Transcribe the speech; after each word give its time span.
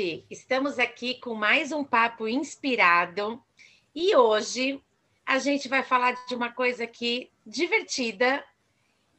gente! 0.00 0.24
Estamos 0.30 0.78
aqui 0.78 1.20
com 1.20 1.34
mais 1.34 1.72
um 1.72 1.84
papo 1.84 2.26
inspirado 2.26 3.42
e 3.94 4.16
hoje 4.16 4.82
a 5.26 5.38
gente 5.38 5.68
vai 5.68 5.82
falar 5.82 6.12
de 6.26 6.34
uma 6.34 6.50
coisa 6.50 6.84
aqui 6.84 7.30
divertida 7.46 8.42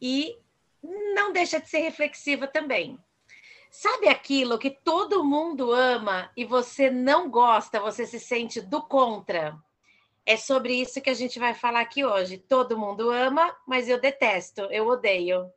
e 0.01 0.35
não 0.81 1.31
deixa 1.31 1.59
de 1.59 1.69
ser 1.69 1.81
reflexiva 1.81 2.47
também. 2.47 2.97
Sabe 3.69 4.07
aquilo 4.07 4.57
que 4.57 4.71
todo 4.71 5.23
mundo 5.23 5.71
ama 5.71 6.31
e 6.35 6.43
você 6.43 6.89
não 6.89 7.29
gosta, 7.29 7.79
você 7.79 8.05
se 8.07 8.19
sente 8.19 8.59
do 8.59 8.81
contra? 8.81 9.55
É 10.25 10.35
sobre 10.35 10.73
isso 10.73 10.99
que 10.99 11.11
a 11.11 11.15
gente 11.15 11.37
vai 11.37 11.53
falar 11.53 11.81
aqui 11.81 12.03
hoje. 12.03 12.39
Todo 12.39 12.77
mundo 12.77 13.11
ama, 13.11 13.55
mas 13.67 13.87
eu 13.87 13.99
detesto, 14.01 14.61
eu 14.71 14.87
odeio. 14.87 15.47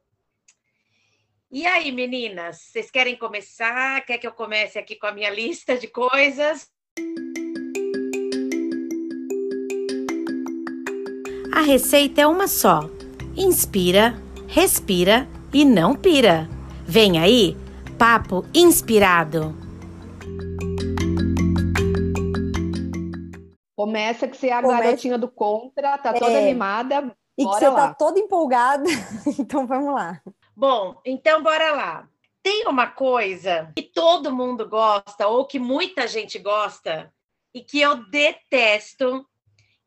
E 1.55 1.65
aí, 1.69 1.93
meninas, 1.93 2.63
vocês 2.63 2.91
querem 2.91 3.17
começar? 3.17 4.05
Quer 4.05 4.19
que 4.19 4.27
eu 4.27 4.33
comece 4.33 4.77
aqui 4.77 4.97
com 4.97 5.07
a 5.07 5.13
minha 5.13 5.31
lista 5.31 5.79
de 5.79 5.87
coisas? 5.87 6.69
A 11.55 11.61
receita 11.61 12.23
é 12.23 12.27
uma 12.27 12.49
só. 12.49 12.81
Inspira, 13.37 14.21
respira 14.49 15.29
e 15.53 15.65
não 15.65 15.95
pira. 15.95 16.49
Vem 16.85 17.21
aí, 17.21 17.57
papo 17.97 18.45
inspirado. 18.53 19.55
Começa 23.77 24.27
que 24.27 24.37
você 24.37 24.49
é 24.49 24.55
a 24.55 24.61
Começa... 24.61 24.83
garotinha 24.83 25.17
do 25.17 25.29
contra, 25.29 25.99
tá 25.99 26.15
toda 26.15 26.33
é. 26.33 26.47
animada. 26.47 27.17
E 27.39 27.45
que 27.45 27.49
você 27.49 27.67
tá 27.67 27.71
lá. 27.71 27.89
tá 27.89 27.95
toda 27.95 28.19
empolgada. 28.19 28.91
então 29.39 29.69
vamos 29.69 29.95
lá. 29.95 30.21
Bom, 30.57 31.01
então 31.05 31.43
bora 31.43 31.73
lá. 31.73 32.09
Tem 32.43 32.67
uma 32.69 32.87
coisa 32.87 33.73
que 33.75 33.83
todo 33.83 34.35
mundo 34.35 34.69
gosta, 34.69 35.27
ou 35.27 35.47
que 35.47 35.59
muita 35.59 36.07
gente 36.07 36.39
gosta, 36.39 37.13
e 37.53 37.63
que 37.63 37.81
eu 37.81 38.09
detesto, 38.11 39.27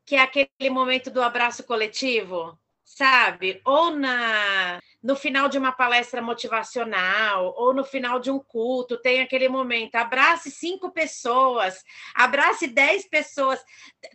que 0.05 0.15
é 0.15 0.21
aquele 0.21 0.69
momento 0.69 1.11
do 1.11 1.21
abraço 1.21 1.63
coletivo, 1.63 2.57
sabe? 2.83 3.61
Ou 3.63 3.91
na 3.91 4.79
no 5.03 5.15
final 5.15 5.47
de 5.47 5.57
uma 5.57 5.71
palestra 5.71 6.21
motivacional, 6.21 7.53
ou 7.55 7.73
no 7.73 7.85
final 7.85 8.19
de 8.19 8.31
um 8.31 8.39
culto, 8.39 8.97
tem 8.97 9.21
aquele 9.21 9.47
momento, 9.47 9.95
abrace 9.95 10.51
cinco 10.51 10.91
pessoas, 10.91 11.83
abrace 12.13 12.67
dez 12.67 13.07
pessoas. 13.07 13.63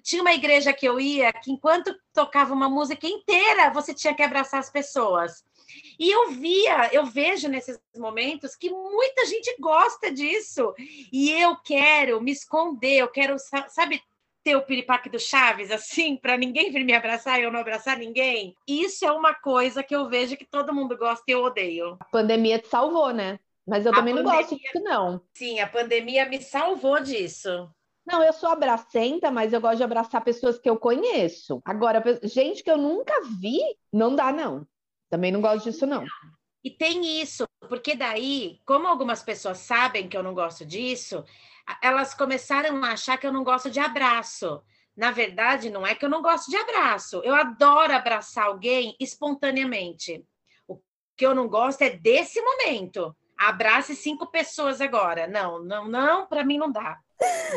Tinha 0.03 0.21
uma 0.21 0.35
igreja 0.35 0.73
que 0.73 0.87
eu 0.87 0.99
ia 0.99 1.33
que 1.33 1.51
enquanto 1.53 1.97
tocava 2.13 2.53
uma 2.53 2.69
música 2.69 3.07
inteira, 3.07 3.71
você 3.71 3.95
tinha 3.95 4.15
que 4.15 4.23
abraçar 4.23 4.61
as 4.61 4.69
pessoas. 4.69 5.45
E 5.99 6.11
eu 6.11 6.31
via, 6.31 6.93
eu 6.93 7.07
vejo 7.07 7.49
nesses 7.49 7.79
momentos 7.97 8.57
que 8.57 8.71
muita 8.71 9.27
gente 9.27 9.55
gosta 9.61 10.11
disso. 10.11 10.75
E 11.13 11.31
eu 11.31 11.57
quero 11.57 12.21
me 12.21 12.33
esconder, 12.33 12.99
eu 12.99 13.09
quero, 13.09 13.37
sabe, 13.69 14.03
ter 14.43 14.57
o 14.57 14.63
piripaque 14.63 15.09
do 15.09 15.19
Chaves, 15.19 15.71
assim, 15.71 16.17
para 16.21 16.37
ninguém 16.37 16.71
vir 16.71 16.85
me 16.85 16.95
abraçar 16.95 17.41
e 17.41 17.45
eu 17.45 17.53
não 17.53 17.61
abraçar 17.61 17.97
ninguém. 17.97 18.55
Isso 18.67 19.05
é 19.05 19.13
uma 19.13 19.35
coisa 19.35 19.83
que 19.83 19.95
eu 19.95 20.09
vejo 20.09 20.37
que 20.37 20.45
todo 20.45 20.75
mundo 20.75 20.97
gosta 20.97 21.25
e 21.29 21.33
eu 21.33 21.43
odeio. 21.43 21.97
A 22.01 22.05
pandemia 22.05 22.59
te 22.59 22.69
salvou, 22.69 23.13
né? 23.13 23.39
Mas 23.67 23.87
eu 23.87 23.93
a 23.93 23.97
também 23.97 24.15
pandemia... 24.15 24.33
não 24.33 24.41
gosto 24.41 24.57
disso, 24.59 24.81
não. 24.83 25.23
Sim, 25.35 25.61
a 25.61 25.69
pandemia 25.69 26.29
me 26.29 26.41
salvou 26.43 27.01
disso. 27.01 27.71
Não, 28.05 28.23
eu 28.23 28.33
sou 28.33 28.49
abracenta, 28.49 29.31
mas 29.31 29.53
eu 29.53 29.61
gosto 29.61 29.77
de 29.77 29.85
abraçar 29.85 30.25
pessoas 30.25 30.59
que 30.59 30.69
eu 30.69 30.77
conheço. 30.77 31.63
Agora, 31.65 32.03
gente 32.25 32.63
que 32.63 32.71
eu 32.71 32.77
nunca 32.77 33.15
vi, 33.41 33.61
não 33.93 34.17
dá, 34.17 34.33
não. 34.33 34.67
Também 35.13 35.31
não 35.31 35.43
gosto 35.43 35.71
disso, 35.71 35.87
não. 35.87 36.07
E 36.65 36.71
tem 36.71 37.21
isso, 37.21 37.45
porque 37.69 37.95
daí, 37.95 38.59
como 38.65 38.89
algumas 38.89 39.23
pessoas 39.23 39.59
sabem 39.59 40.09
que 40.09 40.17
eu 40.17 40.23
não 40.23 40.33
gosto 40.33 40.65
disso, 40.65 41.23
elas 41.83 42.15
começaram 42.15 42.83
a 42.83 42.93
achar 42.93 43.19
que 43.19 43.27
eu 43.27 43.33
não 43.33 43.45
gosto 43.45 43.71
de 43.71 43.79
abraço. 43.79 44.63
Na 44.97 45.11
verdade, 45.11 45.69
não 45.69 45.87
é 45.87 45.95
que 45.95 46.03
eu 46.03 46.09
não 46.09 46.23
gosto 46.23 46.51
de 46.51 46.57
abraço. 46.57 47.21
Eu 47.25 47.35
adoro 47.35 47.93
abraçar 47.93 48.47
alguém 48.47 48.97
espontaneamente. 48.99 50.25
O 50.67 50.81
que 51.15 51.27
eu 51.27 51.35
não 51.35 51.47
gosto 51.47 51.83
é 51.83 51.91
desse 51.91 52.41
momento. 52.41 53.15
Abrace 53.37 53.95
cinco 53.95 54.29
pessoas 54.29 54.81
agora. 54.81 55.27
Não, 55.27 55.63
não, 55.63 55.87
não, 55.87 56.27
para 56.27 56.43
mim 56.43 56.57
não 56.57 56.73
dá. 56.73 56.99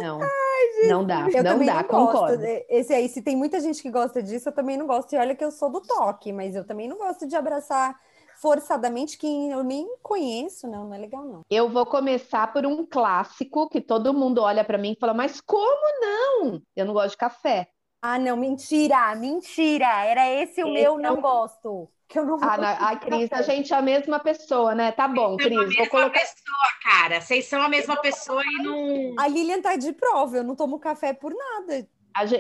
Não, 0.02 0.20
Ai, 0.22 0.88
não 0.90 1.06
dá, 1.06 1.30
eu 1.34 1.44
não 1.44 1.66
dá, 1.66 1.76
não 1.76 1.84
concordo. 1.84 2.44
Esse 2.70 2.94
aí, 2.94 3.10
se 3.10 3.22
tem 3.22 3.36
muita 3.36 3.60
gente 3.60 3.82
que 3.82 3.90
gosta 3.90 4.22
disso, 4.22 4.50
eu 4.50 4.54
também 4.54 4.78
não 4.78 4.86
gosto. 4.86 5.14
E 5.14 5.18
olha 5.18 5.36
que 5.36 5.44
eu 5.44 5.52
sou 5.52 5.72
do 5.72 5.82
toque, 5.82 6.32
mas 6.32 6.56
eu 6.56 6.66
também 6.66 6.88
não 6.88 6.98
gosto 6.98 7.28
de 7.28 7.36
abraçar 7.36 8.00
forçadamente 8.42 9.18
quem 9.18 9.52
eu 9.52 9.64
nem 9.64 9.88
conheço, 10.02 10.68
não, 10.68 10.86
não 10.86 10.94
é 10.94 10.98
legal 10.98 11.24
não. 11.24 11.42
Eu 11.50 11.70
vou 11.70 11.86
começar 11.86 12.52
por 12.52 12.66
um 12.66 12.86
clássico 12.86 13.70
que 13.70 13.80
todo 13.82 14.14
mundo 14.14 14.42
olha 14.42 14.64
para 14.64 14.78
mim 14.78 14.92
e 14.92 15.00
fala: 15.00 15.14
"Mas 15.14 15.40
como 15.42 16.02
não? 16.02 16.62
Eu 16.76 16.86
não 16.86 16.94
gosto 16.94 17.12
de 17.12 17.18
café". 17.18 17.70
Ah, 18.02 18.20
não, 18.20 18.38
mentira, 18.38 19.16
mentira. 19.16 20.06
Era 20.06 20.30
esse 20.30 20.64
o 20.64 20.68
esse 20.68 20.74
meu 20.74 20.98
não 20.98 21.22
gosto 21.22 21.90
que 22.08 22.20
eu 22.20 22.26
não 22.26 22.38
vou. 22.38 22.50
Ah, 22.50 22.78
ai, 22.80 23.00
Cris, 23.00 23.32
a 23.32 23.42
gente 23.42 23.74
é 23.74 23.78
a 23.78 23.82
mesma 23.82 24.20
pessoa, 24.20 24.76
né? 24.76 24.92
Tá 24.92 25.08
bom, 25.08 25.38
Cris. 25.38 25.56
Vou 25.56 25.68
mesma 25.68 25.90
colocar. 25.90 26.20
pessoa, 26.20 26.68
cara. 26.84 27.22
Vocês 27.22 27.46
são 27.46 27.62
a 27.62 27.70
mesma 27.70 27.98
pessoa 27.98 28.44
e 28.44 28.64
não. 28.64 29.16
A 29.18 29.28
Lilian 29.28 29.62
tá 29.62 29.76
de 29.76 29.92
prova, 29.94 30.38
eu 30.38 30.44
não 30.44 30.56
tomo 30.56 30.80
café 30.80 31.14
por 31.14 31.34
nada. 31.34 31.88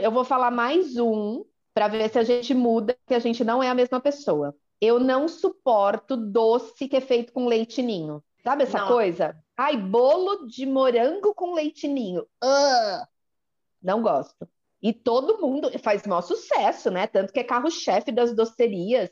Eu 0.01 0.11
vou 0.11 0.23
falar 0.23 0.51
mais 0.51 0.97
um 0.97 1.43
para 1.73 1.87
ver 1.87 2.09
se 2.09 2.17
a 2.17 2.23
gente 2.23 2.53
muda, 2.53 2.97
que 3.05 3.13
a 3.13 3.19
gente 3.19 3.43
não 3.43 3.61
é 3.61 3.69
a 3.69 3.75
mesma 3.75 3.99
pessoa. 3.99 4.55
Eu 4.79 4.99
não 4.99 5.27
suporto 5.27 6.15
doce 6.15 6.87
que 6.87 6.95
é 6.95 7.01
feito 7.01 7.33
com 7.33 7.47
leitinho. 7.47 8.23
Sabe 8.43 8.63
essa 8.63 8.79
não. 8.79 8.87
coisa? 8.87 9.35
Ai, 9.57 9.75
bolo 9.75 10.47
de 10.47 10.65
morango 10.65 11.33
com 11.33 11.53
leitinho. 11.53 12.21
Uh, 12.43 13.05
não 13.81 14.01
gosto. 14.01 14.47
E 14.81 14.93
todo 14.93 15.41
mundo 15.41 15.71
faz 15.79 16.05
maior 16.05 16.21
sucesso, 16.21 16.91
né? 16.91 17.07
Tanto 17.07 17.33
que 17.33 17.39
é 17.39 17.43
carro-chefe 17.43 18.11
das 18.11 18.35
docerias 18.35 19.09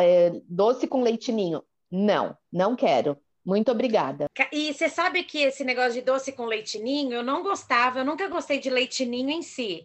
é, 0.00 0.32
doce 0.48 0.86
com 0.86 1.02
leitinho. 1.02 1.62
Não, 1.90 2.36
não 2.52 2.74
quero. 2.74 3.18
Muito 3.44 3.72
obrigada. 3.72 4.26
E 4.52 4.72
você 4.72 4.88
sabe 4.88 5.24
que 5.24 5.38
esse 5.38 5.64
negócio 5.64 5.94
de 5.94 6.02
doce 6.02 6.32
com 6.32 6.44
leitinho, 6.44 7.12
eu 7.12 7.22
não 7.22 7.42
gostava, 7.42 7.98
eu 7.98 8.04
nunca 8.04 8.28
gostei 8.28 8.60
de 8.60 8.70
leitinho 8.70 9.30
em 9.30 9.42
si. 9.42 9.84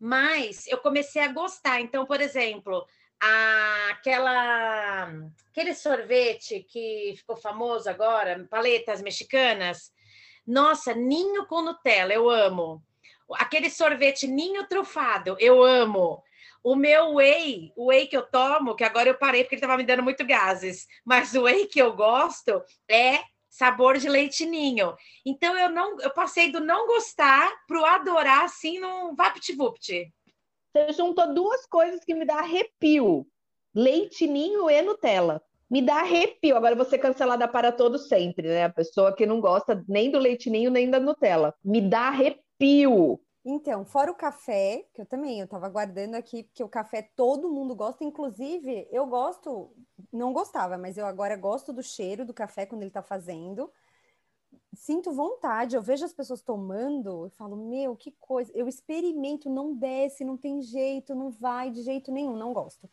Mas 0.00 0.66
eu 0.66 0.78
comecei 0.78 1.22
a 1.22 1.32
gostar. 1.32 1.80
Então, 1.80 2.06
por 2.06 2.20
exemplo, 2.20 2.86
a, 3.20 3.88
aquela 3.90 5.10
aquele 5.50 5.74
sorvete 5.74 6.66
que 6.68 7.14
ficou 7.16 7.36
famoso 7.36 7.88
agora, 7.88 8.46
paletas 8.50 9.02
mexicanas. 9.02 9.92
Nossa, 10.46 10.94
ninho 10.94 11.46
com 11.46 11.62
Nutella, 11.62 12.12
eu 12.12 12.30
amo. 12.30 12.82
Aquele 13.34 13.68
sorvete 13.68 14.26
ninho 14.26 14.66
trufado, 14.68 15.36
eu 15.38 15.62
amo. 15.62 16.22
O 16.66 16.74
meu 16.74 17.14
whey, 17.14 17.72
o 17.76 17.90
whey 17.90 18.08
que 18.08 18.16
eu 18.16 18.26
tomo, 18.26 18.74
que 18.74 18.82
agora 18.82 19.08
eu 19.08 19.16
parei 19.16 19.44
porque 19.44 19.54
ele 19.54 19.60
estava 19.60 19.76
me 19.76 19.86
dando 19.86 20.02
muito 20.02 20.26
gases, 20.26 20.84
mas 21.04 21.32
o 21.32 21.42
whey 21.42 21.68
que 21.68 21.80
eu 21.80 21.94
gosto 21.94 22.60
é 22.90 23.20
sabor 23.48 23.96
de 23.98 24.08
leitinho. 24.08 24.92
Então 25.24 25.56
eu 25.56 25.70
não, 25.70 25.96
eu 26.00 26.10
passei 26.10 26.50
do 26.50 26.58
não 26.58 26.88
gostar 26.88 27.48
para 27.68 27.80
o 27.80 27.84
adorar 27.84 28.46
assim 28.46 28.80
num 28.80 29.14
vapt-vupt. 29.14 30.12
Você 30.72 30.92
juntou 30.92 31.32
duas 31.32 31.64
coisas 31.66 32.04
que 32.04 32.12
me 32.12 32.24
dá 32.24 32.40
arrepio: 32.40 33.24
leitinho 33.72 34.68
e 34.68 34.82
Nutella. 34.82 35.40
Me 35.70 35.80
dá 35.80 36.00
arrepio. 36.00 36.56
Agora 36.56 36.74
você 36.74 36.98
cancelada 36.98 37.46
para 37.46 37.70
todo 37.70 37.96
sempre, 37.96 38.48
né? 38.48 38.64
A 38.64 38.72
pessoa 38.72 39.14
que 39.14 39.24
não 39.24 39.40
gosta 39.40 39.84
nem 39.86 40.10
do 40.10 40.18
leitinho 40.18 40.72
nem 40.72 40.90
da 40.90 40.98
Nutella. 40.98 41.54
Me 41.64 41.80
dá 41.80 42.08
arrepio. 42.08 43.20
Então, 43.48 43.84
fora 43.84 44.10
o 44.10 44.14
café, 44.16 44.84
que 44.92 45.00
eu 45.00 45.06
também, 45.06 45.38
eu 45.38 45.46
tava 45.46 45.68
guardando 45.68 46.16
aqui, 46.16 46.42
porque 46.42 46.64
o 46.64 46.68
café 46.68 47.00
todo 47.14 47.48
mundo 47.48 47.76
gosta, 47.76 48.02
inclusive 48.02 48.88
eu 48.90 49.06
gosto, 49.06 49.70
não 50.12 50.32
gostava, 50.32 50.76
mas 50.76 50.98
eu 50.98 51.06
agora 51.06 51.36
gosto 51.36 51.72
do 51.72 51.80
cheiro 51.80 52.24
do 52.24 52.34
café 52.34 52.66
quando 52.66 52.82
ele 52.82 52.90
tá 52.90 53.02
fazendo. 53.02 53.70
Sinto 54.74 55.12
vontade, 55.12 55.76
eu 55.76 55.80
vejo 55.80 56.04
as 56.04 56.12
pessoas 56.12 56.42
tomando, 56.42 57.26
eu 57.26 57.30
falo, 57.30 57.56
meu, 57.56 57.94
que 57.94 58.10
coisa, 58.18 58.50
eu 58.52 58.66
experimento, 58.66 59.48
não 59.48 59.72
desce, 59.76 60.24
não 60.24 60.36
tem 60.36 60.60
jeito, 60.60 61.14
não 61.14 61.30
vai 61.30 61.70
de 61.70 61.82
jeito 61.82 62.10
nenhum, 62.10 62.34
não 62.36 62.52
gosto. 62.52 62.90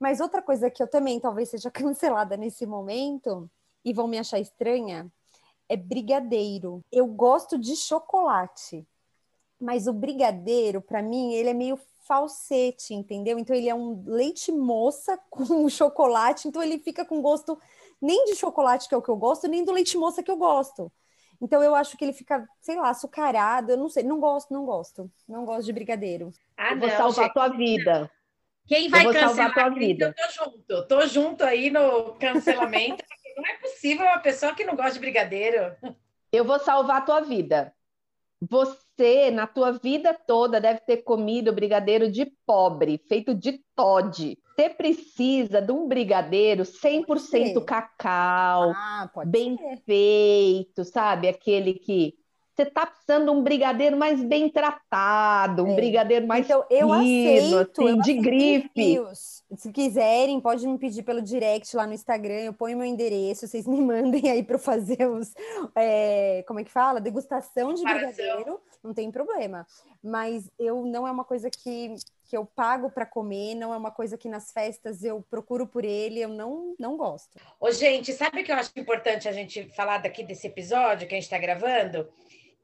Mas 0.00 0.18
outra 0.18 0.42
coisa 0.42 0.68
que 0.68 0.82
eu 0.82 0.88
também 0.88 1.20
talvez 1.20 1.50
seja 1.50 1.70
cancelada 1.72 2.36
nesse 2.36 2.66
momento, 2.66 3.48
e 3.84 3.92
vão 3.92 4.08
me 4.08 4.18
achar 4.18 4.40
estranha, 4.40 5.08
é 5.68 5.76
brigadeiro. 5.76 6.80
Eu 6.90 7.06
gosto 7.06 7.56
de 7.56 7.76
chocolate 7.76 8.84
mas 9.64 9.86
o 9.86 9.92
brigadeiro, 9.92 10.82
para 10.82 11.02
mim, 11.02 11.32
ele 11.32 11.48
é 11.48 11.54
meio 11.54 11.78
falsete, 12.06 12.92
entendeu? 12.92 13.38
Então 13.38 13.56
ele 13.56 13.68
é 13.68 13.74
um 13.74 14.04
leite 14.06 14.52
moça 14.52 15.18
com 15.30 15.68
chocolate, 15.68 16.46
então 16.46 16.62
ele 16.62 16.78
fica 16.78 17.04
com 17.04 17.22
gosto 17.22 17.58
nem 18.00 18.26
de 18.26 18.36
chocolate, 18.36 18.88
que 18.88 18.94
é 18.94 18.98
o 18.98 19.02
que 19.02 19.08
eu 19.08 19.16
gosto, 19.16 19.48
nem 19.48 19.64
do 19.64 19.72
leite 19.72 19.96
moça 19.96 20.22
que 20.22 20.30
eu 20.30 20.36
gosto. 20.36 20.92
Então 21.40 21.62
eu 21.62 21.74
acho 21.74 21.96
que 21.96 22.04
ele 22.04 22.12
fica, 22.12 22.46
sei 22.60 22.76
lá, 22.76 22.90
açucarado, 22.90 23.72
eu 23.72 23.76
não 23.78 23.88
sei, 23.88 24.02
não 24.02 24.20
gosto, 24.20 24.52
não 24.52 24.64
gosto. 24.64 25.10
Não 25.26 25.44
gosto 25.44 25.64
de 25.64 25.72
brigadeiro. 25.72 26.30
Ah, 26.56 26.72
eu 26.72 26.78
vou 26.78 26.88
não, 26.88 26.96
salvar 26.96 27.26
a 27.26 27.32
tua 27.32 27.48
vida. 27.48 28.10
Quem 28.66 28.88
vai 28.88 29.04
cancelar 29.04 29.50
a 29.50 29.54
tua 29.54 29.68
vida? 29.70 30.14
Eu 30.16 30.26
tô 30.26 30.32
junto, 30.32 30.88
tô 30.88 31.06
junto 31.06 31.44
aí 31.44 31.70
no 31.70 32.14
cancelamento, 32.14 33.02
não 33.36 33.46
é 33.46 33.54
possível 33.56 34.06
uma 34.06 34.18
pessoa 34.18 34.54
que 34.54 34.64
não 34.64 34.76
gosta 34.76 34.92
de 34.92 35.00
brigadeiro. 35.00 35.74
Eu 36.30 36.44
vou 36.44 36.58
salvar 36.58 36.98
a 36.98 37.04
tua 37.04 37.20
vida. 37.20 37.73
Você, 38.50 39.30
na 39.30 39.46
tua 39.46 39.72
vida 39.72 40.14
toda, 40.26 40.60
deve 40.60 40.80
ter 40.80 40.98
comido 40.98 41.52
brigadeiro 41.52 42.10
de 42.10 42.26
pobre, 42.46 42.98
feito 43.08 43.34
de 43.34 43.60
Todd. 43.74 44.36
Você 44.54 44.68
precisa 44.70 45.60
de 45.60 45.72
um 45.72 45.88
brigadeiro 45.88 46.62
100% 46.64 47.64
cacau, 47.64 48.70
ah, 48.74 49.10
bem 49.26 49.56
ser. 49.56 49.82
feito, 49.84 50.84
sabe? 50.84 51.28
Aquele 51.28 51.74
que 51.74 52.14
você 52.54 52.64
tá 52.66 52.86
precisando 52.86 53.24
de 53.24 53.30
um 53.30 53.42
brigadeiro 53.42 53.96
mais 53.96 54.22
bem 54.22 54.48
tratado, 54.48 55.64
um 55.64 55.72
é. 55.72 55.74
brigadeiro 55.74 56.26
mais 56.26 56.44
então, 56.46 56.64
eu 56.70 56.88
fino, 56.88 57.58
aceito, 57.58 57.82
assim, 57.82 57.88
eu 57.88 58.00
de 58.00 58.14
grife. 58.14 59.00
Se 59.56 59.70
quiserem, 59.72 60.40
pode 60.40 60.66
me 60.66 60.78
pedir 60.78 61.02
pelo 61.02 61.20
direct 61.20 61.76
lá 61.76 61.86
no 61.86 61.92
Instagram, 61.92 62.40
eu 62.40 62.52
ponho 62.52 62.76
meu 62.76 62.86
endereço, 62.86 63.46
vocês 63.46 63.66
me 63.66 63.78
mandem 63.82 64.30
aí 64.30 64.42
para 64.42 64.58
fazer 64.58 65.06
os, 65.08 65.32
é, 65.74 66.44
como 66.46 66.60
é 66.60 66.64
que 66.64 66.70
fala? 66.70 67.00
Degustação 67.00 67.74
de 67.74 67.82
brigadeiro, 67.82 68.60
não 68.82 68.94
tem 68.94 69.10
problema. 69.10 69.66
Mas 70.02 70.48
eu 70.58 70.84
não 70.84 71.08
é 71.08 71.10
uma 71.10 71.24
coisa 71.24 71.48
que, 71.50 71.94
que 72.24 72.36
eu 72.36 72.44
pago 72.44 72.90
para 72.90 73.06
comer, 73.06 73.54
não 73.54 73.72
é 73.72 73.76
uma 73.76 73.90
coisa 73.90 74.18
que 74.18 74.28
nas 74.28 74.52
festas 74.52 75.02
eu 75.02 75.24
procuro 75.30 75.66
por 75.66 75.84
ele, 75.84 76.20
eu 76.20 76.28
não, 76.28 76.74
não 76.78 76.96
gosto. 76.96 77.38
Ô, 77.58 77.70
gente, 77.70 78.12
sabe 78.12 78.42
o 78.42 78.44
que 78.44 78.52
eu 78.52 78.56
acho 78.56 78.70
importante 78.76 79.28
a 79.28 79.32
gente 79.32 79.68
falar 79.74 79.98
daqui 79.98 80.22
desse 80.22 80.46
episódio 80.46 81.08
que 81.08 81.14
a 81.14 81.16
gente 81.16 81.24
está 81.24 81.38
gravando? 81.38 82.06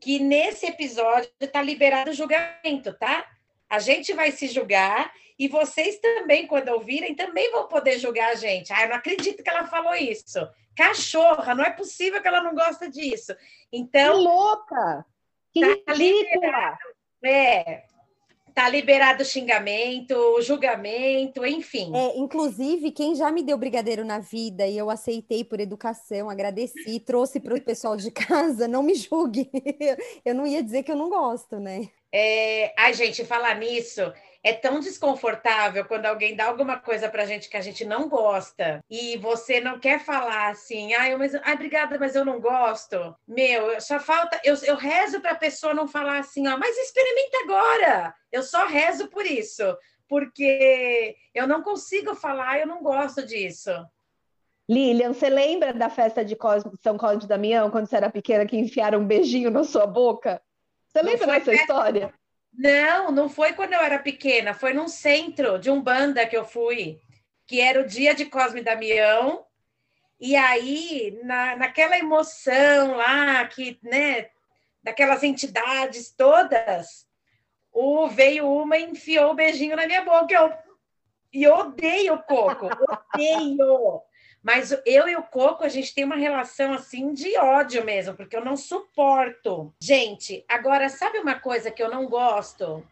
Que 0.00 0.18
nesse 0.18 0.66
episódio 0.66 1.30
está 1.38 1.60
liberado 1.60 2.10
o 2.10 2.14
julgamento, 2.14 2.92
tá? 2.94 3.26
A 3.68 3.78
gente 3.78 4.12
vai 4.12 4.32
se 4.32 4.48
julgar 4.48 5.12
e 5.38 5.46
vocês 5.46 5.98
também, 5.98 6.46
quando 6.46 6.68
ouvirem, 6.68 7.14
também 7.14 7.50
vão 7.50 7.68
poder 7.68 7.98
julgar 7.98 8.32
a 8.32 8.34
gente. 8.34 8.72
Ah, 8.72 8.82
eu 8.82 8.88
não 8.88 8.96
acredito 8.96 9.42
que 9.42 9.48
ela 9.48 9.66
falou 9.66 9.94
isso. 9.94 10.38
Cachorra, 10.76 11.54
não 11.54 11.64
é 11.64 11.70
possível 11.70 12.20
que 12.20 12.28
ela 12.28 12.42
não 12.42 12.54
gosta 12.54 12.90
disso. 12.90 13.34
Então. 13.72 14.16
Que 14.16 14.22
louca! 14.22 15.06
Que 15.52 15.76
tá 15.76 15.92
liberado, 15.94 16.78
é, 17.24 17.84
Tá 18.54 18.68
liberado 18.68 19.22
o 19.22 19.26
xingamento, 19.26 20.14
o 20.14 20.42
julgamento, 20.42 21.44
enfim. 21.44 21.92
É, 21.94 22.18
inclusive, 22.18 22.90
quem 22.90 23.14
já 23.14 23.30
me 23.30 23.42
deu 23.42 23.56
brigadeiro 23.56 24.04
na 24.04 24.18
vida 24.18 24.66
e 24.66 24.76
eu 24.76 24.90
aceitei 24.90 25.44
por 25.44 25.60
educação, 25.60 26.28
agradeci, 26.30 27.00
trouxe 27.00 27.40
para 27.40 27.54
o 27.54 27.60
pessoal 27.60 27.96
de 27.96 28.10
casa, 28.10 28.66
não 28.68 28.82
me 28.82 28.94
julgue. 28.94 29.50
Eu 30.24 30.34
não 30.34 30.46
ia 30.46 30.62
dizer 30.62 30.82
que 30.82 30.92
eu 30.92 30.96
não 30.96 31.08
gosto, 31.08 31.58
né? 31.58 31.88
É... 32.12 32.72
Ai, 32.76 32.92
gente, 32.92 33.24
falar 33.24 33.58
nisso, 33.58 34.12
é 34.42 34.52
tão 34.52 34.80
desconfortável 34.80 35.84
quando 35.84 36.06
alguém 36.06 36.34
dá 36.34 36.46
alguma 36.46 36.78
coisa 36.78 37.08
pra 37.08 37.26
gente 37.26 37.48
que 37.48 37.56
a 37.56 37.60
gente 37.60 37.84
não 37.84 38.08
gosta 38.08 38.82
e 38.88 39.16
você 39.18 39.60
não 39.60 39.78
quer 39.78 40.00
falar 40.00 40.48
assim, 40.48 40.94
ai, 40.94 41.14
mas, 41.16 41.34
ai 41.34 41.54
obrigada, 41.54 41.98
mas 41.98 42.14
eu 42.14 42.24
não 42.24 42.40
gosto. 42.40 43.14
Meu, 43.28 43.80
só 43.80 44.00
falta. 44.00 44.40
Eu, 44.42 44.54
eu 44.64 44.76
rezo 44.76 45.20
pra 45.20 45.34
pessoa 45.34 45.74
não 45.74 45.86
falar 45.86 46.18
assim, 46.18 46.48
ó, 46.48 46.56
mas 46.56 46.76
experimenta 46.76 47.38
agora. 47.44 48.14
Eu 48.32 48.42
só 48.42 48.66
rezo 48.66 49.08
por 49.08 49.26
isso, 49.26 49.62
porque 50.08 51.16
eu 51.34 51.46
não 51.46 51.62
consigo 51.62 52.14
falar, 52.14 52.60
eu 52.60 52.66
não 52.66 52.82
gosto 52.82 53.24
disso. 53.26 53.70
Lilian, 54.68 55.12
você 55.12 55.28
lembra 55.28 55.74
da 55.74 55.90
festa 55.90 56.24
de 56.24 56.36
São 56.80 56.96
Cosme 56.96 57.22
de 57.22 57.26
Damião, 57.26 57.70
quando 57.70 57.86
você 57.86 57.96
era 57.96 58.08
pequena, 58.08 58.46
que 58.46 58.56
enfiaram 58.56 59.00
um 59.00 59.06
beijinho 59.06 59.50
na 59.50 59.64
sua 59.64 59.84
boca? 59.84 60.40
Você 60.86 61.02
lembra 61.02 61.26
dessa 61.26 61.44
festa... 61.44 61.62
história? 61.62 62.14
Não, 62.52 63.10
não 63.10 63.28
foi 63.28 63.52
quando 63.52 63.72
eu 63.72 63.80
era 63.80 63.98
pequena, 63.98 64.52
foi 64.52 64.72
num 64.72 64.88
centro 64.88 65.58
de 65.58 65.70
um 65.70 65.80
banda 65.80 66.26
que 66.26 66.36
eu 66.36 66.44
fui, 66.44 67.00
que 67.46 67.60
era 67.60 67.80
o 67.80 67.86
dia 67.86 68.14
de 68.14 68.26
Cosme 68.26 68.62
Damião. 68.62 69.44
E 70.18 70.36
aí, 70.36 71.18
na, 71.24 71.56
naquela 71.56 71.98
emoção 71.98 72.96
lá, 72.96 73.46
que, 73.46 73.78
né, 73.82 74.28
daquelas 74.82 75.22
entidades 75.22 76.10
todas, 76.10 77.06
o, 77.72 78.08
veio 78.08 78.50
uma 78.50 78.76
e 78.76 78.84
enfiou 78.84 79.30
o 79.30 79.34
beijinho 79.34 79.76
na 79.76 79.86
minha 79.86 80.04
boca. 80.04 80.34
Eu, 80.34 80.52
e 81.32 81.44
eu 81.44 81.54
odeio 81.54 82.18
coco, 82.24 82.68
odeio. 83.14 84.02
Mas 84.42 84.72
eu 84.86 85.08
e 85.08 85.16
o 85.16 85.22
Coco, 85.22 85.64
a 85.64 85.68
gente 85.68 85.94
tem 85.94 86.04
uma 86.04 86.16
relação 86.16 86.72
assim 86.72 87.12
de 87.12 87.36
ódio 87.36 87.84
mesmo, 87.84 88.14
porque 88.14 88.36
eu 88.36 88.44
não 88.44 88.56
suporto. 88.56 89.74
Gente, 89.82 90.44
agora, 90.48 90.88
sabe 90.88 91.18
uma 91.18 91.38
coisa 91.38 91.70
que 91.70 91.82
eu 91.82 91.90
não 91.90 92.06
gosto? 92.06 92.86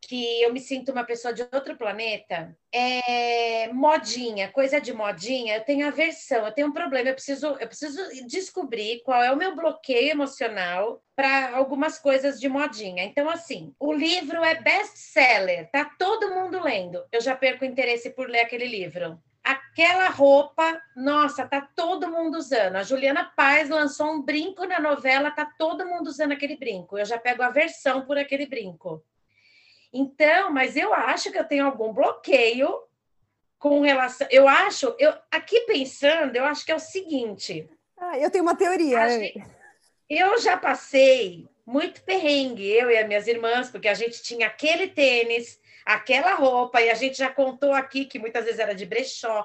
Que 0.00 0.42
eu 0.42 0.52
me 0.52 0.60
sinto 0.60 0.90
uma 0.90 1.04
pessoa 1.04 1.34
de 1.34 1.42
outro 1.52 1.76
planeta? 1.76 2.56
É 2.72 3.68
modinha, 3.72 4.48
coisa 4.48 4.80
de 4.80 4.92
modinha. 4.92 5.56
Eu 5.56 5.64
tenho 5.64 5.86
aversão, 5.86 6.46
eu 6.46 6.52
tenho 6.52 6.68
um 6.68 6.72
problema. 6.72 7.10
Eu 7.10 7.14
preciso, 7.14 7.46
eu 7.60 7.66
preciso 7.68 8.00
descobrir 8.26 9.02
qual 9.04 9.22
é 9.22 9.30
o 9.30 9.36
meu 9.36 9.54
bloqueio 9.54 10.10
emocional 10.10 11.02
para 11.14 11.54
algumas 11.54 11.98
coisas 11.98 12.40
de 12.40 12.48
modinha. 12.48 13.04
Então, 13.04 13.28
assim, 13.28 13.74
o 13.78 13.92
livro 13.92 14.42
é 14.42 14.54
best-seller, 14.54 15.70
tá 15.70 15.84
todo 15.98 16.34
mundo 16.34 16.62
lendo. 16.62 17.04
Eu 17.12 17.20
já 17.20 17.36
perco 17.36 17.66
interesse 17.66 18.08
por 18.10 18.28
ler 18.28 18.40
aquele 18.40 18.66
livro 18.66 19.20
aquela 19.42 20.08
roupa, 20.08 20.80
nossa, 20.94 21.46
tá 21.46 21.60
todo 21.60 22.10
mundo 22.10 22.38
usando. 22.38 22.76
A 22.76 22.82
Juliana 22.82 23.24
Paz 23.36 23.68
lançou 23.68 24.12
um 24.12 24.22
brinco 24.22 24.64
na 24.66 24.78
novela, 24.78 25.30
tá 25.30 25.44
todo 25.44 25.86
mundo 25.86 26.08
usando 26.08 26.32
aquele 26.32 26.56
brinco. 26.56 26.98
Eu 26.98 27.04
já 27.04 27.18
pego 27.18 27.42
a 27.42 27.50
versão 27.50 28.04
por 28.04 28.18
aquele 28.18 28.46
brinco. 28.46 29.02
Então, 29.92 30.52
mas 30.52 30.76
eu 30.76 30.94
acho 30.94 31.32
que 31.32 31.38
eu 31.38 31.44
tenho 31.44 31.66
algum 31.66 31.92
bloqueio 31.92 32.82
com 33.58 33.80
relação. 33.80 34.26
Eu 34.30 34.48
acho, 34.48 34.94
eu 34.98 35.12
aqui 35.30 35.60
pensando, 35.62 36.36
eu 36.36 36.44
acho 36.44 36.64
que 36.64 36.72
é 36.72 36.76
o 36.76 36.80
seguinte. 36.80 37.68
Ah, 37.96 38.18
eu 38.18 38.30
tenho 38.30 38.44
uma 38.44 38.56
teoria. 38.56 38.98
Eu 40.08 40.38
já 40.40 40.56
passei 40.56 41.48
muito 41.66 42.02
perrengue, 42.02 42.66
eu 42.66 42.90
e 42.90 42.98
as 42.98 43.06
minhas 43.06 43.26
irmãs, 43.26 43.70
porque 43.70 43.88
a 43.88 43.94
gente 43.94 44.22
tinha 44.22 44.46
aquele 44.46 44.88
tênis 44.88 45.59
aquela 45.84 46.34
roupa, 46.34 46.80
e 46.80 46.90
a 46.90 46.94
gente 46.94 47.18
já 47.18 47.30
contou 47.30 47.72
aqui 47.72 48.04
que 48.04 48.18
muitas 48.18 48.44
vezes 48.44 48.60
era 48.60 48.74
de 48.74 48.86
brechó. 48.86 49.44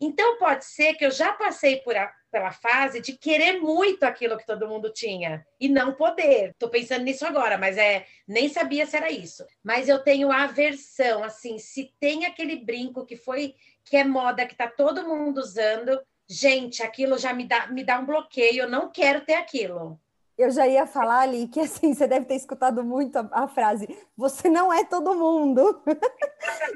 Então, 0.00 0.38
pode 0.38 0.64
ser 0.64 0.94
que 0.94 1.04
eu 1.04 1.10
já 1.10 1.32
passei 1.32 1.78
por 1.78 1.96
a, 1.96 2.12
pela 2.30 2.52
fase 2.52 3.00
de 3.00 3.14
querer 3.14 3.60
muito 3.60 4.04
aquilo 4.04 4.36
que 4.36 4.46
todo 4.46 4.68
mundo 4.68 4.92
tinha 4.92 5.44
e 5.58 5.68
não 5.68 5.94
poder. 5.94 6.50
Estou 6.50 6.68
pensando 6.68 7.04
nisso 7.04 7.26
agora, 7.26 7.58
mas 7.58 7.76
é 7.76 8.06
nem 8.26 8.48
sabia 8.48 8.86
se 8.86 8.96
era 8.96 9.10
isso. 9.10 9.44
Mas 9.62 9.88
eu 9.88 9.98
tenho 9.98 10.30
aversão, 10.30 11.24
assim, 11.24 11.58
se 11.58 11.92
tem 11.98 12.26
aquele 12.26 12.56
brinco 12.56 13.04
que 13.04 13.16
foi 13.16 13.54
que 13.84 13.96
é 13.96 14.04
moda 14.04 14.46
que 14.46 14.52
está 14.52 14.68
todo 14.68 15.08
mundo 15.08 15.38
usando, 15.38 16.00
gente, 16.28 16.82
aquilo 16.82 17.18
já 17.18 17.32
me 17.32 17.44
dá, 17.44 17.66
me 17.68 17.82
dá 17.82 17.98
um 17.98 18.06
bloqueio. 18.06 18.62
Eu 18.62 18.70
não 18.70 18.90
quero 18.90 19.22
ter 19.22 19.34
aquilo. 19.34 19.98
Eu 20.38 20.52
já 20.52 20.68
ia 20.68 20.86
falar 20.86 21.22
ali 21.22 21.48
que 21.48 21.58
assim, 21.60 21.92
você 21.92 22.06
deve 22.06 22.24
ter 22.26 22.36
escutado 22.36 22.84
muito 22.84 23.16
a, 23.16 23.28
a 23.32 23.48
frase: 23.48 23.88
você 24.16 24.48
não 24.48 24.72
é 24.72 24.84
todo 24.84 25.14
mundo. 25.14 25.82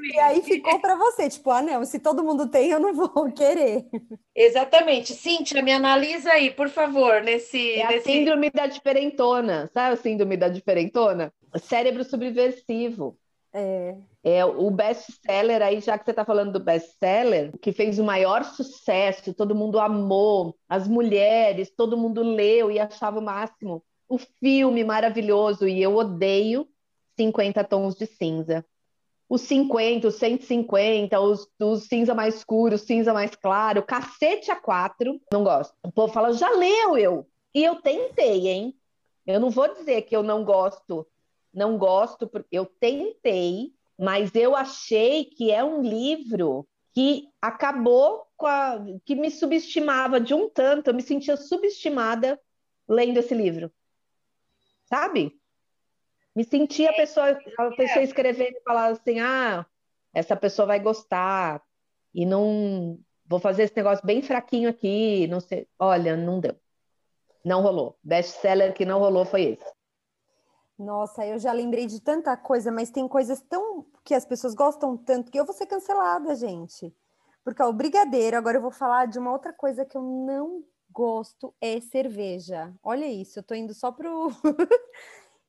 e 0.03 0.19
aí 0.19 0.41
ficou 0.41 0.79
para 0.81 0.95
você, 0.95 1.29
tipo, 1.29 1.49
ah, 1.49 1.61
não, 1.61 1.85
se 1.85 1.97
todo 1.97 2.23
mundo 2.23 2.49
tem, 2.49 2.69
eu 2.69 2.79
não 2.79 2.93
vou 2.93 3.31
querer. 3.31 3.87
Exatamente. 4.35 5.13
Cíntia, 5.13 5.61
me 5.61 5.71
analisa 5.71 6.31
aí, 6.33 6.51
por 6.51 6.67
favor, 6.69 7.21
nesse. 7.21 7.79
É 7.79 7.87
nesse... 7.87 8.09
a 8.09 8.13
síndrome 8.13 8.49
da 8.49 8.67
diferentona. 8.67 9.69
Sabe 9.73 9.93
a 9.93 9.97
síndrome 9.97 10.35
da 10.35 10.49
diferentona? 10.49 11.33
Cérebro 11.57 12.03
subversivo. 12.03 13.17
É. 13.53 13.95
É, 14.23 14.43
o 14.45 14.71
best-seller 14.71 15.61
aí, 15.61 15.79
já 15.79 15.97
que 15.97 16.05
você 16.05 16.11
está 16.11 16.25
falando 16.25 16.53
do 16.53 16.59
best-seller, 16.59 17.51
que 17.59 17.71
fez 17.71 17.99
o 17.99 18.03
maior 18.03 18.43
sucesso, 18.43 19.33
todo 19.33 19.53
mundo 19.53 19.79
amou, 19.79 20.57
as 20.67 20.87
mulheres, 20.87 21.69
todo 21.69 21.97
mundo 21.97 22.23
leu 22.23 22.71
e 22.71 22.79
achava 22.79 23.19
o 23.19 23.21
máximo. 23.21 23.83
O 24.09 24.17
filme 24.17 24.83
maravilhoso, 24.83 25.67
e 25.67 25.81
eu 25.81 25.95
odeio 25.95 26.67
50 27.15 27.63
tons 27.63 27.95
de 27.95 28.05
cinza. 28.05 28.65
Os 29.29 29.41
50, 29.41 30.07
os 30.07 30.15
150, 30.15 31.19
os, 31.19 31.47
os 31.59 31.83
cinza 31.83 32.13
mais 32.13 32.35
escuro, 32.35 32.77
cinza 32.77 33.13
mais 33.13 33.35
claro, 33.35 33.83
cacete 33.83 34.51
a 34.51 34.55
quatro, 34.55 35.19
não 35.31 35.43
gosto. 35.43 35.73
O 35.83 35.91
povo 35.91 36.13
fala, 36.13 36.33
já 36.33 36.49
leu 36.49 36.97
eu. 36.97 37.27
E 37.53 37.63
eu 37.63 37.75
tentei, 37.81 38.47
hein? 38.47 38.75
Eu 39.25 39.39
não 39.39 39.49
vou 39.49 39.73
dizer 39.73 40.03
que 40.03 40.15
eu 40.15 40.23
não 40.23 40.43
gosto 40.43 41.07
não 41.53 41.77
gosto, 41.77 42.27
porque 42.27 42.57
eu 42.57 42.65
tentei, 42.65 43.73
mas 43.97 44.33
eu 44.35 44.55
achei 44.55 45.25
que 45.25 45.51
é 45.51 45.63
um 45.63 45.81
livro 45.81 46.67
que 46.93 47.29
acabou 47.41 48.27
com 48.37 48.45
a, 48.45 48.83
que 49.05 49.15
me 49.15 49.31
subestimava 49.31 50.19
de 50.19 50.33
um 50.33 50.49
tanto, 50.49 50.89
eu 50.89 50.93
me 50.93 51.01
sentia 51.01 51.35
subestimada 51.37 52.39
lendo 52.87 53.17
esse 53.17 53.33
livro. 53.33 53.71
Sabe? 54.85 55.39
Me 56.35 56.43
sentia 56.43 56.89
a 56.89 56.93
pessoa, 56.93 57.29
a 57.57 57.71
pessoa 57.71 58.03
escrevendo 58.03 58.57
e 58.57 58.63
falar 58.63 58.87
assim: 58.87 59.19
"Ah, 59.19 59.65
essa 60.13 60.35
pessoa 60.35 60.65
vai 60.65 60.79
gostar". 60.79 61.63
E 62.13 62.25
não 62.25 62.99
vou 63.25 63.39
fazer 63.39 63.63
esse 63.63 63.75
negócio 63.75 64.05
bem 64.05 64.21
fraquinho 64.21 64.69
aqui, 64.69 65.27
não 65.27 65.39
sei. 65.39 65.67
Olha, 65.79 66.15
não 66.15 66.39
deu. 66.39 66.55
Não 67.43 67.61
rolou. 67.61 67.97
Best 68.03 68.39
seller 68.39 68.73
que 68.73 68.85
não 68.85 68.99
rolou 68.99 69.25
foi 69.25 69.43
esse. 69.43 69.73
Nossa, 70.77 71.25
eu 71.25 71.37
já 71.37 71.51
lembrei 71.51 71.85
de 71.85 72.01
tanta 72.01 72.35
coisa, 72.35 72.71
mas 72.71 72.89
tem 72.89 73.07
coisas 73.07 73.41
tão 73.41 73.85
que 74.03 74.13
as 74.13 74.25
pessoas 74.25 74.55
gostam 74.55 74.97
tanto 74.97 75.31
que 75.31 75.39
eu 75.39 75.45
vou 75.45 75.53
ser 75.53 75.67
cancelada, 75.67 76.35
gente. 76.35 76.93
Porque 77.43 77.61
ó, 77.61 77.69
o 77.69 77.73
brigadeiro, 77.73 78.37
agora 78.37 78.57
eu 78.57 78.61
vou 78.61 78.71
falar 78.71 79.05
de 79.05 79.19
uma 79.19 79.31
outra 79.31 79.53
coisa 79.53 79.85
que 79.85 79.97
eu 79.97 80.01
não 80.01 80.63
gosto 80.89 81.53
é 81.59 81.79
cerveja. 81.79 82.73
Olha 82.83 83.05
isso, 83.05 83.39
eu 83.39 83.43
tô 83.43 83.53
indo 83.53 83.73
só 83.73 83.91
pro. 83.91 84.29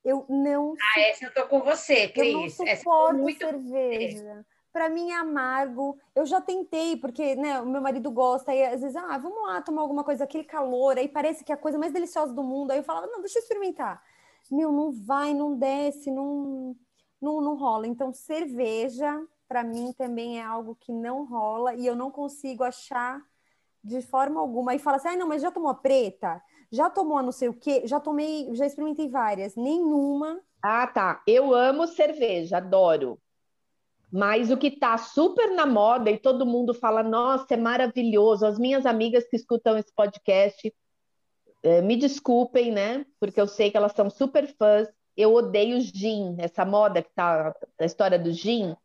eu 0.05 0.27
não. 0.29 0.75
Ah, 0.95 1.01
essa 1.01 1.27
eu 1.27 1.35
tô 1.35 1.47
com 1.47 1.61
você, 1.61 2.09
Cris. 2.09 2.59
Eu 2.59 2.67
não 2.67 2.77
suporto 2.77 3.19
muito... 3.19 3.39
cerveja. 3.39 4.45
Para 4.73 4.89
mim 4.89 5.13
é 5.13 5.15
amargo. 5.15 5.97
Eu 6.17 6.27
já 6.27 6.41
tentei, 6.41 6.97
porque 6.97 7.37
né, 7.37 7.61
o 7.61 7.67
meu 7.67 7.81
marido 7.81 8.11
gosta, 8.11 8.53
e 8.53 8.65
às 8.65 8.81
vezes, 8.81 8.97
ah, 8.97 9.17
vamos 9.19 9.47
lá 9.47 9.63
tomar 9.63 9.83
alguma 9.83 10.03
coisa, 10.03 10.25
aquele 10.25 10.43
calor, 10.43 10.99
aí 10.99 11.09
parece 11.09 11.45
que 11.45 11.53
é 11.53 11.55
a 11.55 11.59
coisa 11.59 11.79
mais 11.79 11.93
deliciosa 11.93 12.35
do 12.35 12.43
mundo. 12.43 12.73
Aí 12.73 12.79
eu 12.79 12.83
falava, 12.83 13.07
não, 13.07 13.21
deixa 13.21 13.39
eu 13.39 13.43
experimentar. 13.43 14.03
Meu, 14.51 14.73
não 14.73 14.93
vai, 14.93 15.33
não 15.33 15.57
desce, 15.57 16.11
não, 16.11 16.77
não, 17.21 17.41
não 17.41 17.57
rola. 17.57 17.87
Então, 17.87 18.13
cerveja, 18.13 19.21
para 19.49 19.63
mim, 19.63 19.93
também 19.93 20.39
é 20.39 20.43
algo 20.43 20.77
que 20.77 20.93
não 20.93 21.25
rola 21.25 21.75
e 21.75 21.87
eu 21.87 21.95
não 21.95 22.11
consigo 22.11 22.65
achar 22.65 23.21
de 23.83 24.01
forma 24.01 24.41
alguma. 24.41 24.73
Aí 24.73 24.79
fala 24.79 24.97
assim, 24.97 25.09
ah, 25.09 25.17
não, 25.17 25.29
mas 25.29 25.43
já 25.43 25.51
tomou 25.51 25.71
a 25.71 25.75
preta? 25.75 26.43
Já 26.71 26.89
tomou 26.89 27.19
a 27.19 27.23
não 27.23 27.33
sei 27.33 27.49
o 27.49 27.55
quê? 27.55 27.83
Já 27.87 28.01
tomei, 28.01 28.55
já 28.55 28.67
experimentei 28.67 29.09
várias. 29.09 29.55
Nenhuma. 29.55 30.41
Ah, 30.63 30.87
tá. 30.87 31.23
Eu 31.27 31.55
amo 31.55 31.87
cerveja, 31.87 32.57
adoro. 32.57 33.21
Mas 34.11 34.51
o 34.51 34.57
que 34.57 34.69
está 34.69 34.97
super 34.97 35.51
na 35.55 35.67
moda 35.67 36.11
e 36.11 36.19
todo 36.19 36.47
mundo 36.47 36.73
fala, 36.73 37.03
nossa, 37.03 37.53
é 37.53 37.57
maravilhoso. 37.57 38.47
As 38.47 38.59
minhas 38.59 38.87
amigas 38.87 39.27
que 39.29 39.37
escutam 39.37 39.77
esse 39.77 39.93
podcast, 39.93 40.73
me 41.83 41.97
desculpem, 41.97 42.71
né? 42.71 43.07
Porque 43.19 43.41
eu 43.41 43.47
sei 43.47 43.71
que 43.71 43.77
elas 43.77 43.93
são 43.93 44.11
super 44.11 44.47
fãs. 44.57 44.89
Eu 45.17 45.33
odeio 45.33 45.81
gin, 45.81 46.37
essa 46.39 46.65
moda 46.65 47.03
que 47.03 47.11
tá 47.15 47.55
a 47.79 47.85
história 47.85 48.19
do 48.19 48.33
gin. 48.33 48.77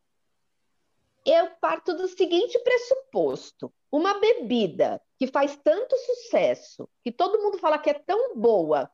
Eu 1.25 1.49
parto 1.59 1.93
do 1.93 2.07
seguinte 2.07 2.57
pressuposto: 2.59 3.73
uma 3.91 4.19
bebida 4.19 5.01
que 5.17 5.27
faz 5.27 5.57
tanto 5.61 5.97
sucesso, 5.97 6.87
que 7.03 7.11
todo 7.11 7.41
mundo 7.41 7.57
fala 7.57 7.77
que 7.77 7.89
é 7.89 7.93
tão 7.93 8.35
boa, 8.37 8.89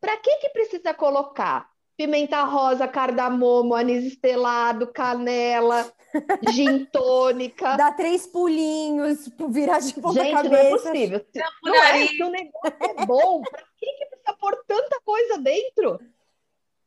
para 0.00 0.16
que 0.16 0.36
que 0.38 0.48
precisa 0.50 0.92
colocar 0.92 1.70
pimenta 1.98 2.44
rosa, 2.44 2.86
cardamomo, 2.86 3.74
anis 3.74 4.04
estelado, 4.04 4.86
canela, 4.86 5.92
gin 6.52 6.84
tônica. 6.84 7.76
Dá 7.76 7.90
três 7.90 8.24
pulinhos, 8.24 9.28
virar 9.50 9.80
de 9.80 9.92
ponta 9.94 10.22
Gente, 10.22 10.32
cabeça. 10.32 10.54
não 10.54 10.60
é 10.60 10.70
possível. 10.70 11.26
Não, 11.34 11.72
não 11.72 11.74
é, 11.74 12.06
se 12.06 12.22
o 12.22 12.30
negócio 12.30 12.76
é 12.80 13.04
bom, 13.04 13.42
pra 13.42 13.62
que, 13.76 13.86
que 13.86 14.06
precisa 14.06 14.36
pôr 14.40 14.64
tanta 14.68 15.00
coisa 15.04 15.38
dentro? 15.38 16.00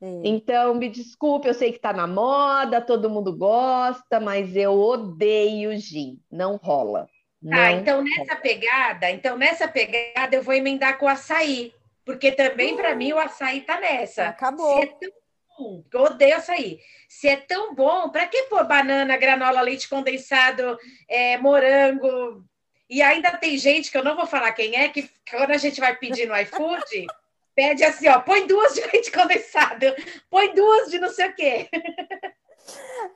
É. 0.01 0.22
Então, 0.24 0.74
me 0.74 0.88
desculpe, 0.88 1.50
eu 1.50 1.53
sei 1.53 1.74
que 1.74 1.80
tá 1.80 1.91
na 1.91 2.08
moda, 2.08 2.80
todo 2.80 3.10
mundo 3.10 3.36
gosta, 3.36 4.18
mas 4.18 4.56
eu 4.56 4.80
odeio 4.80 5.77
gin, 5.77 6.22
não 6.32 6.56
rola. 6.56 7.10
Não 7.41 7.58
ah, 7.58 7.72
então 7.72 8.03
nessa 8.03 8.36
pegada, 8.36 9.10
então 9.10 9.36
nessa 9.36 9.68
pegada 9.68 10.36
eu 10.36 10.44
vou 10.44 10.53
emendar 10.53 10.98
com 10.98 11.06
o 11.06 11.10
açaí. 11.10 11.74
Porque 12.12 12.32
também, 12.32 12.75
para 12.75 12.94
mim, 12.94 13.13
o 13.13 13.20
açaí 13.20 13.62
tá 13.62 13.80
nessa. 13.80 14.27
Acabou. 14.27 14.75
Se 14.75 14.84
é 14.84 14.86
tão 14.88 15.12
bom, 15.58 15.84
eu 15.94 16.01
odeio 16.01 16.36
açaí. 16.36 16.80
Se 17.08 17.27
é 17.30 17.38
tão 17.38 17.74
bom, 17.74 18.10
para 18.10 18.27
que 18.27 18.44
pôr 18.44 18.65
banana, 18.65 19.15
granola, 19.18 19.62
leite 19.62 19.88
condensado, 19.88 20.77
é, 21.08 21.38
morango? 21.38 22.44
E 22.89 23.01
ainda 23.01 23.32
tem 23.38 23.58
gente, 23.58 23.89
que 23.89 23.98
eu 23.98 24.03
não 24.03 24.15
vou 24.15 24.25
falar 24.25 24.51
quem 24.51 24.75
é, 24.75 24.89
que 24.89 25.10
quando 25.30 25.51
a 25.51 25.58
gente 25.58 25.80
vai 25.80 25.96
pedir 25.96 26.27
no 26.27 26.36
iFood, 26.36 27.08
pede 27.56 27.86
assim, 27.86 28.10
ó, 28.10 28.20
põe 28.20 28.46
duas 28.46 28.74
de 28.74 28.82
leite 28.82 29.10
condensado, 29.12 29.86
põe 30.30 30.53
duas 30.53 30.91
de 30.91 31.00
não 31.00 31.10
sei 31.10 31.30
o 31.30 31.36
quê. 31.36 31.70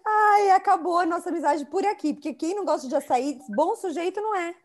Ai, 0.06 0.52
acabou 0.52 1.00
a 1.00 1.06
nossa 1.06 1.30
amizade 1.30 1.66
por 1.66 1.86
aqui, 1.86 2.14
porque 2.14 2.34
quem 2.34 2.56
não 2.56 2.64
gosta 2.64 2.88
de 2.88 2.96
açaí, 2.96 3.38
bom 3.50 3.76
sujeito 3.76 4.22
não 4.22 4.34
é. 4.34 4.56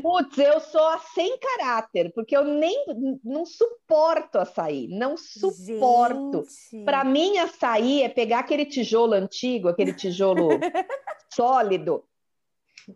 Putz, 0.00 0.38
eu 0.38 0.60
sou 0.60 0.86
a 0.88 0.98
sem 0.98 1.38
caráter, 1.38 2.10
porque 2.14 2.36
eu 2.36 2.44
nem 2.44 2.86
não 3.22 3.44
suporto 3.44 4.38
açaí, 4.38 4.88
não 4.88 5.16
suporto. 5.16 6.44
Para 6.84 7.04
mim, 7.04 7.36
açaí 7.38 8.02
é 8.02 8.08
pegar 8.08 8.40
aquele 8.40 8.64
tijolo 8.64 9.12
antigo, 9.12 9.68
aquele 9.68 9.92
tijolo 9.92 10.48
sólido, 11.32 12.04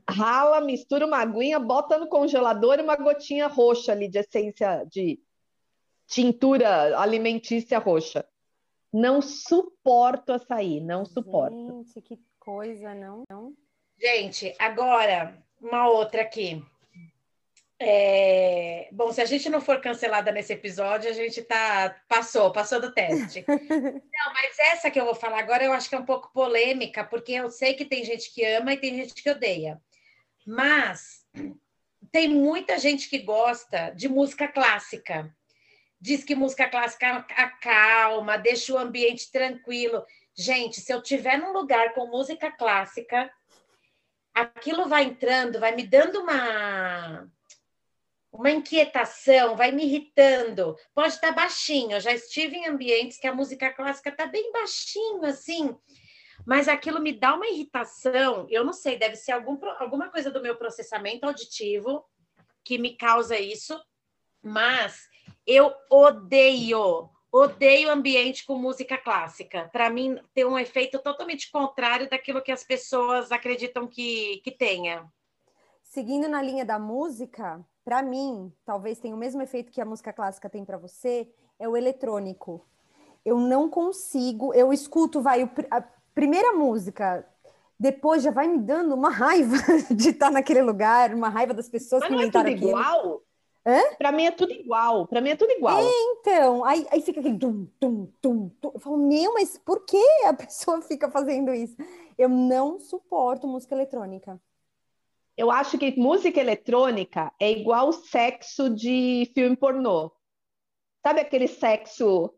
rala, 0.08 0.60
mistura 0.60 1.06
uma 1.06 1.18
aguinha, 1.18 1.58
bota 1.58 1.98
no 1.98 2.08
congelador 2.08 2.78
e 2.78 2.82
uma 2.82 2.96
gotinha 2.96 3.46
roxa 3.46 3.92
ali 3.92 4.08
de 4.08 4.18
essência 4.18 4.86
de 4.90 5.20
tintura 6.06 6.98
alimentícia 6.98 7.78
roxa. 7.78 8.24
Não 8.92 9.22
suporto 9.22 10.32
açaí, 10.32 10.80
não 10.80 11.04
suporto. 11.04 11.84
Gente, 11.84 12.00
que 12.02 12.18
coisa, 12.38 12.94
não? 12.94 13.24
não? 13.30 13.54
Gente, 13.98 14.54
agora 14.58 15.42
uma 15.62 15.88
outra 15.88 16.22
aqui. 16.22 16.62
É... 17.80 18.88
Bom, 18.92 19.12
se 19.12 19.20
a 19.20 19.24
gente 19.24 19.48
não 19.48 19.60
for 19.60 19.80
cancelada 19.80 20.30
nesse 20.30 20.52
episódio, 20.52 21.10
a 21.10 21.12
gente 21.12 21.42
tá 21.42 21.96
passou, 22.08 22.52
passou 22.52 22.80
do 22.80 22.92
teste. 22.92 23.44
não, 23.48 24.32
mas 24.34 24.58
essa 24.58 24.90
que 24.90 25.00
eu 25.00 25.04
vou 25.04 25.14
falar 25.14 25.40
agora 25.40 25.64
eu 25.64 25.72
acho 25.72 25.88
que 25.88 25.94
é 25.94 25.98
um 25.98 26.04
pouco 26.04 26.32
polêmica, 26.32 27.02
porque 27.04 27.32
eu 27.32 27.50
sei 27.50 27.74
que 27.74 27.84
tem 27.84 28.04
gente 28.04 28.32
que 28.32 28.44
ama 28.44 28.72
e 28.72 28.76
tem 28.76 28.94
gente 28.96 29.20
que 29.20 29.30
odeia. 29.30 29.80
Mas 30.46 31.24
tem 32.10 32.28
muita 32.28 32.78
gente 32.78 33.08
que 33.08 33.18
gosta 33.18 33.90
de 33.90 34.08
música 34.08 34.46
clássica. 34.46 35.34
Diz 36.00 36.24
que 36.24 36.34
música 36.34 36.68
clássica 36.68 37.24
acalma, 37.36 38.36
deixa 38.36 38.74
o 38.74 38.78
ambiente 38.78 39.30
tranquilo. 39.30 40.04
Gente, 40.34 40.80
se 40.80 40.92
eu 40.92 41.02
tiver 41.02 41.36
num 41.36 41.52
lugar 41.52 41.94
com 41.94 42.06
música 42.06 42.50
clássica, 42.50 43.30
aquilo 44.34 44.88
vai 44.88 45.04
entrando, 45.04 45.60
vai 45.60 45.74
me 45.74 45.86
dando 45.86 46.20
uma 46.20 47.28
uma 48.32 48.50
inquietação, 48.50 49.54
vai 49.54 49.70
me 49.70 49.84
irritando. 49.84 50.74
Pode 50.94 51.14
estar 51.14 51.32
baixinho, 51.32 51.92
eu 51.92 52.00
já 52.00 52.12
estive 52.12 52.56
em 52.56 52.66
ambientes 52.66 53.18
que 53.18 53.26
a 53.26 53.34
música 53.34 53.70
clássica 53.70 54.08
está 54.08 54.24
bem 54.24 54.50
baixinho 54.50 55.26
assim, 55.26 55.76
mas 56.46 56.66
aquilo 56.66 56.98
me 56.98 57.12
dá 57.12 57.34
uma 57.34 57.46
irritação. 57.46 58.46
Eu 58.48 58.64
não 58.64 58.72
sei, 58.72 58.96
deve 58.96 59.16
ser 59.16 59.32
algum, 59.32 59.58
alguma 59.78 60.08
coisa 60.08 60.30
do 60.30 60.40
meu 60.40 60.56
processamento 60.56 61.26
auditivo 61.26 62.02
que 62.64 62.78
me 62.78 62.96
causa 62.96 63.38
isso, 63.38 63.78
mas 64.42 65.02
eu 65.46 65.72
odeio 65.90 67.10
odeio 67.32 67.90
ambiente 67.90 68.44
com 68.44 68.58
música 68.58 68.98
clássica. 68.98 69.70
Para 69.72 69.88
mim, 69.88 70.18
tem 70.34 70.44
um 70.44 70.58
efeito 70.58 70.98
totalmente 70.98 71.50
contrário 71.50 72.08
daquilo 72.10 72.42
que 72.42 72.52
as 72.52 72.62
pessoas 72.62 73.32
acreditam 73.32 73.86
que, 73.88 74.42
que 74.44 74.50
tenha. 74.50 75.10
Seguindo 75.82 76.28
na 76.28 76.42
linha 76.42 76.64
da 76.64 76.78
música, 76.78 77.64
para 77.82 78.02
mim, 78.02 78.52
talvez 78.66 78.98
tenha 78.98 79.14
o 79.14 79.18
mesmo 79.18 79.40
efeito 79.40 79.72
que 79.72 79.80
a 79.80 79.84
música 79.84 80.12
clássica 80.12 80.50
tem 80.50 80.62
para 80.62 80.76
você, 80.76 81.26
é 81.58 81.66
o 81.66 81.76
eletrônico. 81.76 82.66
Eu 83.24 83.38
não 83.38 83.70
consigo, 83.70 84.52
eu 84.52 84.72
escuto, 84.72 85.22
vai, 85.22 85.50
a 85.70 85.80
primeira 86.14 86.52
música, 86.52 87.26
depois 87.78 88.22
já 88.22 88.30
vai 88.30 88.46
me 88.46 88.58
dando 88.58 88.94
uma 88.94 89.10
raiva 89.10 89.56
de 89.90 90.10
estar 90.10 90.30
naquele 90.30 90.60
lugar, 90.60 91.14
uma 91.14 91.30
raiva 91.30 91.54
das 91.54 91.68
pessoas 91.68 92.00
Mas 92.00 92.10
que 92.10 92.14
não 92.14 92.22
é 92.22 92.30
tudo 92.30 92.46
aquilo. 92.46 92.68
igual? 92.68 93.22
Para 93.96 94.10
mim 94.10 94.26
é 94.26 94.30
tudo 94.30 94.52
igual. 94.52 95.06
Para 95.06 95.20
mim 95.20 95.30
é 95.30 95.36
tudo 95.36 95.52
igual. 95.52 95.78
É, 95.78 95.90
então, 96.12 96.64
aí, 96.64 96.86
aí 96.90 97.00
fica 97.00 97.20
aquele 97.20 97.38
tum, 97.38 97.66
tum, 97.78 98.06
tum, 98.20 98.48
tum. 98.60 98.70
Eu 98.74 98.80
falo, 98.80 98.96
meu, 98.96 99.34
mas 99.34 99.56
por 99.58 99.84
que 99.84 100.02
a 100.26 100.34
pessoa 100.34 100.82
fica 100.82 101.10
fazendo 101.10 101.54
isso? 101.54 101.76
Eu 102.18 102.28
não 102.28 102.78
suporto 102.78 103.46
música 103.46 103.74
eletrônica. 103.74 104.40
Eu 105.36 105.50
acho 105.50 105.78
que 105.78 105.96
música 105.98 106.40
eletrônica 106.40 107.32
é 107.40 107.50
igual 107.50 107.92
sexo 107.92 108.68
de 108.68 109.30
filme 109.34 109.56
pornô. 109.56 110.12
Sabe 111.02 111.20
aquele 111.20 111.48
sexo 111.48 112.34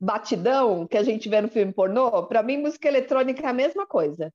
batidão 0.00 0.86
que 0.86 0.96
a 0.96 1.02
gente 1.02 1.28
vê 1.28 1.40
no 1.40 1.48
filme 1.48 1.72
pornô? 1.72 2.26
Para 2.26 2.42
mim, 2.42 2.56
música 2.56 2.88
eletrônica 2.88 3.42
é 3.42 3.48
a 3.48 3.52
mesma 3.52 3.86
coisa. 3.86 4.32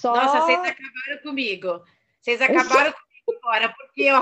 Só... 0.00 0.14
Nossa, 0.14 0.40
vocês 0.40 0.58
acabaram 0.58 1.22
comigo. 1.22 1.84
Vocês 2.20 2.40
acabaram 2.40 2.92
comigo 2.92 3.09
agora, 3.38 3.68
porque 3.68 4.02
eu... 4.02 4.20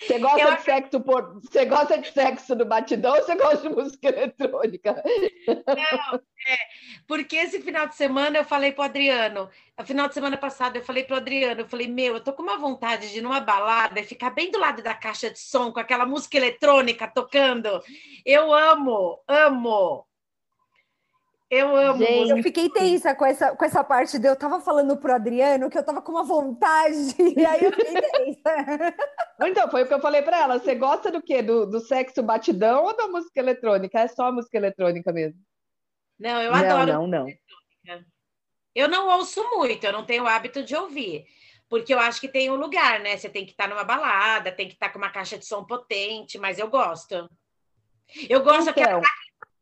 Você 0.00 0.18
gosta, 0.18 0.40
eu... 0.40 0.56
de 0.56 0.62
sexo 0.62 1.00
por... 1.00 1.34
você 1.40 1.64
gosta 1.64 1.98
de 1.98 2.12
sexo 2.12 2.54
no 2.54 2.64
batidão 2.64 3.14
ou 3.14 3.22
você 3.22 3.34
gosta 3.36 3.68
de 3.68 3.74
música 3.74 4.08
eletrônica? 4.08 5.02
Não, 5.46 6.16
é, 6.16 6.58
porque 7.06 7.36
esse 7.36 7.62
final 7.62 7.86
de 7.86 7.94
semana 7.94 8.38
eu 8.38 8.44
falei 8.44 8.72
para 8.72 8.82
o 8.82 8.84
Adriano, 8.84 9.48
no 9.78 9.86
final 9.86 10.08
de 10.08 10.14
semana 10.14 10.36
passado 10.36 10.76
eu 10.76 10.82
falei 10.82 11.04
para 11.04 11.14
o 11.14 11.16
Adriano, 11.16 11.62
eu 11.62 11.68
falei, 11.68 11.86
meu, 11.86 12.14
eu 12.14 12.20
tô 12.20 12.32
com 12.32 12.42
uma 12.42 12.58
vontade 12.58 13.10
de 13.10 13.18
ir 13.18 13.22
numa 13.22 13.40
balada 13.40 14.00
e 14.00 14.04
ficar 14.04 14.30
bem 14.30 14.50
do 14.50 14.58
lado 14.58 14.82
da 14.82 14.94
caixa 14.94 15.30
de 15.30 15.38
som 15.38 15.72
com 15.72 15.80
aquela 15.80 16.04
música 16.04 16.36
eletrônica 16.36 17.08
tocando. 17.08 17.82
Eu 18.26 18.52
amo, 18.52 19.22
amo. 19.26 20.06
Eu 21.54 21.76
amo. 21.76 22.04
Gente, 22.04 22.30
eu 22.30 22.42
fiquei 22.42 22.68
tensa 22.68 23.14
com 23.14 23.24
essa, 23.24 23.54
com 23.54 23.64
essa 23.64 23.84
parte 23.84 24.18
de 24.18 24.26
eu 24.26 24.34
tava 24.34 24.60
falando 24.60 24.96
pro 24.96 25.14
Adriano 25.14 25.70
que 25.70 25.78
eu 25.78 25.84
tava 25.84 26.02
com 26.02 26.10
uma 26.10 26.24
vontade, 26.24 27.14
e 27.38 27.46
aí 27.46 27.64
eu 27.64 27.70
fiquei 27.70 27.94
tensa. 27.94 28.94
Então, 29.40 29.70
foi 29.70 29.84
o 29.84 29.86
que 29.86 29.94
eu 29.94 30.00
falei 30.00 30.20
para 30.22 30.40
ela. 30.40 30.58
Você 30.58 30.74
gosta 30.74 31.12
do 31.12 31.22
quê? 31.22 31.42
Do, 31.42 31.64
do 31.66 31.78
sexo 31.78 32.24
batidão 32.24 32.84
ou 32.84 32.96
da 32.96 33.06
música 33.06 33.38
eletrônica? 33.38 34.00
É 34.00 34.08
só 34.08 34.26
a 34.26 34.32
música 34.32 34.56
eletrônica 34.56 35.12
mesmo. 35.12 35.40
Não, 36.18 36.42
eu 36.42 36.52
adoro. 36.52 36.92
Não, 36.92 37.06
não, 37.06 37.26
não. 37.84 38.04
Eu 38.74 38.88
não 38.88 39.06
ouço 39.16 39.40
muito, 39.50 39.84
eu 39.84 39.92
não 39.92 40.04
tenho 40.04 40.24
o 40.24 40.26
hábito 40.26 40.64
de 40.64 40.74
ouvir. 40.74 41.24
Porque 41.68 41.94
eu 41.94 42.00
acho 42.00 42.20
que 42.20 42.28
tem 42.28 42.50
um 42.50 42.56
lugar, 42.56 42.98
né? 42.98 43.16
Você 43.16 43.28
tem 43.28 43.44
que 43.44 43.52
estar 43.52 43.64
tá 43.64 43.70
numa 43.70 43.84
balada, 43.84 44.50
tem 44.50 44.66
que 44.66 44.74
estar 44.74 44.88
tá 44.88 44.92
com 44.92 44.98
uma 44.98 45.10
caixa 45.10 45.38
de 45.38 45.46
som 45.46 45.64
potente, 45.64 46.36
mas 46.36 46.58
eu 46.58 46.68
gosto. 46.68 47.28
Eu 48.28 48.42
gosto 48.42 48.70
então... 48.70 49.00
que 49.00 49.06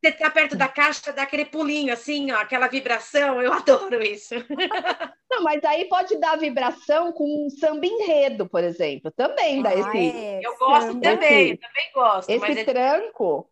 você 0.03 0.09
está 0.09 0.29
perto 0.29 0.57
da 0.57 0.67
caixa, 0.67 1.13
dá 1.13 1.23
aquele 1.23 1.45
pulinho 1.45 1.93
assim, 1.93 2.33
ó, 2.33 2.39
aquela 2.39 2.67
vibração, 2.67 3.41
eu 3.41 3.53
adoro 3.53 4.03
isso. 4.03 4.35
Não, 5.31 5.45
mas 5.45 5.63
aí 5.63 5.85
pode 5.85 6.17
dar 6.19 6.37
vibração 6.37 7.13
com 7.13 7.47
um 7.47 7.49
samba 7.49 7.87
enredo, 7.87 8.49
por 8.49 8.65
exemplo. 8.65 9.13
Também 9.13 9.63
dá 9.63 9.71
ah, 9.71 9.75
esse. 9.75 9.99
É, 9.99 10.41
eu 10.45 10.59
gosto 10.59 11.01
também, 11.01 11.51
esse, 11.51 11.57
também 11.57 11.93
gosto. 11.95 12.31
Esse 12.31 12.61
é... 12.61 12.65
tranco. 12.65 13.49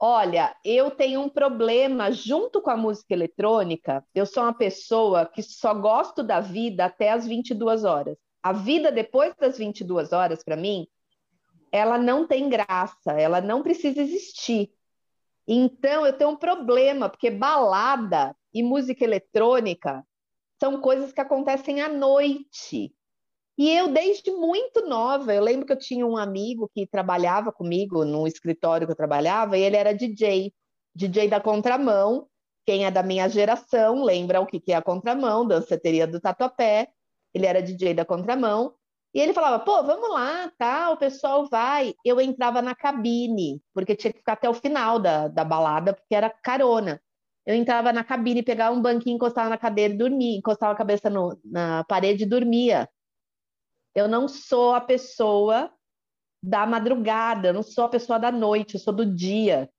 Olha, 0.00 0.52
eu 0.64 0.90
tenho 0.90 1.20
um 1.20 1.28
problema 1.28 2.10
junto 2.10 2.60
com 2.60 2.70
a 2.70 2.76
música 2.76 3.14
eletrônica. 3.14 4.04
Eu 4.12 4.26
sou 4.26 4.42
uma 4.42 4.52
pessoa 4.52 5.26
que 5.26 5.44
só 5.44 5.72
gosto 5.72 6.24
da 6.24 6.40
vida 6.40 6.86
até 6.86 7.12
as 7.12 7.24
22 7.24 7.84
horas. 7.84 8.18
A 8.42 8.52
vida 8.52 8.90
depois 8.90 9.32
das 9.36 9.58
22 9.58 10.12
horas, 10.12 10.42
para 10.42 10.56
mim, 10.56 10.88
ela 11.70 11.98
não 11.98 12.26
tem 12.26 12.48
graça, 12.48 13.12
ela 13.12 13.40
não 13.40 13.62
precisa 13.62 14.02
existir. 14.02 14.72
Então, 15.46 16.06
eu 16.06 16.12
tenho 16.12 16.30
um 16.30 16.36
problema, 16.36 17.08
porque 17.08 17.30
balada 17.30 18.36
e 18.54 18.62
música 18.62 19.04
eletrônica 19.04 20.04
são 20.60 20.80
coisas 20.80 21.12
que 21.12 21.20
acontecem 21.20 21.80
à 21.80 21.88
noite. 21.88 22.94
E 23.58 23.70
eu, 23.70 23.88
desde 23.88 24.30
muito 24.30 24.86
nova, 24.88 25.34
eu 25.34 25.42
lembro 25.42 25.66
que 25.66 25.72
eu 25.72 25.78
tinha 25.78 26.06
um 26.06 26.16
amigo 26.16 26.70
que 26.74 26.86
trabalhava 26.86 27.52
comigo 27.52 28.04
no 28.04 28.26
escritório 28.26 28.86
que 28.86 28.92
eu 28.92 28.96
trabalhava, 28.96 29.58
e 29.58 29.62
ele 29.62 29.76
era 29.76 29.92
DJ, 29.92 30.52
DJ 30.94 31.28
da 31.28 31.40
contramão. 31.40 32.28
Quem 32.64 32.86
é 32.86 32.90
da 32.90 33.02
minha 33.02 33.28
geração 33.28 34.04
lembra 34.04 34.40
o 34.40 34.46
que 34.46 34.62
é 34.68 34.74
a 34.74 34.82
contramão, 34.82 35.46
danceteria 35.46 36.06
do 36.06 36.20
Tatuapé. 36.20 36.88
Ele 37.34 37.46
era 37.46 37.60
DJ 37.60 37.94
da 37.94 38.04
contramão. 38.04 38.74
E 39.14 39.20
ele 39.20 39.34
falava, 39.34 39.62
pô, 39.62 39.82
vamos 39.82 40.10
lá, 40.10 40.50
tá? 40.56 40.90
O 40.90 40.96
pessoal 40.96 41.46
vai. 41.48 41.94
Eu 42.04 42.20
entrava 42.20 42.62
na 42.62 42.74
cabine, 42.74 43.62
porque 43.74 43.94
tinha 43.94 44.12
que 44.12 44.18
ficar 44.20 44.32
até 44.32 44.48
o 44.48 44.54
final 44.54 44.98
da, 44.98 45.28
da 45.28 45.44
balada, 45.44 45.92
porque 45.92 46.14
era 46.14 46.30
carona. 46.30 47.00
Eu 47.44 47.54
entrava 47.54 47.92
na 47.92 48.04
cabine, 48.04 48.42
pegava 48.42 48.74
um 48.74 48.80
banquinho, 48.80 49.16
encostava 49.16 49.50
na 49.50 49.58
cadeira 49.58 49.92
e 49.92 49.96
dormia, 49.98 50.38
encostava 50.38 50.72
a 50.72 50.76
cabeça 50.76 51.10
no, 51.10 51.38
na 51.44 51.84
parede 51.84 52.22
e 52.22 52.26
dormia. 52.28 52.88
Eu 53.94 54.08
não 54.08 54.28
sou 54.28 54.74
a 54.74 54.80
pessoa 54.80 55.70
da 56.42 56.66
madrugada, 56.66 57.48
eu 57.48 57.54
não 57.54 57.62
sou 57.62 57.84
a 57.84 57.88
pessoa 57.88 58.18
da 58.18 58.32
noite, 58.32 58.74
eu 58.74 58.80
sou 58.80 58.94
do 58.94 59.04
dia. 59.04 59.70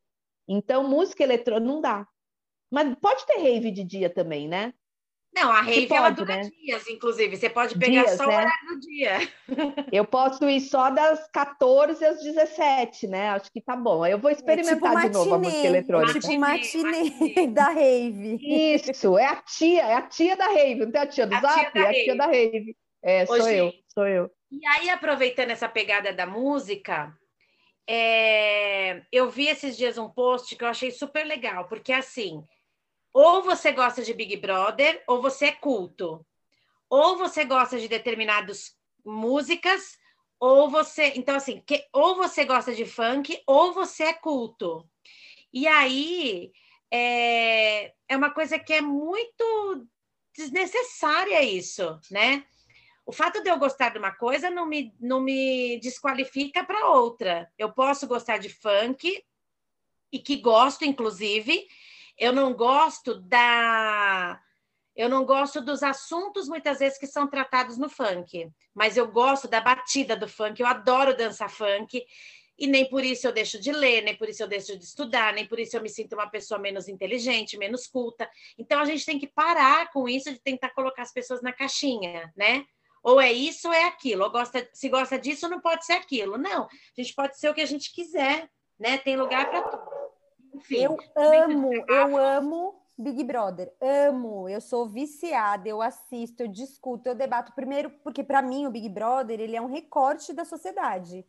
Então, 0.48 0.88
música 0.88 1.24
eletrônica 1.24 1.66
não 1.66 1.82
dá. 1.82 2.08
Mas 2.72 2.96
pode 3.00 3.26
ter 3.26 3.40
rave 3.40 3.72
de 3.72 3.84
dia 3.84 4.10
também, 4.14 4.48
né? 4.48 4.74
Não, 5.36 5.52
a 5.52 5.62
rave 5.62 5.88
pode, 5.88 5.98
ela 5.98 6.10
dura 6.12 6.36
né? 6.36 6.52
dias, 6.62 6.88
inclusive. 6.88 7.36
Você 7.36 7.50
pode 7.50 7.78
pegar 7.78 8.04
dias, 8.04 8.18
só 8.18 8.28
né? 8.28 8.36
o 8.36 8.38
horário 8.38 8.68
do 8.68 8.80
dia. 8.80 9.18
Eu 9.92 10.06
posso 10.06 10.48
ir 10.48 10.62
só 10.62 10.92
das 10.92 11.28
14 11.32 12.06
às 12.06 12.22
17, 12.22 13.08
né? 13.08 13.30
Acho 13.30 13.52
que 13.52 13.60
tá 13.60 13.76
bom. 13.76 14.06
Eu 14.06 14.20
vou 14.20 14.30
experimentar 14.30 14.94
é 14.94 14.96
tipo 14.96 15.10
de 15.10 15.14
novo 15.14 15.34
a 15.34 15.38
música 15.40 15.68
eletrônica. 15.68 16.18
É 16.18 16.22
tipo 16.22 16.38
matinê 16.40 17.48
da 17.48 17.70
rave. 17.70 18.38
Isso, 18.76 19.18
é 19.18 19.26
a 19.26 19.36
tia, 19.38 19.82
é 19.82 19.94
a 19.96 20.02
tia 20.04 20.36
da 20.38 20.48
rave. 20.48 20.86
Não 20.86 20.92
tem 20.92 21.02
a 21.02 21.08
tia 21.08 21.26
do 21.26 21.36
a 21.36 21.42
Zap? 21.42 21.72
Tia 21.72 21.82
é 21.82 21.90
a 21.90 21.94
tia 21.94 22.16
da 22.16 22.26
rave. 22.28 22.78
É, 23.02 23.26
sou 23.26 23.36
Hoje, 23.36 23.56
eu, 23.56 23.74
sou 23.88 24.08
eu. 24.08 24.32
E 24.52 24.66
aí, 24.68 24.90
aproveitando 24.92 25.50
essa 25.50 25.68
pegada 25.68 26.14
da 26.14 26.28
música, 26.28 27.12
é... 27.90 29.02
eu 29.12 29.30
vi 29.32 29.48
esses 29.48 29.76
dias 29.76 29.98
um 29.98 30.10
post 30.10 30.56
que 30.56 30.64
eu 30.64 30.68
achei 30.68 30.92
super 30.92 31.26
legal, 31.26 31.68
porque 31.68 31.92
assim 31.92 32.46
ou 33.14 33.44
você 33.44 33.72
gosta 33.72 34.02
de 34.02 34.14
Big 34.14 34.36
Brother, 34.38 35.04
ou 35.08 35.22
você 35.22 35.46
é 35.46 35.52
culto. 35.52 36.26
Ou 36.90 37.18
você 37.18 37.46
gosta 37.46 37.80
de 37.80 37.88
determinadas 37.88 38.76
músicas, 39.06 39.98
ou 40.40 40.70
você. 40.70 41.14
Então, 41.16 41.36
assim, 41.36 41.62
que, 41.66 41.86
ou 41.94 42.16
você 42.16 42.44
gosta 42.44 42.74
de 42.74 42.86
funk, 42.86 43.42
ou 43.46 43.72
você 43.74 44.06
é 44.06 44.14
culto. 44.14 44.90
E 45.54 45.68
aí 45.68 46.52
é, 46.92 47.94
é 48.10 48.18
uma 48.18 48.32
coisa 48.32 48.58
que 48.58 48.74
é 48.74 48.82
muito 48.82 49.88
desnecessária 50.36 51.44
isso, 51.44 52.00
né? 52.10 52.46
O 53.06 53.12
fato 53.12 53.44
de 53.44 53.50
eu 53.50 53.60
gostar 53.60 53.90
de 53.90 54.00
uma 54.00 54.12
coisa 54.12 54.50
não 54.50 54.66
me, 54.66 54.94
não 55.00 55.20
me 55.20 55.80
desqualifica 55.80 56.64
para 56.64 56.90
outra. 56.90 57.52
Eu 57.58 57.72
posso 57.72 58.08
gostar 58.08 58.38
de 58.38 58.50
funk, 58.50 59.24
e 60.14 60.20
que 60.20 60.36
gosto, 60.36 60.86
inclusive, 60.86 61.68
eu 62.18 62.32
não 62.34 62.54
gosto 62.54 63.16
da 63.22 64.40
eu 64.96 65.10
não 65.10 65.26
gosto 65.26 65.60
dos 65.60 65.82
assuntos 65.82 66.48
muitas 66.48 66.78
vezes 66.78 67.00
que 67.00 67.08
são 67.08 67.28
tratados 67.28 67.78
no 67.78 67.90
funk, 67.90 68.48
mas 68.76 68.96
eu 68.96 69.12
gosto 69.12 69.48
da 69.48 69.60
batida 69.60 70.16
do 70.16 70.28
funk, 70.28 70.62
eu 70.62 70.68
adoro 70.68 71.18
dançar 71.18 71.50
funk. 71.50 72.06
E 72.56 72.68
nem 72.68 72.88
por 72.88 73.04
isso 73.04 73.26
eu 73.26 73.32
deixo 73.32 73.60
de 73.60 73.72
ler, 73.72 74.04
nem 74.04 74.16
por 74.16 74.30
isso 74.30 74.44
eu 74.44 74.48
deixo 74.48 74.78
de 74.78 74.86
estudar, 74.86 75.34
nem 75.34 75.48
por 75.48 75.60
isso 75.60 75.76
eu 75.76 75.82
me 75.82 75.90
sinto 75.90 76.14
uma 76.14 76.30
pessoa 76.30 76.60
menos 76.60 76.88
inteligente, 76.88 77.58
menos 77.58 77.88
culta. 77.88 78.30
Então 78.56 78.80
a 78.80 78.86
gente 78.86 79.04
tem 79.04 79.18
que 79.18 79.26
parar 79.26 79.92
com 79.92 80.08
isso 80.08 80.32
de 80.32 80.40
tentar 80.40 80.70
colocar 80.70 81.02
as 81.02 81.12
pessoas 81.12 81.42
na 81.42 81.52
caixinha, 81.52 82.32
né? 82.38 82.64
Ou 83.02 83.20
é 83.20 83.34
isso 83.34 83.68
ou 83.68 83.74
é 83.74 83.86
aquilo. 83.86 84.24
Ou 84.24 84.30
gosta, 84.30 84.70
se 84.72 84.88
gosta 84.88 85.18
disso, 85.18 85.50
não 85.50 85.60
pode 85.60 85.84
ser 85.86 85.94
aquilo. 85.94 86.38
Não, 86.38 86.66
a 86.66 87.02
gente 87.02 87.16
pode 87.16 87.40
ser 87.40 87.50
o 87.50 87.54
que 87.56 87.62
a 87.62 87.66
gente 87.66 87.92
quiser, 87.92 88.48
né? 88.80 89.00
Tem 89.00 89.18
lugar 89.18 89.50
para 89.50 89.64
tudo. 89.64 89.93
Enfim, 90.54 90.76
eu 90.78 90.98
amo, 91.16 91.74
eu 91.74 92.18
amo 92.18 92.84
Big 92.98 93.24
Brother, 93.24 93.74
amo. 93.82 94.48
Eu 94.48 94.62
sou 94.62 94.88
viciada, 94.88 95.68
eu 95.68 95.82
assisto, 95.82 96.44
eu 96.44 96.48
discuto, 96.48 97.08
eu 97.08 97.16
debato. 97.16 97.54
Primeiro, 97.54 97.90
porque 98.04 98.24
para 98.24 98.42
mim 98.42 98.66
o 98.66 98.72
Big 98.72 98.88
Brother 98.90 99.40
ele 99.40 99.56
é 99.56 99.62
um 99.62 99.68
recorte 99.68 100.32
da 100.34 100.46
sociedade. 100.46 101.26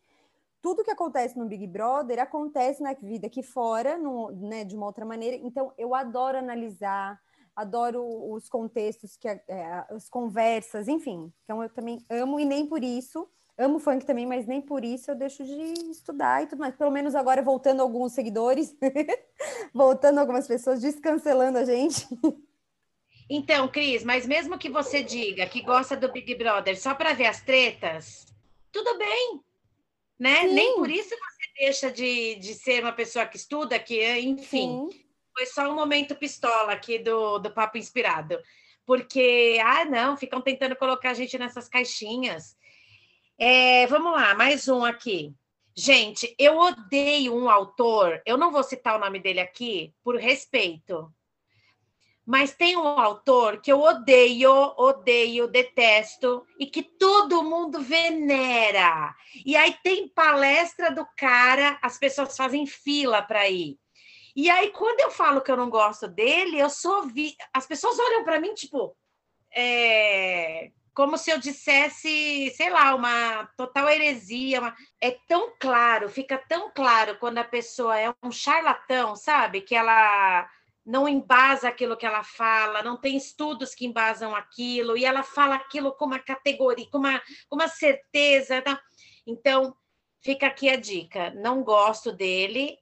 Tudo 0.61 0.85
que 0.85 0.91
acontece 0.91 1.39
no 1.39 1.47
Big 1.47 1.67
Brother 1.67 2.19
acontece 2.19 2.83
na 2.83 2.95
vida 2.95 3.27
aqui 3.27 3.43
fora, 3.43 3.99
no, 3.99 4.31
né, 4.31 4.65
de 4.65 4.75
uma 4.77 4.87
outra 4.87 5.05
maneira. 5.05 5.37
Então, 5.37 5.73
eu 5.77 5.95
adoro 5.95 6.39
analisar, 6.39 7.21
adoro 7.55 8.03
os 8.33 8.49
contextos, 8.49 9.17
que 9.17 9.29
é, 9.29 9.85
as 9.91 10.09
conversas, 10.09 10.89
enfim. 10.89 11.31
Então, 11.45 11.63
eu 11.63 11.69
também 11.69 12.05
amo 12.09 12.41
e 12.41 12.47
nem 12.47 12.67
por 12.67 12.83
isso 12.83 13.29
amo 13.57 13.79
funk 13.79 14.05
também, 14.05 14.27
mas 14.27 14.47
nem 14.47 14.61
por 14.61 14.85
isso 14.85 15.11
eu 15.11 15.15
deixo 15.15 15.45
de 15.45 15.91
estudar 15.91 16.43
e 16.43 16.47
tudo 16.47 16.61
mais. 16.61 16.75
Pelo 16.75 16.91
menos 16.91 17.15
agora 17.15 17.43
voltando 17.43 17.83
alguns 17.83 18.13
seguidores, 18.13 18.77
voltando 19.73 20.19
algumas 20.19 20.47
pessoas, 20.47 20.81
descancelando 20.81 21.59
a 21.59 21.65
gente. 21.65 22.07
Então, 23.29 23.69
Cris, 23.69 24.05
mas 24.05 24.27
mesmo 24.27 24.59
que 24.59 24.69
você 24.69 25.03
diga 25.03 25.47
que 25.47 25.63
gosta 25.63 25.97
do 25.97 26.13
Big 26.13 26.35
Brother 26.35 26.79
só 26.79 26.95
para 26.95 27.15
ver 27.15 27.27
as 27.27 27.41
tretas, 27.41 28.27
tudo 28.71 28.99
bem, 28.99 29.41
né? 30.19 30.43
Sim. 30.43 30.55
Nem 30.55 30.75
por 30.75 30.91
isso 30.91 31.11
você 31.11 31.65
deixa 31.65 31.91
de, 31.91 32.35
de 32.37 32.55
ser 32.55 32.83
uma 32.83 32.93
pessoa 32.93 33.27
que 33.27 33.37
estuda, 33.37 33.79
que, 33.79 34.05
enfim, 34.19 34.89
Sim. 34.91 35.05
foi 35.35 35.47
só 35.47 35.71
um 35.71 35.75
momento 35.75 36.15
pistola 36.15 36.73
aqui 36.73 36.99
do, 36.99 37.39
do 37.39 37.51
Papo 37.51 37.79
Inspirado. 37.79 38.39
Porque, 38.87 39.59
ah, 39.65 39.87
não, 39.87 40.17
ficam 40.17 40.43
tentando 40.43 40.77
colocar 40.77 41.11
a 41.11 41.15
gente 41.15 41.39
nessas 41.39 41.69
caixinhas. 41.69 42.55
É, 43.37 43.85
vamos 43.89 44.13
lá, 44.13 44.33
mais 44.35 44.69
um 44.69 44.85
aqui. 44.85 45.35
Gente, 45.77 46.33
eu 46.39 46.57
odeio 46.57 47.35
um 47.35 47.51
autor, 47.51 48.23
eu 48.25 48.39
não 48.39 48.53
vou 48.53 48.63
citar 48.63 48.95
o 48.95 49.05
nome 49.05 49.19
dele 49.19 49.41
aqui 49.41 49.93
por 50.05 50.15
respeito, 50.15 51.13
mas 52.25 52.55
tem 52.55 52.77
um 52.77 52.87
autor 52.87 53.61
que 53.61 53.73
eu 53.73 53.81
odeio, 53.81 54.53
odeio, 54.79 55.49
detesto 55.49 56.47
e 56.61 56.67
que 56.67 56.81
todo 56.81 57.43
mundo 57.43 57.81
venera. 57.81 59.13
E 59.45 59.57
aí 59.57 59.77
tem 59.83 60.07
palestra 60.07 60.93
do 60.93 61.05
cara, 61.17 61.77
as 61.83 61.99
pessoas 61.99 62.37
fazem 62.37 62.67
fila 62.67 63.21
para 63.21 63.51
ir. 63.51 63.77
E 64.37 64.49
aí 64.49 64.71
quando 64.71 65.01
eu 65.01 65.11
falo 65.11 65.41
que 65.41 65.51
eu 65.51 65.57
não 65.57 65.69
gosto 65.69 66.07
dele, 66.07 66.57
eu 66.57 66.71
sou 66.71 67.09
vi... 67.09 67.35
as 67.53 67.67
pessoas 67.67 67.99
olham 67.99 68.23
para 68.23 68.39
mim 68.39 68.55
tipo 68.55 68.97
é 69.51 70.71
como 70.95 71.19
se 71.19 71.31
eu 71.31 71.39
dissesse, 71.39 72.51
sei 72.57 72.71
lá, 72.71 72.95
uma 72.95 73.47
total 73.57 73.89
heresia. 73.89 74.61
Uma... 74.61 74.77
É 75.01 75.11
tão 75.29 75.53
claro, 75.59 76.09
fica 76.09 76.39
tão 76.39 76.71
claro 76.71 77.19
quando 77.19 77.39
a 77.39 77.45
pessoa 77.45 77.99
é 77.99 78.15
um 78.23 78.31
charlatão, 78.31 79.17
sabe? 79.17 79.61
Que 79.61 79.75
ela 79.75 80.49
não 80.87 81.09
embasa 81.09 81.69
aquilo 81.69 81.97
que 81.97 82.07
ela 82.07 82.23
fala, 82.23 82.83
não 82.83 82.97
tem 82.97 83.17
estudos 83.17 83.75
que 83.75 83.87
embasam 83.87 84.37
aquilo, 84.37 84.97
e 84.97 85.05
ela 85.05 85.23
fala 85.23 85.57
aquilo 85.57 85.93
com 85.95 86.05
uma 86.05 86.19
categoria, 86.19 86.87
com 86.91 86.99
uma, 86.99 87.21
com 87.49 87.57
uma 87.57 87.69
certeza. 87.69 88.63
Tá? 88.63 88.81
Então, 89.27 89.75
fica 90.21 90.47
aqui 90.47 90.69
a 90.69 90.77
dica: 90.77 91.31
não 91.31 91.65
gosto 91.65 92.13
dele, 92.13 92.79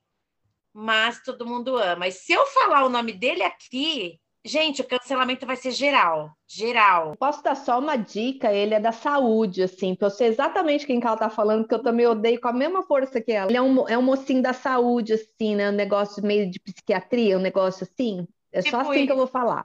mas 0.73 1.23
todo 1.23 1.47
mundo 1.47 1.77
ama. 1.79 2.09
E 2.09 2.13
se 2.13 2.33
eu 2.33 2.45
falar 2.47 2.85
o 2.85 2.91
nome 2.91 3.13
dele 3.13 3.43
aqui, 3.43 4.21
Gente, 4.45 4.83
o 4.83 4.87
cancelamento 4.87 5.47
vai 5.47 5.55
ser 5.55 5.71
geral, 5.71 6.37
geral. 6.49 7.15
Posso 7.17 7.45
dar 7.45 7.55
só 7.55 7.79
uma 7.79 7.95
dica? 7.97 8.53
Ele 8.53 8.75
é 8.75 8.81
da 8.81 8.91
saúde, 8.91 9.63
assim, 9.63 9.95
pra 9.95 10.07
eu 10.07 10.11
sei 10.11 10.27
exatamente 10.27 10.85
quem 10.85 10.99
que 10.99 11.07
ela 11.07 11.17
tá 11.17 11.31
falando, 11.31 11.67
que 11.67 11.73
eu 11.73 11.81
também 11.81 12.07
odeio 12.07 12.41
com 12.41 12.49
a 12.49 12.53
mesma 12.53 12.83
força 12.83 13.21
que 13.21 13.31
ela. 13.31 13.49
Ele 13.49 13.57
é 13.57 13.63
um, 13.63 13.89
é 13.89 13.97
um 13.97 14.03
mocinho 14.03 14.43
da 14.43 14.53
saúde, 14.53 15.13
assim, 15.13 15.55
né? 15.55 15.71
Um 15.71 15.75
negócio 15.75 16.25
meio 16.25 16.51
de 16.51 16.59
psiquiatria, 16.59 17.39
um 17.39 17.41
negócio 17.43 17.85
assim. 17.85 18.27
É 18.51 18.61
tipo 18.61 18.77
só 18.77 18.83
assim 18.83 18.99
isso. 18.99 19.07
que 19.07 19.13
eu 19.13 19.17
vou 19.17 19.29
falar. 19.29 19.63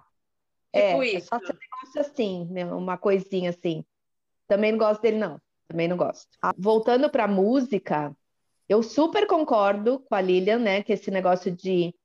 Tipo 0.72 1.04
é, 1.04 1.08
isso. 1.08 1.18
é 1.18 1.22
só 1.22 1.36
um 1.38 1.40
negócio 1.40 2.02
assim, 2.02 2.48
né? 2.52 2.66
uma 2.66 3.00
coisinha 3.00 3.50
assim. 3.50 3.84
Também 4.48 4.72
não 4.72 4.78
gosto 4.78 5.02
dele, 5.02 5.18
não. 5.18 5.42
Também 5.68 5.88
não 5.88 5.98
gosto. 5.98 6.30
Ah, 6.40 6.54
voltando 6.56 7.10
pra 7.10 7.28
música, 7.28 8.16
eu 8.70 8.84
super 8.84 9.26
concordo 9.26 10.00
com 10.02 10.13
a 10.13 10.22
Lilian, 10.22 10.60
né? 10.60 10.84
Que 10.84 10.94
esse 10.94 11.10
negócio 11.10 11.52
de 11.52 11.96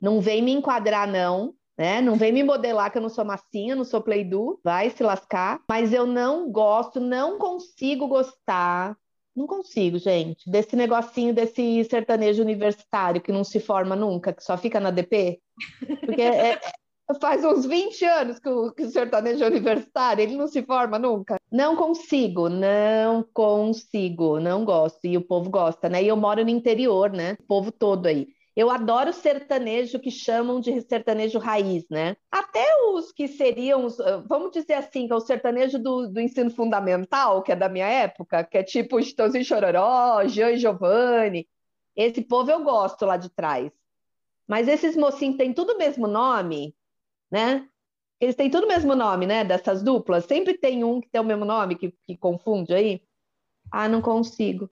não 0.00 0.20
vem 0.20 0.42
me 0.42 0.50
enquadrar, 0.50 1.06
não. 1.06 1.54
Né? 1.80 2.02
Não 2.02 2.14
vem 2.14 2.30
me 2.30 2.44
modelar 2.44 2.92
que 2.92 2.98
eu 2.98 3.02
não 3.02 3.08
sou 3.08 3.24
massinha, 3.24 3.74
não 3.74 3.84
sou 3.84 4.02
playdu, 4.02 4.60
vai 4.62 4.90
se 4.90 5.02
lascar. 5.02 5.62
Mas 5.66 5.94
eu 5.94 6.04
não 6.04 6.52
gosto, 6.52 7.00
não 7.00 7.38
consigo 7.38 8.06
gostar 8.06 8.94
não 9.34 9.46
consigo, 9.46 9.96
gente, 9.96 10.50
desse 10.50 10.74
negocinho 10.76 11.32
desse 11.32 11.84
sertanejo 11.84 12.42
universitário 12.42 13.22
que 13.22 13.32
não 13.32 13.44
se 13.44 13.60
forma 13.60 13.94
nunca, 13.96 14.32
que 14.32 14.42
só 14.42 14.58
fica 14.58 14.80
na 14.80 14.90
DP. 14.90 15.40
Porque 16.04 16.20
é, 16.20 16.52
é, 16.52 16.60
faz 17.20 17.44
uns 17.44 17.64
20 17.64 18.04
anos 18.04 18.38
que 18.38 18.48
o, 18.48 18.72
que 18.72 18.82
o 18.82 18.90
sertanejo 18.90 19.42
é 19.42 19.46
universitário, 19.46 20.22
ele 20.22 20.36
não 20.36 20.46
se 20.46 20.62
forma 20.62 20.98
nunca. 20.98 21.36
Não 21.50 21.76
consigo, 21.76 22.48
não 22.48 23.24
consigo, 23.32 24.38
não 24.38 24.64
gosto. 24.64 25.04
E 25.04 25.16
o 25.16 25.22
povo 25.22 25.48
gosta, 25.48 25.88
né? 25.88 26.02
E 26.02 26.08
eu 26.08 26.16
moro 26.16 26.42
no 26.44 26.50
interior, 26.50 27.10
né? 27.10 27.36
O 27.40 27.44
povo 27.44 27.72
todo 27.72 28.06
aí. 28.06 28.28
Eu 28.56 28.68
adoro 28.68 29.12
sertanejo 29.12 30.00
que 30.00 30.10
chamam 30.10 30.60
de 30.60 30.80
sertanejo 30.82 31.38
raiz, 31.38 31.88
né? 31.88 32.16
Até 32.30 32.66
os 32.92 33.12
que 33.12 33.28
seriam, 33.28 33.86
ah, 34.00 34.22
vamos 34.26 34.50
dizer 34.50 34.74
assim, 34.74 35.06
que 35.06 35.12
é 35.12 35.16
o 35.16 35.20
sertanejo 35.20 35.78
do, 35.78 36.08
do 36.08 36.20
ensino 36.20 36.50
fundamental, 36.50 37.42
que 37.42 37.52
é 37.52 37.56
da 37.56 37.68
minha 37.68 37.86
época, 37.86 38.44
que 38.44 38.58
é 38.58 38.62
tipo 38.62 39.00
Chitãozinho 39.02 39.44
Chororó, 39.44 40.26
Jean 40.26 40.50
e 40.50 40.58
Giovanni. 40.58 41.48
Esse 41.94 42.22
povo 42.22 42.50
eu 42.50 42.62
gosto 42.64 43.04
lá 43.06 43.16
de 43.16 43.30
trás. 43.30 43.70
Mas 44.46 44.66
esses 44.68 44.96
mocinhos 44.96 45.36
têm 45.36 45.52
tudo 45.52 45.74
o 45.74 45.78
mesmo 45.78 46.08
nome, 46.08 46.74
né? 47.30 47.68
Eles 48.20 48.34
têm 48.34 48.50
tudo 48.50 48.64
o 48.64 48.68
mesmo 48.68 48.94
nome, 48.94 49.26
né? 49.26 49.44
Dessas 49.44 49.82
duplas. 49.82 50.24
Sempre 50.26 50.58
tem 50.58 50.84
um 50.84 51.00
que 51.00 51.08
tem 51.08 51.20
o 51.20 51.24
mesmo 51.24 51.44
nome, 51.44 51.76
que, 51.76 51.92
que 52.04 52.16
confunde 52.16 52.74
aí. 52.74 53.02
Ah, 53.70 53.88
não 53.88 54.02
consigo. 54.02 54.68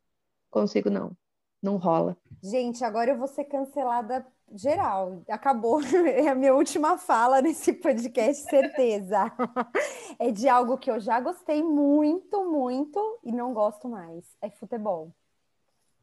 Consigo 0.51 0.91
não. 0.91 1.17
Não 1.63 1.77
rola. 1.77 2.17
Gente, 2.43 2.85
agora 2.85 3.11
eu 3.11 3.19
vou 3.19 3.27
ser 3.27 3.45
cancelada 3.45 4.25
geral. 4.55 5.23
Acabou. 5.29 5.81
É 6.07 6.29
a 6.29 6.35
minha 6.35 6.55
última 6.55 6.97
fala 6.97 7.43
nesse 7.43 7.73
podcast, 7.73 8.49
certeza. 8.49 9.33
é 10.19 10.31
de 10.31 10.49
algo 10.49 10.79
que 10.79 10.91
eu 10.91 11.01
já 11.01 11.21
gostei 11.21 11.63
muito, 11.63 12.45
muito 12.45 13.19
e 13.25 13.33
não 13.33 13.53
gosto 13.53 13.89
mais. 13.89 14.25
É 14.41 14.49
futebol. 14.51 15.13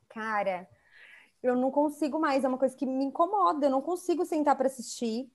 Cara, 0.09 0.67
eu 1.41 1.55
não 1.55 1.71
consigo 1.71 2.19
mais. 2.19 2.43
É 2.43 2.47
uma 2.47 2.57
coisa 2.57 2.75
que 2.75 2.85
me 2.85 3.05
incomoda. 3.05 3.67
Eu 3.67 3.71
não 3.71 3.81
consigo 3.81 4.25
sentar 4.25 4.57
para 4.57 4.67
assistir. 4.67 5.31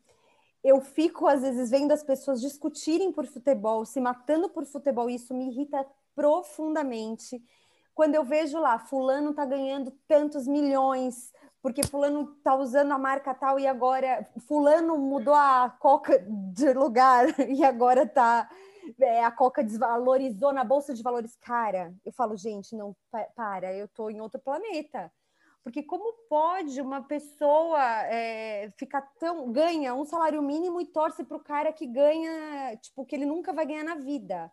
Eu 0.63 0.83
fico, 0.83 1.27
às 1.27 1.41
vezes, 1.41 1.71
vendo 1.71 1.93
as 1.93 2.03
pessoas 2.03 2.43
discutirem 2.43 3.11
por 3.11 3.27
futebol, 3.27 3.87
se 3.87 3.99
matando 3.99 4.51
por 4.51 4.67
futebol, 4.67 5.09
e 5.09 5.15
isso 5.15 5.33
me 5.33 5.49
irrita 5.49 5.87
profundamente 6.15 7.43
quando 8.01 8.15
eu 8.15 8.25
vejo 8.25 8.59
lá, 8.59 8.79
fulano 8.79 9.35
tá 9.35 9.45
ganhando 9.45 9.91
tantos 10.09 10.49
milhões, 10.49 11.35
porque 11.61 11.87
fulano 11.87 12.35
tá 12.43 12.55
usando 12.55 12.93
a 12.93 12.99
marca 12.99 13.35
tal 13.35 13.61
e 13.61 13.67
agora 13.67 14.27
fulano 14.49 14.97
mudou 14.97 15.35
a 15.35 15.69
Coca 15.79 16.19
de 16.27 16.73
lugar 16.73 17.27
e 17.47 17.63
agora 17.63 18.07
tá 18.07 18.49
é, 18.99 19.23
a 19.23 19.31
Coca 19.31 19.63
desvalorizou 19.63 20.51
na 20.51 20.65
bolsa 20.65 20.95
de 20.95 21.03
valores. 21.03 21.37
Cara, 21.43 21.95
eu 22.03 22.11
falo, 22.11 22.39
gente, 22.39 22.75
não 22.75 22.97
para, 23.37 23.75
eu 23.75 23.87
tô 23.87 24.09
em 24.09 24.23
outro 24.23 24.41
planeta. 24.41 25.13
Porque 25.63 25.83
como 25.83 26.27
pode 26.27 26.81
uma 26.81 27.03
pessoa 27.03 27.83
é, 28.07 28.73
ficar 28.79 29.03
tão 29.19 29.53
ganha 29.53 29.95
um 29.95 30.07
salário 30.07 30.41
mínimo 30.41 30.81
e 30.81 30.87
torce 30.87 31.23
para 31.23 31.37
o 31.37 31.45
cara 31.45 31.71
que 31.71 31.87
ganha, 31.87 32.75
tipo, 32.77 33.05
que 33.05 33.15
ele 33.15 33.27
nunca 33.27 33.53
vai 33.53 33.67
ganhar 33.67 33.85
na 33.85 33.97
vida? 33.97 34.51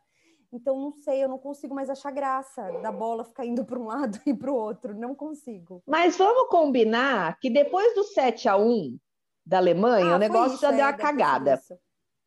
Então, 0.51 0.79
não 0.79 0.93
sei, 0.93 1.23
eu 1.23 1.27
não 1.27 1.37
consigo 1.37 1.75
mais 1.75 1.89
achar 1.89 2.11
graça 2.11 2.71
da 2.81 2.91
bola 2.91 3.25
ficar 3.25 3.45
indo 3.45 3.65
para 3.65 3.77
um 3.77 3.85
lado 3.85 4.19
e 4.25 4.33
para 4.33 4.51
o 4.51 4.55
outro. 4.55 4.95
Não 4.95 5.13
consigo. 5.13 5.83
Mas 5.85 6.17
vamos 6.17 6.49
combinar 6.49 7.37
que 7.39 7.49
depois 7.49 7.93
do 7.93 8.03
7 8.03 8.47
a 8.47 8.57
1 8.57 8.97
da 9.45 9.57
Alemanha, 9.57 10.13
ah, 10.13 10.15
o 10.15 10.19
negócio 10.19 10.53
isso, 10.53 10.61
já 10.61 10.69
é, 10.69 10.75
deu 10.75 10.85
uma 10.85 10.93
cagada. 10.93 11.61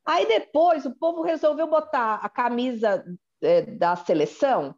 Aí 0.07 0.27
depois 0.27 0.87
o 0.87 0.95
povo 0.95 1.23
resolveu 1.23 1.67
botar 1.67 2.17
a 2.17 2.29
camisa 2.29 3.05
é, 3.43 3.63
da 3.63 3.97
seleção 3.97 4.75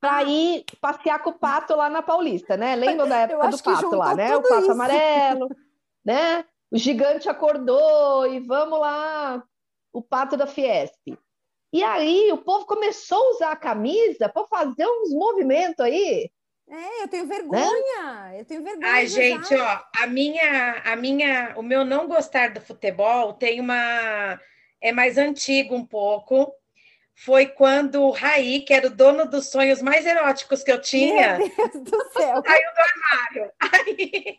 para 0.00 0.16
ah. 0.16 0.24
ir 0.24 0.64
passear 0.80 1.22
com 1.22 1.30
o 1.30 1.38
pato 1.38 1.74
lá 1.74 1.88
na 1.88 2.02
Paulista, 2.02 2.56
né? 2.56 2.76
Lembra 2.76 3.06
da 3.06 3.16
época 3.20 3.48
do 3.48 3.62
pato 3.62 3.96
lá, 3.96 4.14
né? 4.14 4.36
O 4.36 4.42
pato 4.42 4.62
isso. 4.62 4.72
amarelo, 4.72 5.48
né? 6.04 6.44
O 6.70 6.76
gigante 6.76 7.28
acordou 7.28 8.26
e 8.26 8.40
vamos 8.40 8.78
lá, 8.78 9.42
o 9.92 10.02
pato 10.02 10.36
da 10.36 10.46
Fiesp. 10.46 11.16
E 11.72 11.82
aí 11.82 12.30
o 12.32 12.38
povo 12.38 12.64
começou 12.66 13.18
a 13.18 13.30
usar 13.30 13.52
a 13.52 13.56
camisa 13.56 14.28
para 14.28 14.46
fazer 14.46 14.86
uns 14.86 15.12
movimentos 15.12 15.80
aí. 15.80 16.30
É, 16.68 17.02
eu 17.02 17.08
tenho 17.08 17.26
vergonha. 17.26 18.02
Né? 18.02 18.40
Eu 18.40 18.44
tenho 18.44 18.62
vergonha. 18.62 18.92
Ai, 18.92 19.06
gente, 19.06 19.54
ó, 19.54 19.80
a 19.96 20.06
minha, 20.06 20.82
a 20.84 20.96
minha, 20.96 21.54
o 21.56 21.62
meu 21.62 21.84
não 21.84 22.08
gostar 22.08 22.50
do 22.50 22.60
futebol 22.60 23.32
tem 23.34 23.60
uma 23.60 24.40
é 24.80 24.92
mais 24.92 25.18
antigo 25.18 25.74
um 25.74 25.84
pouco. 25.84 26.52
Foi 27.14 27.46
quando 27.46 28.02
o 28.02 28.10
Raí, 28.10 28.60
que 28.60 28.74
era 28.74 28.88
o 28.88 28.90
dono 28.90 29.26
dos 29.26 29.50
sonhos 29.50 29.80
mais 29.80 30.04
eróticos 30.04 30.62
que 30.62 30.70
eu 30.70 30.80
tinha, 30.80 31.38
Meu 31.38 31.48
Deus 31.72 31.84
do 31.84 32.12
céu. 32.12 32.42
saiu 32.44 32.70
do 32.74 32.80
armário. 32.82 33.52
Aí, 33.72 34.38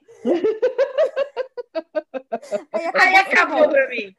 aí 2.73 2.85
acabou, 2.87 3.01
aí 3.01 3.15
acabou 3.17 3.69
para 3.69 3.87
mim. 3.89 4.15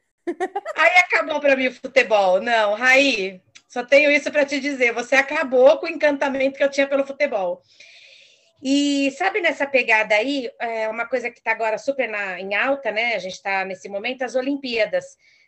Aí 0.77 0.91
acabou 0.99 1.41
para 1.41 1.57
mim 1.57 1.69
o 1.69 1.75
futebol. 1.75 2.41
Não, 2.41 2.75
Raí, 2.75 3.41
só 3.69 3.85
tenho 3.85 4.11
isso 4.11 4.31
para 4.31 4.45
te 4.45 4.61
dizer. 4.61 4.93
Você 4.93 5.15
acabou 5.15 5.79
com 5.79 5.87
o 5.87 5.91
encantamento 5.91 6.57
que 6.57 6.65
eu 6.65 6.71
tinha 6.71 6.87
pelo 6.87 7.07
futebol. 7.07 7.63
E 8.63 9.11
sabe 9.13 9.41
nessa 9.41 9.67
pegada 9.67 10.15
aí, 10.15 10.51
é 10.59 10.89
uma 10.89 11.07
coisa 11.07 11.31
que 11.31 11.39
está 11.39 11.53
agora 11.53 11.79
super 11.79 12.09
na, 12.09 12.41
em 12.41 12.55
alta, 12.55 12.91
né? 12.91 13.15
A 13.15 13.19
gente 13.19 13.35
está 13.35 13.65
nesse 13.65 13.89
momento, 13.89 14.23
as 14.23 14.35
Olimpíadas. 14.35 15.05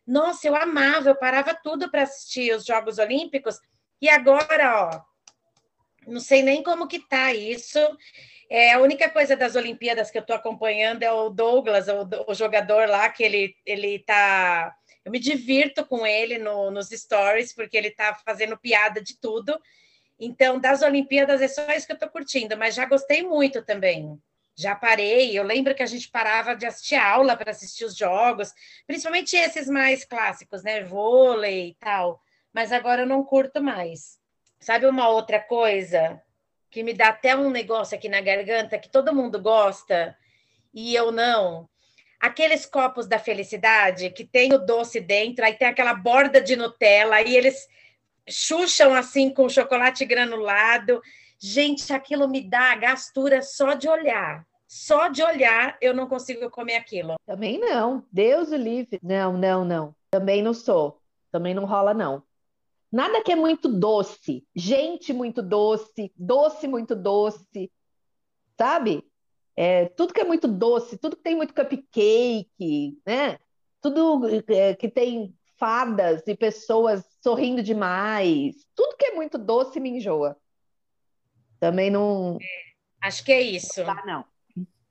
Nossa, 0.07 0.47
eu 0.47 0.55
amava, 0.55 1.11
eu 1.11 1.17
parava 1.17 1.55
tudo 1.55 1.91
para 1.91 2.03
assistir 2.03 2.55
os 2.55 2.65
Jogos 2.65 2.99
Olímpicos. 2.99 3.59
E 4.01 4.09
agora, 4.09 4.91
ó, 4.91 5.10
não 6.11 6.21
sei 6.21 6.43
nem 6.43 6.63
como 6.63 6.89
que 6.89 6.99
tá 6.99 7.33
isso. 7.33 7.79
É, 8.51 8.73
a 8.73 8.81
única 8.81 9.09
coisa 9.09 9.37
das 9.37 9.55
Olimpíadas 9.55 10.11
que 10.11 10.19
eu 10.19 10.23
estou 10.23 10.35
acompanhando 10.35 11.03
é 11.05 11.13
o 11.13 11.31
Douglas, 11.31 11.87
o, 11.89 12.09
o, 12.27 12.35
jogador 12.35 12.89
lá, 12.89 13.09
que 13.09 13.23
ele, 13.23 13.55
ele 13.65 14.01
tá. 14.01 14.75
Eu 15.05 15.13
me 15.13 15.21
divirto 15.21 15.87
com 15.87 16.05
ele 16.07 16.37
no, 16.37 16.71
nos 16.71 16.89
stories, 16.89 17.55
porque 17.55 17.77
ele 17.77 17.89
está 17.89 18.15
fazendo 18.15 18.59
piada 18.59 19.01
de 19.01 19.19
tudo. 19.19 19.59
Então, 20.19 20.59
das 20.59 20.83
Olimpíadas 20.83 21.41
é 21.41 21.49
só 21.49 21.73
isso 21.73 21.87
que 21.87 21.93
eu 21.93 21.95
estou 21.95 22.11
curtindo, 22.11 22.57
mas 22.57 22.75
já 22.75 22.85
gostei 22.85 23.23
muito 23.23 23.65
também. 23.65 24.21
Já 24.55 24.75
parei. 24.75 25.39
Eu 25.39 25.45
lembro 25.45 25.75
que 25.75 25.83
a 25.83 25.87
gente 25.87 26.11
parava 26.11 26.55
de 26.55 26.67
assistir 26.67 26.97
aula 26.97 27.37
para 27.37 27.53
assistir 27.53 27.85
os 27.85 27.97
jogos, 27.97 28.53
principalmente 28.87 29.37
esses 29.37 29.69
mais 29.69 30.05
clássicos, 30.05 30.63
né? 30.63 30.83
Vôlei 30.83 31.69
e 31.69 31.75
tal. 31.77 32.21
Mas 32.53 32.73
agora 32.73 33.03
eu 33.03 33.07
não 33.07 33.25
curto 33.25 33.63
mais. 33.63 34.20
Sabe 34.61 34.87
uma 34.87 35.09
outra 35.09 35.41
coisa 35.41 36.21
que 36.71 36.83
me 36.83 36.93
dá 36.93 37.09
até 37.09 37.35
um 37.35 37.51
negócio 37.51 37.97
aqui 37.97 38.09
na 38.09 38.21
garganta 38.21 38.79
que 38.79 38.89
todo 38.89 39.15
mundo 39.15 39.41
gosta 39.41 40.15
e 40.73 40.95
eu 40.95 41.11
não. 41.11 41.69
Aqueles 42.21 42.67
copos 42.67 43.07
da 43.07 43.19
felicidade 43.19 44.11
que 44.11 44.25
tem 44.25 44.53
o 44.53 44.59
doce 44.59 45.01
dentro, 45.01 45.45
aí 45.45 45.55
tem 45.55 45.67
aquela 45.67 45.95
borda 45.95 46.41
de 46.41 46.55
Nutella, 46.55 47.17
aí 47.17 47.35
eles 47.35 47.67
chucham 48.29 48.95
assim 48.95 49.31
com 49.31 49.49
chocolate 49.49 50.05
granulado. 50.05 51.01
Gente, 51.39 51.91
aquilo 51.93 52.29
me 52.29 52.43
dá 52.43 52.75
gastura 52.77 53.41
só 53.41 53.73
de 53.73 53.89
olhar. 53.89 54.47
Só 54.69 55.09
de 55.09 55.23
olhar 55.23 55.77
eu 55.81 55.95
não 55.95 56.07
consigo 56.07 56.49
comer 56.51 56.77
aquilo. 56.77 57.15
Também 57.27 57.59
não. 57.59 58.05
Deus 58.13 58.51
o 58.51 58.57
livre. 58.57 59.01
Não, 59.03 59.33
não, 59.33 59.65
não. 59.65 59.95
Também 60.11 60.43
não 60.43 60.53
sou. 60.53 61.01
Também 61.33 61.55
não 61.55 61.65
rola, 61.65 61.95
não. 61.95 62.23
Nada 62.93 63.23
que 63.23 63.31
é 63.31 63.37
muito 63.37 63.69
doce, 63.69 64.45
gente 64.55 65.13
muito 65.13 65.41
doce, 65.41 66.13
doce 66.17 66.67
muito 66.67 66.97
doce, 66.97 67.71
sabe? 68.59 69.05
É, 69.57 69.87
tudo 69.91 70.13
que 70.13 70.21
é 70.21 70.25
muito 70.25 70.49
doce, 70.49 70.99
tudo 70.99 71.17
que 71.17 71.23
tem 71.23 71.37
muito 71.37 71.55
cupcake, 71.55 72.99
né? 73.07 73.39
Tudo 73.81 74.23
é, 74.49 74.75
que 74.75 74.89
tem 74.89 75.35
fadas 75.57 76.27
e 76.27 76.35
pessoas 76.35 77.05
sorrindo 77.23 77.63
demais, 77.63 78.57
tudo 78.75 78.97
que 78.97 79.05
é 79.07 79.15
muito 79.15 79.39
doce 79.39 79.79
me 79.79 79.91
enjoa. 79.91 80.37
Também 81.61 81.91
não. 81.91 82.39
É, 82.41 83.07
acho 83.07 83.23
que 83.23 83.33
é 83.33 83.41
isso. 83.41 83.85
Não, 83.85 84.07
não. 84.07 84.25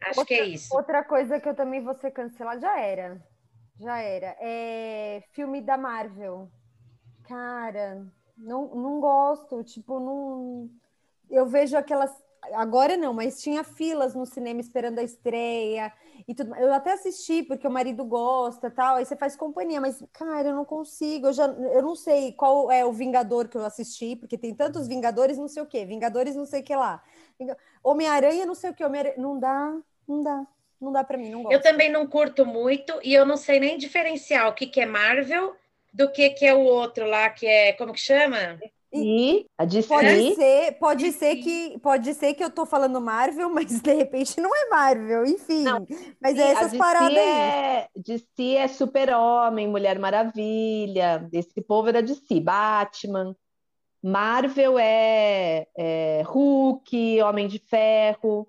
Acho 0.02 0.20
outra, 0.20 0.26
que 0.26 0.34
é 0.36 0.46
isso. 0.46 0.74
Outra 0.74 1.04
coisa 1.04 1.40
que 1.40 1.50
eu 1.50 1.56
também 1.56 1.84
vou 1.84 1.96
ser 1.96 2.12
cancelada 2.12 2.62
já 2.62 2.80
era. 2.80 3.22
Já 3.80 4.00
era. 4.00 4.38
É 4.40 5.24
filme 5.34 5.62
da 5.62 5.78
Marvel. 5.78 6.50
Cara, 7.30 8.06
não, 8.36 8.74
não 8.74 9.00
gosto. 9.00 9.64
Tipo, 9.64 10.00
não. 10.00 10.70
Eu 11.30 11.46
vejo 11.46 11.78
aquelas 11.78 12.12
agora 12.54 12.98
não, 12.98 13.14
mas 13.14 13.42
tinha 13.42 13.64
filas 13.64 14.16
no 14.16 14.26
cinema 14.26 14.60
esperando 14.60 14.98
a 14.98 15.04
estreia 15.04 15.94
e 16.28 16.34
tudo. 16.34 16.56
Eu 16.56 16.74
até 16.74 16.94
assisti 16.94 17.44
porque 17.44 17.68
o 17.68 17.72
marido 17.72 18.04
gosta, 18.04 18.72
tal. 18.72 18.96
Aí 18.96 19.06
você 19.06 19.16
faz 19.16 19.36
companhia, 19.36 19.80
mas 19.80 20.04
cara, 20.12 20.50
eu 20.50 20.56
não 20.56 20.66
consigo. 20.66 21.28
Eu 21.28 21.34
já, 21.34 21.46
eu 21.46 21.84
não 21.84 21.96
sei 21.96 22.32
qual 22.32 22.72
é 22.72 22.84
o 22.84 22.92
Vingador 22.92 23.48
que 23.48 23.58
eu 23.58 23.66
assisti, 23.66 24.16
porque 24.16 24.38
tem 24.38 24.56
tantos 24.56 24.88
Vingadores, 24.88 25.38
não 25.38 25.48
sei 25.48 25.62
o 25.62 25.68
quê, 25.68 25.86
Vingadores, 25.86 26.36
não 26.36 26.46
sei 26.46 26.62
o 26.62 26.64
que 26.64 26.76
lá, 26.76 27.04
Homem-Aranha, 27.84 28.46
não 28.46 28.56
sei 28.56 28.72
o 28.72 28.74
que, 28.74 28.84
não 29.18 29.40
dá, 29.40 29.78
não 30.08 30.24
dá. 30.24 30.48
Não 30.82 30.94
dá 30.94 31.04
para 31.04 31.18
mim, 31.18 31.30
não 31.30 31.44
gosto. 31.44 31.54
Eu 31.54 31.62
também 31.62 31.92
não 31.92 32.08
curto 32.08 32.46
muito 32.46 32.98
e 33.04 33.14
eu 33.14 33.26
não 33.26 33.36
sei 33.36 33.60
nem 33.60 33.78
diferenciar 33.78 34.48
o 34.48 34.54
que, 34.54 34.66
que 34.66 34.80
é 34.80 34.86
Marvel 34.86 35.54
do 35.92 36.12
que, 36.12 36.30
que 36.32 36.46
é 36.46 36.54
o 36.54 36.62
outro 36.62 37.08
lá, 37.08 37.30
que 37.30 37.46
é. 37.46 37.74
Como 37.74 37.94
que 37.94 38.00
chama? 38.00 38.60
E 38.92 39.46
a 39.56 39.66
DC. 39.66 39.88
Pode 39.88 40.36
ser, 40.36 40.72
pode 40.80 41.12
ser 41.12 41.36
que 41.36 41.80
pode 41.80 42.14
ser 42.16 42.34
que 42.34 42.44
eu 42.44 42.50
tô 42.50 42.66
falando 42.66 43.00
Marvel, 43.00 43.50
mas 43.54 43.80
de 43.80 43.94
repente 43.94 44.42
não 44.42 44.50
é 44.56 44.70
Marvel, 44.70 45.26
enfim. 45.26 45.64
Não, 45.64 45.86
mas 46.20 46.38
é 46.38 46.52
essas 46.52 46.76
paradas 46.76 47.16
é, 47.16 47.88
aí. 47.96 48.04
DC 48.04 48.56
é 48.56 48.68
Super-Homem, 48.68 49.68
Mulher 49.68 50.00
Maravilha, 50.00 51.28
esse 51.32 51.62
povo 51.62 51.90
era 51.90 52.02
DC, 52.02 52.40
Batman. 52.40 53.36
Marvel 54.02 54.80
é, 54.80 55.68
é 55.78 56.24
Hulk, 56.26 57.22
Homem 57.22 57.48
de 57.48 57.60
Ferro. 57.60 58.48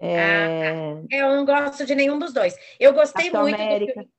É... 0.00 0.16
Ah, 0.20 1.04
eu 1.10 1.36
não 1.36 1.44
gosto 1.44 1.84
de 1.84 1.94
nenhum 1.94 2.18
dos 2.18 2.32
dois. 2.32 2.56
Eu 2.78 2.94
gostei 2.94 3.24
Capitão 3.24 3.42
muito 3.42 3.60
América. 3.60 3.92
do 3.92 3.94
filme. 3.94 4.17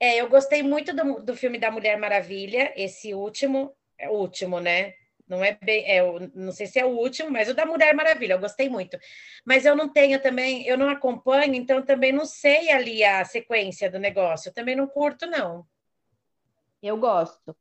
É, 0.00 0.16
eu 0.16 0.28
gostei 0.30 0.62
muito 0.62 0.94
do, 0.94 1.22
do 1.22 1.36
filme 1.36 1.58
da 1.58 1.70
Mulher 1.70 1.98
Maravilha, 1.98 2.72
esse 2.74 3.12
último 3.14 3.76
é 3.98 4.08
o 4.08 4.14
último, 4.14 4.58
né? 4.58 4.94
Não 5.28 5.44
é 5.44 5.56
bem, 5.62 5.84
é, 5.88 6.00
não 6.34 6.50
sei 6.50 6.66
se 6.66 6.80
é 6.80 6.84
o 6.84 6.88
último, 6.88 7.30
mas 7.30 7.48
o 7.48 7.54
da 7.54 7.64
Mulher 7.66 7.94
Maravilha, 7.94 8.32
eu 8.32 8.40
gostei 8.40 8.68
muito. 8.68 8.98
Mas 9.44 9.64
eu 9.64 9.76
não 9.76 9.88
tenho 9.88 10.20
também, 10.20 10.66
eu 10.66 10.76
não 10.76 10.88
acompanho, 10.88 11.54
então 11.54 11.82
também 11.82 12.12
não 12.12 12.24
sei 12.24 12.70
ali 12.72 13.04
a 13.04 13.24
sequência 13.24 13.88
do 13.90 13.98
negócio. 13.98 14.48
Eu 14.48 14.54
também 14.54 14.74
não 14.74 14.88
curto, 14.88 15.26
não. 15.26 15.64
Eu 16.82 16.96
gosto. 16.96 17.56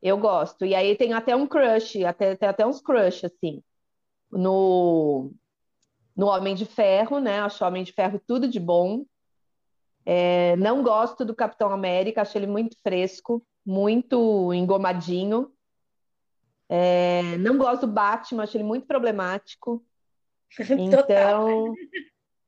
Eu 0.00 0.18
gosto. 0.18 0.64
E 0.64 0.74
aí 0.74 0.94
tem 0.94 1.12
até 1.12 1.34
um 1.34 1.46
crush, 1.46 2.04
até, 2.04 2.36
tem 2.36 2.48
até 2.48 2.66
uns 2.66 2.80
crush, 2.80 3.24
assim. 3.24 3.62
No, 4.30 5.32
no 6.14 6.26
Homem 6.26 6.54
de 6.54 6.66
Ferro, 6.66 7.18
né? 7.18 7.40
Acho 7.40 7.64
o 7.64 7.66
Homem 7.66 7.82
de 7.82 7.92
Ferro 7.92 8.20
tudo 8.24 8.46
de 8.46 8.60
bom. 8.60 9.04
É, 10.06 10.56
não 10.56 10.82
gosto 10.82 11.24
do 11.24 11.34
Capitão 11.34 11.70
América, 11.70 12.22
acho 12.22 12.38
ele 12.38 12.46
muito 12.46 12.76
fresco 12.82 13.44
muito 13.66 14.54
engomadinho. 14.54 15.52
É, 16.68 17.36
não 17.38 17.58
gosto 17.58 17.86
do 17.86 17.92
Batman, 17.92 18.44
acho 18.44 18.56
ele 18.56 18.64
muito 18.64 18.86
problemático. 18.86 19.84
Então, 20.78 21.74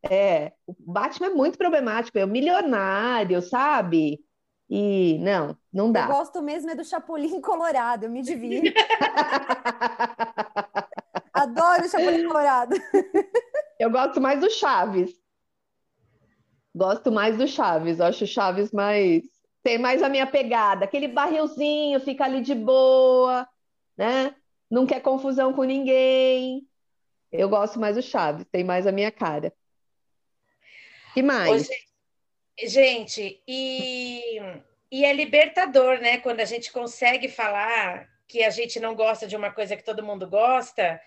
é, 0.09 0.53
o 0.67 0.75
Batman 0.79 1.27
é 1.27 1.31
muito 1.31 1.59
problemático, 1.59 2.17
é 2.17 2.25
o 2.25 2.29
milionário, 2.29 3.43
sabe? 3.43 4.25
E 4.71 5.19
não, 5.19 5.59
não 5.71 5.91
dá. 5.91 6.05
Eu 6.05 6.09
gosto 6.09 6.41
mesmo 6.41 6.71
é 6.71 6.77
do 6.77 6.85
Chapolin 6.85 7.41
Colorado, 7.43 8.05
eu 8.05 8.11
me 8.11 8.23
divirto. 8.23 8.73
Adoro 11.35 11.85
o 11.85 11.89
Chapolin 11.89 12.27
Colorado. 12.27 12.77
Eu 13.79 13.91
gosto 13.91 14.21
mais 14.21 14.41
do 14.41 14.49
Chaves. 14.49 15.13
Gosto 16.79 17.11
mais 17.11 17.37
do 17.37 17.49
Chaves, 17.49 17.99
eu 17.99 18.07
acho 18.07 18.23
o 18.23 18.27
Chaves 18.27 18.71
mais 18.71 19.25
tem 19.65 19.79
mais 19.79 20.01
a 20.01 20.09
minha 20.09 20.29
pegada. 20.29 20.85
Aquele 20.85 21.09
barrilzinho, 21.09 21.99
fica 21.99 22.25
ali 22.25 22.41
de 22.41 22.55
boa, 22.55 23.49
né? 23.97 24.33
Não 24.71 24.87
quer 24.87 25.01
confusão 25.01 25.53
com 25.53 25.65
ninguém. 25.65 26.65
Eu 27.33 27.49
gosto 27.49 27.81
mais 27.81 27.97
do 27.97 28.03
Chaves, 28.03 28.47
tem 28.53 28.63
mais 28.63 28.87
a 28.87 28.93
minha 28.93 29.11
cara. 29.11 29.53
que 31.15 31.21
mais? 31.21 31.69
gente, 32.65 33.43
e, 33.47 34.41
e 34.89 35.05
é 35.05 35.13
libertador, 35.13 35.99
né? 36.01 36.19
Quando 36.19 36.39
a 36.39 36.45
gente 36.45 36.71
consegue 36.71 37.29
falar 37.29 38.09
que 38.29 38.45
a 38.45 38.51
gente 38.51 38.79
não 38.79 38.95
gosta 38.95 39.27
de 39.27 39.35
uma 39.37 39.51
coisa 39.51 39.77
que 39.77 39.85
todo 39.85 40.05
mundo 40.05 40.29
gosta. 40.29 41.01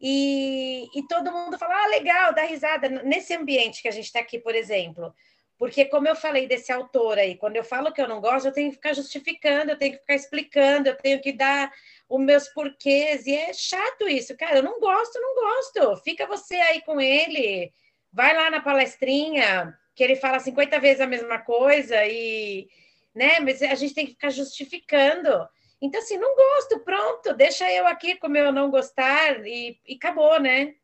E, 0.00 0.88
e 0.94 1.06
todo 1.06 1.32
mundo 1.32 1.58
fala, 1.58 1.74
ah, 1.84 1.88
legal, 1.88 2.34
dá 2.34 2.42
risada. 2.42 2.88
Nesse 2.88 3.34
ambiente 3.34 3.82
que 3.82 3.88
a 3.88 3.92
gente 3.92 4.06
está 4.06 4.20
aqui, 4.20 4.38
por 4.38 4.54
exemplo, 4.54 5.14
porque, 5.60 5.84
como 5.84 6.08
eu 6.08 6.16
falei 6.16 6.46
desse 6.46 6.72
autor 6.72 7.18
aí, 7.18 7.36
quando 7.36 7.56
eu 7.56 7.62
falo 7.62 7.92
que 7.92 8.00
eu 8.00 8.08
não 8.08 8.18
gosto, 8.18 8.46
eu 8.46 8.52
tenho 8.52 8.70
que 8.70 8.76
ficar 8.76 8.94
justificando, 8.94 9.70
eu 9.70 9.78
tenho 9.78 9.92
que 9.92 9.98
ficar 9.98 10.14
explicando, 10.14 10.88
eu 10.88 10.96
tenho 10.96 11.20
que 11.20 11.32
dar 11.32 11.70
os 12.08 12.18
meus 12.18 12.48
porquês, 12.48 13.26
e 13.26 13.34
é 13.34 13.52
chato 13.52 14.08
isso, 14.08 14.34
cara. 14.38 14.56
Eu 14.56 14.62
não 14.62 14.80
gosto, 14.80 15.20
não 15.20 15.34
gosto. 15.34 16.02
Fica 16.02 16.26
você 16.26 16.54
aí 16.54 16.80
com 16.80 16.98
ele, 16.98 17.70
vai 18.10 18.34
lá 18.34 18.50
na 18.50 18.60
palestrinha, 18.62 19.78
que 19.94 20.02
ele 20.02 20.16
fala 20.16 20.38
50 20.38 20.80
vezes 20.80 21.02
a 21.02 21.06
mesma 21.06 21.38
coisa, 21.40 22.06
e. 22.06 22.66
Né? 23.14 23.38
Mas 23.40 23.60
a 23.60 23.74
gente 23.74 23.92
tem 23.92 24.06
que 24.06 24.12
ficar 24.12 24.30
justificando. 24.30 25.46
Então, 25.82 26.00
assim, 26.00 26.18
não 26.18 26.34
gosto, 26.36 26.80
pronto, 26.80 27.34
deixa 27.34 27.70
eu 27.72 27.86
aqui 27.86 28.16
com 28.16 28.28
meu 28.28 28.52
não 28.52 28.70
gostar 28.70 29.46
e, 29.46 29.78
e 29.86 29.94
acabou, 29.94 30.38
né? 30.38 30.74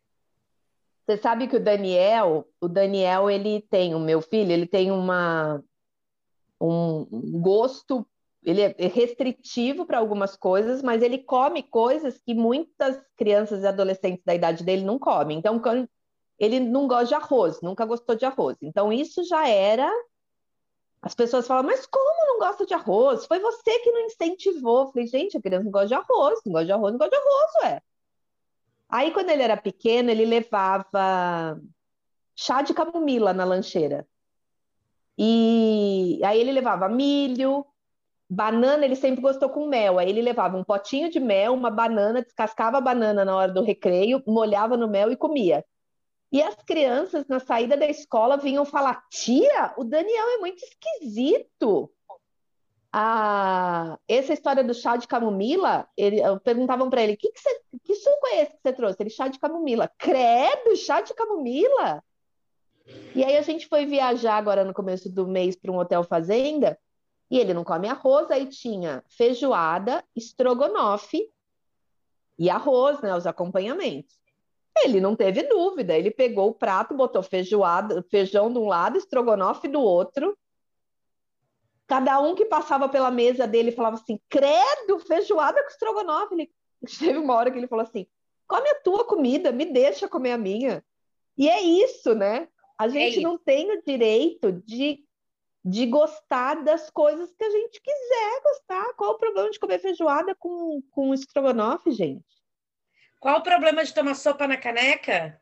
Você 1.06 1.18
sabe 1.18 1.46
que 1.46 1.56
o 1.56 1.62
Daniel, 1.62 2.48
o 2.60 2.66
Daniel, 2.66 3.30
ele 3.30 3.60
tem, 3.70 3.94
o 3.94 4.00
meu 4.00 4.20
filho, 4.20 4.50
ele 4.50 4.66
tem 4.66 4.90
uma 4.90 5.62
um 6.60 7.06
gosto, 7.40 8.06
ele 8.42 8.62
é 8.62 8.74
restritivo 8.86 9.84
para 9.86 9.98
algumas 9.98 10.36
coisas, 10.36 10.82
mas 10.82 11.02
ele 11.02 11.18
come 11.18 11.62
coisas 11.62 12.18
que 12.18 12.34
muitas 12.34 12.98
crianças 13.16 13.62
e 13.62 13.66
adolescentes 13.66 14.24
da 14.24 14.34
idade 14.34 14.64
dele 14.64 14.82
não 14.82 14.98
comem. 14.98 15.38
Então, 15.38 15.60
ele 16.38 16.60
não 16.60 16.86
gosta 16.86 17.06
de 17.06 17.14
arroz, 17.14 17.60
nunca 17.60 17.84
gostou 17.84 18.14
de 18.14 18.24
arroz. 18.24 18.56
Então, 18.62 18.92
isso 18.92 19.24
já 19.24 19.48
era. 19.48 19.90
As 21.06 21.14
pessoas 21.14 21.46
falam, 21.46 21.62
mas 21.62 21.86
como 21.86 22.26
não 22.26 22.40
gosta 22.40 22.66
de 22.66 22.74
arroz? 22.74 23.26
Foi 23.26 23.38
você 23.38 23.78
que 23.78 23.92
não 23.92 24.00
incentivou. 24.06 24.88
Falei, 24.88 25.06
gente, 25.06 25.36
a 25.36 25.40
criança 25.40 25.62
não 25.62 25.70
gosta 25.70 25.86
de 25.86 25.94
arroz, 25.94 26.40
não 26.44 26.52
gosta 26.52 26.66
de 26.66 26.72
arroz, 26.72 26.92
não 26.92 26.98
gosta 26.98 27.16
de 27.16 27.22
arroz, 27.22 27.52
ué. 27.62 27.82
Aí, 28.88 29.12
quando 29.12 29.30
ele 29.30 29.42
era 29.42 29.56
pequeno, 29.56 30.10
ele 30.10 30.24
levava 30.24 31.60
chá 32.34 32.60
de 32.60 32.74
camomila 32.74 33.32
na 33.32 33.44
lancheira. 33.44 34.04
E 35.16 36.20
aí 36.24 36.40
ele 36.40 36.50
levava 36.50 36.88
milho, 36.88 37.64
banana, 38.28 38.84
ele 38.84 38.96
sempre 38.96 39.20
gostou 39.20 39.48
com 39.48 39.68
mel. 39.68 40.00
Aí 40.00 40.08
ele 40.10 40.20
levava 40.20 40.56
um 40.56 40.64
potinho 40.64 41.08
de 41.08 41.20
mel, 41.20 41.54
uma 41.54 41.70
banana, 41.70 42.20
descascava 42.20 42.78
a 42.78 42.80
banana 42.80 43.24
na 43.24 43.36
hora 43.36 43.52
do 43.52 43.62
recreio, 43.62 44.24
molhava 44.26 44.76
no 44.76 44.88
mel 44.88 45.12
e 45.12 45.16
comia. 45.16 45.64
E 46.32 46.42
as 46.42 46.56
crianças, 46.56 47.26
na 47.28 47.38
saída 47.38 47.76
da 47.76 47.86
escola, 47.86 48.36
vinham 48.36 48.64
falar: 48.64 49.06
Tia, 49.10 49.74
o 49.76 49.84
Daniel 49.84 50.28
é 50.30 50.38
muito 50.38 50.62
esquisito 50.64 51.90
a, 52.98 53.98
essa 54.08 54.32
história 54.32 54.64
do 54.64 54.72
chá 54.72 54.96
de 54.96 55.06
camomila, 55.06 55.86
ele, 55.98 56.22
perguntavam 56.42 56.88
para 56.88 57.02
ele, 57.02 57.14
que, 57.14 57.30
que, 57.30 57.38
você, 57.38 57.60
que 57.84 57.94
suco 57.94 58.26
é 58.28 58.42
esse 58.42 58.52
que 58.52 58.62
você 58.62 58.72
trouxe? 58.72 59.02
Ele, 59.02 59.10
chá 59.10 59.28
de 59.28 59.38
camomila. 59.38 59.90
Credo, 59.98 60.74
chá 60.76 61.02
de 61.02 61.12
camomila? 61.12 62.02
E 63.14 63.22
aí 63.22 63.36
a 63.36 63.42
gente 63.42 63.68
foi 63.68 63.84
viajar 63.84 64.36
agora 64.38 64.64
no 64.64 64.72
começo 64.72 65.12
do 65.12 65.26
mês 65.26 65.54
para 65.54 65.70
um 65.70 65.78
hotel 65.78 66.02
fazenda, 66.04 66.78
e 67.30 67.38
ele 67.38 67.52
não 67.52 67.64
come 67.64 67.86
arroz, 67.86 68.30
aí 68.30 68.46
tinha 68.46 69.04
feijoada, 69.08 70.02
estrogonofe 70.16 71.28
e 72.38 72.48
arroz, 72.48 72.98
né, 73.02 73.14
os 73.14 73.26
acompanhamentos. 73.26 74.16
Ele 74.84 75.00
não 75.00 75.16
teve 75.16 75.42
dúvida, 75.44 75.96
ele 75.96 76.10
pegou 76.10 76.48
o 76.48 76.54
prato, 76.54 76.94
botou 76.94 77.22
feijoada, 77.22 78.04
feijão 78.10 78.52
de 78.52 78.58
um 78.58 78.66
lado, 78.66 78.98
estrogonofe 78.98 79.68
do 79.68 79.80
outro, 79.80 80.36
Cada 81.86 82.20
um 82.20 82.34
que 82.34 82.44
passava 82.44 82.88
pela 82.88 83.10
mesa 83.10 83.46
dele 83.46 83.70
falava 83.70 83.96
assim: 83.96 84.20
credo, 84.28 84.98
feijoada 85.06 85.62
com 85.62 85.68
estrogonofe. 85.68 86.34
Ele... 86.34 86.50
Teve 86.98 87.18
uma 87.18 87.34
hora 87.34 87.50
que 87.50 87.58
ele 87.58 87.68
falou 87.68 87.84
assim: 87.84 88.06
come 88.46 88.68
a 88.68 88.80
tua 88.80 89.04
comida, 89.04 89.52
me 89.52 89.64
deixa 89.66 90.08
comer 90.08 90.32
a 90.32 90.38
minha. 90.38 90.84
E 91.38 91.48
é 91.48 91.60
isso, 91.60 92.14
né? 92.14 92.48
A 92.78 92.86
é 92.86 92.90
gente 92.90 93.18
é 93.20 93.22
não 93.22 93.38
tem 93.38 93.70
o 93.70 93.82
direito 93.84 94.52
de, 94.52 95.04
de 95.64 95.86
gostar 95.86 96.64
das 96.64 96.90
coisas 96.90 97.32
que 97.32 97.44
a 97.44 97.50
gente 97.50 97.80
quiser 97.80 98.42
gostar. 98.42 98.94
Qual 98.94 99.12
o 99.12 99.18
problema 99.18 99.50
de 99.50 99.60
comer 99.60 99.78
feijoada 99.78 100.34
com, 100.34 100.82
com 100.90 101.14
estrogonofe, 101.14 101.92
gente? 101.92 102.24
Qual 103.18 103.38
o 103.38 103.42
problema 103.42 103.84
de 103.84 103.94
tomar 103.94 104.14
sopa 104.14 104.46
na 104.46 104.56
caneca? 104.56 105.40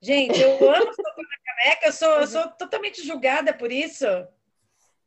Gente, 0.00 0.40
eu 0.40 0.50
amo 0.70 0.94
sopa 0.94 1.22
na 1.22 1.38
caneca, 1.44 1.86
eu 1.86 1.92
sou, 1.92 2.20
eu 2.20 2.26
sou 2.26 2.48
totalmente 2.52 3.06
julgada 3.06 3.52
por 3.52 3.72
isso. 3.72 4.06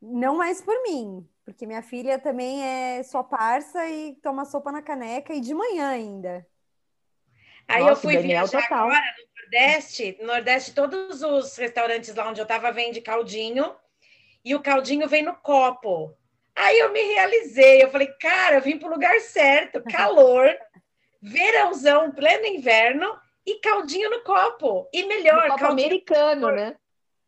Não 0.02 0.38
mais 0.38 0.62
por 0.62 0.82
mim, 0.84 1.28
porque 1.44 1.66
minha 1.66 1.82
filha 1.82 2.18
também 2.18 2.64
é 2.64 3.04
só 3.04 3.22
parça 3.22 3.88
e 3.88 4.16
toma 4.22 4.46
sopa 4.46 4.72
na 4.72 4.82
caneca 4.82 5.34
e 5.34 5.42
de 5.42 5.54
manhã 5.54 5.90
ainda. 5.90 6.46
Aí 7.68 7.82
Nossa, 7.82 7.92
eu 7.92 7.96
fui 7.98 8.16
Daniel 8.16 8.48
viajar 8.48 8.64
total. 8.64 8.88
agora 8.88 9.02
no 9.02 9.42
Nordeste, 9.44 10.18
no 10.20 10.28
Nordeste 10.28 10.74
todos 10.74 11.22
os 11.22 11.56
restaurantes 11.56 12.14
lá 12.16 12.30
onde 12.30 12.42
eu 12.42 12.44
estava 12.44 12.72
vendem 12.72 13.02
caldinho 13.02 13.76
e 14.44 14.56
o 14.56 14.62
caldinho 14.62 15.08
vem 15.08 15.24
no 15.24 15.36
copo. 15.36 16.16
Aí 16.56 16.80
eu 16.80 16.92
me 16.92 17.02
realizei, 17.02 17.84
eu 17.84 17.92
falei, 17.92 18.08
cara, 18.20 18.56
eu 18.56 18.62
vim 18.62 18.78
para 18.78 18.90
o 18.90 18.92
lugar 18.92 19.20
certo, 19.20 19.84
calor, 19.90 20.50
verãozão, 21.22 22.12
pleno 22.12 22.46
inverno, 22.46 23.20
e 23.46 23.56
caldinho 23.60 24.10
no 24.10 24.22
copo. 24.22 24.88
E 24.94 25.04
melhor, 25.04 25.48
no 25.48 25.54
copo 25.54 25.66
americano, 25.66 26.52
né? 26.52 26.76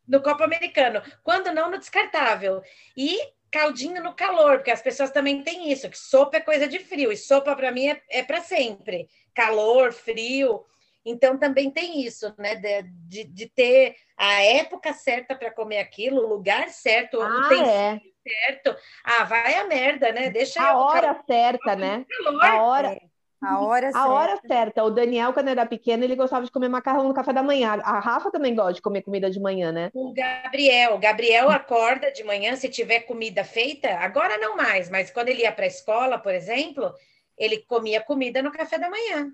No 0.08 0.22
copo 0.22 0.44
americano. 0.44 1.02
Quando 1.24 1.52
não, 1.52 1.72
no 1.72 1.78
descartável. 1.78 2.62
E 2.96 3.20
caldinho 3.52 4.02
no 4.02 4.16
calor, 4.16 4.58
porque 4.58 4.72
as 4.72 4.82
pessoas 4.82 5.12
também 5.12 5.44
têm 5.44 5.72
isso, 5.72 5.90
que 5.90 5.98
sopa 5.98 6.38
é 6.38 6.42
coisa 6.42 6.68
de 6.68 6.80
frio, 6.80 7.12
e 7.12 7.18
sopa 7.18 7.54
para 7.54 7.72
mim 7.72 7.90
é, 7.90 8.02
é 8.10 8.24
para 8.24 8.40
sempre. 8.40 9.10
Calor, 9.34 9.92
frio. 9.92 10.66
Então 11.04 11.38
também 11.38 11.70
tem 11.70 12.02
isso, 12.02 12.34
né? 12.38 12.56
De, 12.56 12.84
de, 12.84 13.24
de 13.26 13.50
ter 13.50 13.96
a 14.16 14.42
época 14.44 14.94
certa 14.94 15.36
para 15.36 15.52
comer 15.52 15.80
aquilo, 15.80 16.22
o 16.22 16.30
lugar 16.30 16.70
certo, 16.70 17.20
ah, 17.22 17.28
o 17.28 17.50
tempo 17.50 17.70
é. 17.70 18.00
certo. 18.28 18.76
Ah, 19.04 19.24
vai 19.24 19.56
a 19.56 19.66
merda, 19.66 20.12
né? 20.12 20.30
Deixa 20.30 20.62
a 20.62 20.78
hora 20.78 21.22
certa, 21.26 21.76
né? 21.76 22.06
Calor. 22.24 22.46
A 22.46 22.64
hora. 22.64 23.11
É. 23.44 23.48
A 23.48 23.60
hora 23.60 23.90
a 23.90 23.92
certa. 23.92 24.08
hora 24.08 24.42
certa. 24.46 24.84
O 24.84 24.92
Daniel, 24.92 25.34
quando 25.34 25.48
era 25.48 25.66
pequeno, 25.66 26.04
ele 26.04 26.16
gostava 26.16 26.46
de 26.46 26.52
comer 26.52 26.70
macarrão 26.70 27.08
no 27.08 27.14
café 27.14 27.34
da 27.34 27.42
manhã. 27.42 27.80
A 27.84 28.00
Rafa 28.00 28.32
também 28.32 28.54
gosta 28.54 28.74
de 28.74 28.82
comer 28.82 29.02
comida 29.02 29.30
de 29.30 29.40
manhã, 29.40 29.72
né? 29.72 29.90
O 29.94 30.14
Gabriel. 30.14 30.96
O 30.96 31.00
Gabriel 31.00 31.50
acorda 31.50 32.12
de 32.12 32.24
manhã, 32.24 32.56
se 32.56 32.70
tiver 32.70 33.02
comida 33.02 33.44
feita, 33.44 33.90
agora 33.96 34.38
não 34.38 34.56
mais, 34.56 34.90
mas 34.90 35.10
quando 35.10 35.30
ele 35.30 35.42
ia 35.42 35.52
para 35.52 35.66
a 35.66 35.68
escola, 35.68 36.20
por 36.20 36.34
exemplo, 36.34 36.94
ele 37.38 37.58
comia 37.60 38.02
comida 38.02 38.42
no 38.42 38.52
café 38.52 38.78
da 38.78 38.90
manhã. 38.90 39.32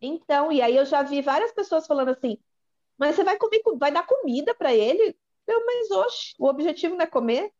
Então, 0.00 0.50
e 0.50 0.60
aí 0.60 0.76
eu 0.76 0.84
já 0.84 1.02
vi 1.02 1.22
várias 1.22 1.52
pessoas 1.52 1.86
falando 1.86 2.10
assim: 2.10 2.38
mas 2.98 3.14
você 3.14 3.24
vai 3.24 3.36
comer, 3.38 3.62
vai 3.78 3.92
dar 3.92 4.06
comida 4.06 4.54
para 4.54 4.74
ele? 4.74 5.16
Eu, 5.46 5.64
mas 5.64 5.90
oxe, 5.90 6.34
o 6.38 6.46
objetivo 6.46 6.96
não 6.96 7.04
é 7.04 7.06
comer? 7.06 7.52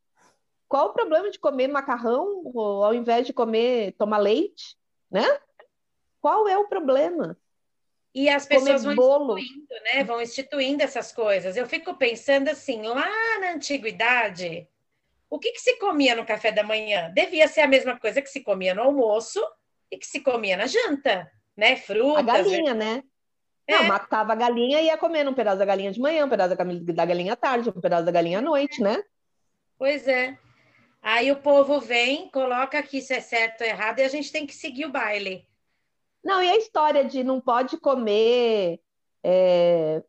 Qual 0.69 0.89
o 0.89 0.93
problema 0.93 1.31
de 1.31 1.39
comer 1.39 1.69
macarrão 1.69 2.43
ao 2.55 2.93
invés 2.93 3.27
de 3.27 3.33
comer, 3.33 3.93
tomar 3.93 4.19
leite? 4.19 4.77
Né? 5.11 5.27
Qual 6.21 6.49
é 6.49 6.57
o 6.57 6.69
problema? 6.69 7.37
E 8.15 8.29
as 8.29 8.47
pessoas 8.47 8.83
Comer 8.83 8.97
vão 8.97 9.19
bolo. 9.19 9.39
instituindo, 9.39 9.83
né? 9.85 10.05
Vão 10.05 10.23
instituindo 10.23 10.83
essas 10.83 11.13
coisas. 11.13 11.57
Eu 11.57 11.67
fico 11.67 11.95
pensando 11.95 12.49
assim, 12.49 12.83
lá 12.83 13.11
na 13.41 13.53
antiguidade, 13.53 14.67
o 15.29 15.39
que, 15.39 15.53
que 15.53 15.61
se 15.61 15.79
comia 15.79 16.17
no 16.17 16.25
café 16.25 16.51
da 16.51 16.63
manhã? 16.63 17.11
Devia 17.15 17.47
ser 17.47 17.61
a 17.61 17.69
mesma 17.69 17.99
coisa 17.99 18.23
que 18.23 18.31
se 18.31 18.41
comia 18.41 18.75
no 18.75 18.83
almoço 18.83 19.45
e 19.91 19.99
que 19.99 20.07
se 20.07 20.21
comia 20.21 20.57
na 20.57 20.67
janta, 20.67 21.31
né? 21.57 21.77
Frutas. 21.77 22.19
A 22.19 22.23
galinha, 22.23 22.75
né? 22.75 23.03
É. 23.67 23.75
Não, 23.75 23.85
matava 23.85 24.33
a 24.33 24.37
galinha 24.37 24.81
e 24.81 24.87
ia 24.87 24.97
comendo 24.97 25.31
um 25.31 25.35
pedaço 25.35 25.59
da 25.59 25.65
galinha 25.65 25.91
de 25.91 26.01
manhã, 26.01 26.25
um 26.25 26.31
pedaço 26.31 26.57
da 26.57 27.05
galinha 27.05 27.33
à 27.33 27.37
tarde, 27.37 27.69
um 27.69 27.81
pedaço 27.81 28.05
da 28.05 28.13
galinha 28.13 28.39
à 28.39 28.43
noite, 28.43 28.81
né? 28.81 29.03
Pois 29.77 30.07
é. 30.09 30.39
Aí 31.07 31.31
o 31.31 31.37
povo 31.37 31.79
vem, 31.79 32.29
coloca 32.31 32.81
aqui 32.81 33.01
se 33.01 33.15
é 33.15 33.21
certo 33.21 33.61
ou 33.61 33.67
errado, 33.69 34.01
e 34.01 34.03
a 34.03 34.09
gente 34.09 34.33
tem 34.33 34.45
que 34.45 34.53
seguir 34.53 34.87
o 34.87 34.91
baile. 34.91 35.47
Não, 36.25 36.43
e 36.43 36.51
a 36.51 36.57
história 36.57 37.05
de 37.05 37.23
não 37.23 37.41
pode 37.41 37.77
comer 37.79 38.81
é, 39.23 40.03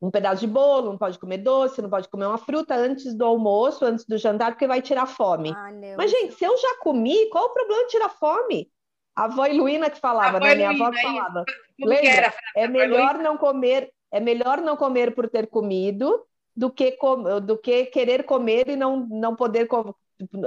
um 0.00 0.10
pedaço 0.10 0.40
de 0.40 0.46
bolo, 0.46 0.92
não 0.92 0.96
pode 0.96 1.18
comer 1.18 1.36
doce, 1.36 1.82
não 1.82 1.90
pode 1.90 2.08
comer 2.08 2.24
uma 2.24 2.38
fruta 2.38 2.74
antes 2.74 3.14
do 3.14 3.26
almoço, 3.26 3.84
antes 3.84 4.06
do 4.06 4.16
jantar, 4.16 4.52
porque 4.52 4.66
vai 4.66 4.80
tirar 4.80 5.04
fome. 5.04 5.52
Ah, 5.54 5.70
Mas, 5.98 6.10
gente, 6.10 6.32
se 6.32 6.46
eu 6.46 6.56
já 6.56 6.78
comi, 6.80 7.28
qual 7.28 7.44
o 7.44 7.52
problema 7.52 7.82
de 7.82 7.90
tirar 7.90 8.08
fome? 8.08 8.72
A 9.14 9.24
avó 9.24 9.44
Iluína 9.44 9.90
que 9.90 10.00
falava, 10.00 10.40
né? 10.40 10.54
Minha 10.54 10.70
avó 10.70 10.90
que 10.90 11.02
falava. 11.02 11.44
Lembra? 11.78 12.32
É 12.56 12.66
melhor 12.66 13.18
não 13.18 13.36
comer, 13.36 13.92
é 14.10 14.18
melhor 14.18 14.62
não 14.62 14.78
comer 14.78 15.14
por 15.14 15.28
ter 15.28 15.46
comido 15.48 16.24
do 16.56 16.70
que, 16.70 16.92
com, 16.92 17.38
do 17.38 17.58
que 17.58 17.84
querer 17.84 18.22
comer 18.24 18.70
e 18.70 18.76
não, 18.76 19.06
não 19.10 19.36
poder 19.36 19.68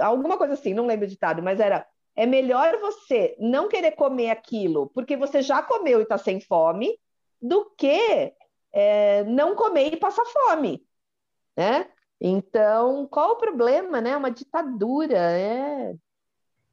alguma 0.02 0.38
coisa 0.38 0.54
assim, 0.54 0.74
não 0.74 0.86
lembro 0.86 1.06
o 1.06 1.10
ditado, 1.10 1.42
mas 1.42 1.60
era 1.60 1.86
é 2.16 2.26
melhor 2.26 2.78
você 2.80 3.36
não 3.40 3.70
querer 3.70 3.92
comer 3.92 4.30
aquilo 4.30 4.90
porque 4.94 5.16
você 5.16 5.42
já 5.42 5.64
comeu 5.64 6.00
e 6.00 6.04
está 6.04 6.18
sem 6.18 6.42
fome, 6.42 7.00
do 7.42 7.70
que 7.78 8.34
é, 8.72 9.24
não 9.24 9.56
comer 9.56 9.94
e 9.94 9.98
passar 9.98 10.26
fome, 10.26 10.86
né? 11.58 11.90
Então, 12.20 13.08
qual 13.08 13.32
o 13.32 13.38
problema, 13.38 14.00
né? 14.00 14.16
Uma 14.16 14.30
ditadura, 14.30 15.18
é 15.18 15.96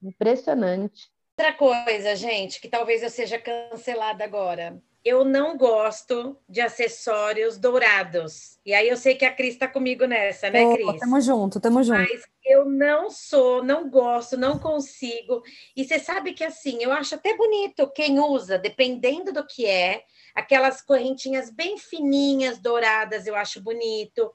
impressionante. 0.03 1.11
Outra 1.39 1.55
coisa, 1.55 2.15
gente, 2.15 2.61
que 2.61 2.69
talvez 2.69 3.03
eu 3.03 3.09
seja 3.09 3.39
cancelada 3.39 4.25
agora 4.25 4.83
eu 5.05 5.25
não 5.25 5.57
gosto 5.57 6.37
de 6.49 6.61
acessórios 6.61 7.57
dourados. 7.57 8.59
E 8.65 8.75
aí 8.75 8.89
eu 8.89 8.97
sei 8.97 9.15
que 9.15 9.25
a 9.25 9.33
Cris 9.33 9.55
está 9.55 9.69
comigo 9.69 10.05
nessa, 10.05 10.51
né, 10.51 10.75
Cris? 10.75 11.01
tamo 11.01 11.21
junto, 11.21 11.61
tamo 11.61 11.83
junto. 11.83 11.99
Mas 11.99 12.23
eu 12.45 12.65
não 12.65 13.11
sou, 13.11 13.63
não 13.63 13.89
gosto, 13.89 14.37
não 14.37 14.59
consigo. 14.59 15.43
E 15.77 15.85
você 15.85 15.99
sabe 15.99 16.33
que 16.33 16.45
assim, 16.45 16.83
eu 16.83 16.93
acho 16.93 17.15
até 17.15 17.37
bonito 17.37 17.91
quem 17.95 18.19
usa, 18.19 18.59
dependendo 18.59 19.33
do 19.33 19.47
que 19.47 19.67
é, 19.67 20.03
aquelas 20.35 20.83
correntinhas 20.83 21.51
bem 21.51 21.79
fininhas, 21.79 22.59
douradas, 22.59 23.27
eu 23.27 23.37
acho 23.37 23.61
bonito. 23.63 24.33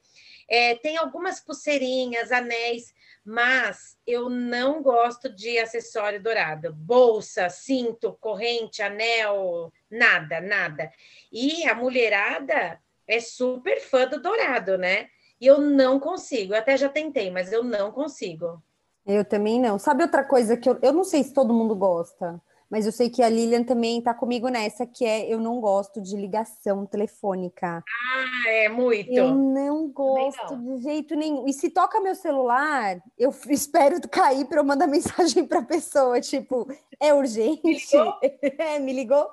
É, 0.49 0.76
tem 0.76 0.97
algumas 0.97 1.39
pulseirinhas, 1.39 2.32
anéis 2.32 2.93
mas 3.25 3.97
eu 4.05 4.29
não 4.29 4.81
gosto 4.81 5.29
de 5.29 5.57
acessório 5.57 6.21
dourado. 6.21 6.73
Bolsa, 6.73 7.49
cinto, 7.49 8.17
corrente, 8.19 8.81
anel, 8.81 9.71
nada, 9.89 10.41
nada. 10.41 10.91
E 11.31 11.65
a 11.67 11.73
mulherada 11.73 12.79
é 13.07 13.19
super 13.19 13.79
fã 13.81 14.07
do 14.07 14.21
dourado, 14.21 14.77
né? 14.77 15.07
E 15.39 15.47
eu 15.47 15.59
não 15.59 15.99
consigo. 15.99 16.53
Eu 16.53 16.59
até 16.59 16.75
já 16.75 16.89
tentei, 16.89 17.31
mas 17.31 17.51
eu 17.51 17.63
não 17.63 17.91
consigo. 17.91 18.62
Eu 19.05 19.25
também 19.25 19.59
não. 19.59 19.77
Sabe 19.77 20.03
outra 20.03 20.23
coisa 20.23 20.55
que 20.55 20.69
eu, 20.69 20.77
eu 20.81 20.93
não 20.93 21.03
sei 21.03 21.23
se 21.23 21.33
todo 21.33 21.53
mundo 21.53 21.75
gosta? 21.75 22.41
Mas 22.73 22.88
eu 22.88 22.91
sei 22.91 23.07
que 23.07 23.21
a 23.21 23.29
Lilian 23.29 23.63
também 23.63 23.99
está 23.99 24.15
comigo 24.15 24.49
nessa, 24.49 24.83
que 24.83 25.05
é 25.05 25.31
eu 25.31 25.39
não 25.39 25.62
gosto 25.62 26.01
de 26.01 26.15
ligação 26.15 26.88
telefônica. 26.88 27.83
Ah, 27.88 28.49
é 28.49 28.67
muito. 28.67 29.13
Eu 29.13 29.36
não 29.36 29.89
gosto 29.89 30.55
não. 30.55 30.77
de 30.77 30.81
jeito 30.81 31.15
nenhum. 31.15 31.47
E 31.47 31.53
se 31.53 31.69
toca 31.69 32.01
meu 32.01 32.15
celular, 32.15 32.99
eu 33.15 33.31
espero 33.47 34.01
cair 34.09 34.45
para 34.45 34.59
eu 34.59 34.63
mandar 34.63 34.88
mensagem 34.88 35.45
para 35.45 35.59
a 35.59 35.63
pessoa, 35.63 36.19
tipo, 36.19 36.67
é 36.99 37.13
urgente? 37.13 37.62
Me 37.63 37.75
ligou? 37.75 38.17
é, 38.57 38.79
me 38.79 38.91
ligou? 38.91 39.29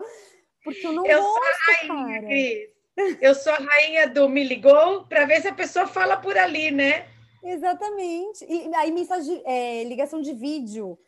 Porque 0.63 0.87
eu 0.87 0.93
não 0.93 1.07
eu 1.07 1.23
gosto, 1.23 1.87
sou 1.87 1.97
a 1.97 1.99
rainha. 2.03 2.21
Cris. 2.21 3.17
Eu 3.23 3.35
sou 3.35 3.55
a 3.55 3.57
rainha 3.57 4.07
do 4.07 4.29
me 4.29 4.45
ligou 4.45 5.07
para 5.07 5.25
ver 5.25 5.41
se 5.41 5.49
a 5.49 5.55
pessoa 5.55 5.87
fala 5.87 6.19
por 6.19 6.37
ali, 6.37 6.71
né? 6.71 7.07
Exatamente. 7.43 8.45
E 8.47 8.71
aí, 8.75 8.93
mensagem, 8.93 9.43
é, 9.47 9.83
ligação 9.85 10.21
de 10.21 10.35
vídeo. 10.35 10.99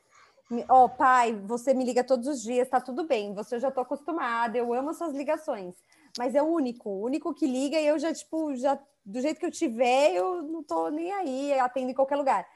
Ó, 0.68 0.84
oh, 0.84 0.88
pai, 0.88 1.34
você 1.46 1.72
me 1.72 1.84
liga 1.84 2.04
todos 2.04 2.26
os 2.28 2.42
dias, 2.42 2.68
tá 2.68 2.80
tudo 2.80 3.04
bem. 3.04 3.32
Você 3.34 3.54
eu 3.54 3.60
já 3.60 3.70
tô 3.70 3.80
acostumada, 3.80 4.58
eu 4.58 4.72
amo 4.74 4.90
as 4.90 4.98
suas 4.98 5.14
ligações. 5.14 5.74
Mas 6.18 6.34
é 6.34 6.42
o 6.42 6.46
único, 6.46 6.90
o 6.90 7.04
único 7.04 7.32
que 7.32 7.46
liga 7.46 7.80
e 7.80 7.86
eu 7.86 7.98
já, 7.98 8.12
tipo, 8.12 8.54
já 8.54 8.78
do 9.04 9.20
jeito 9.20 9.40
que 9.40 9.46
eu 9.46 9.50
tiver, 9.50 10.12
eu 10.12 10.42
não 10.42 10.62
tô 10.62 10.88
nem 10.90 11.10
aí, 11.12 11.58
atendo 11.58 11.90
em 11.90 11.94
qualquer 11.94 12.16
lugar. 12.16 12.46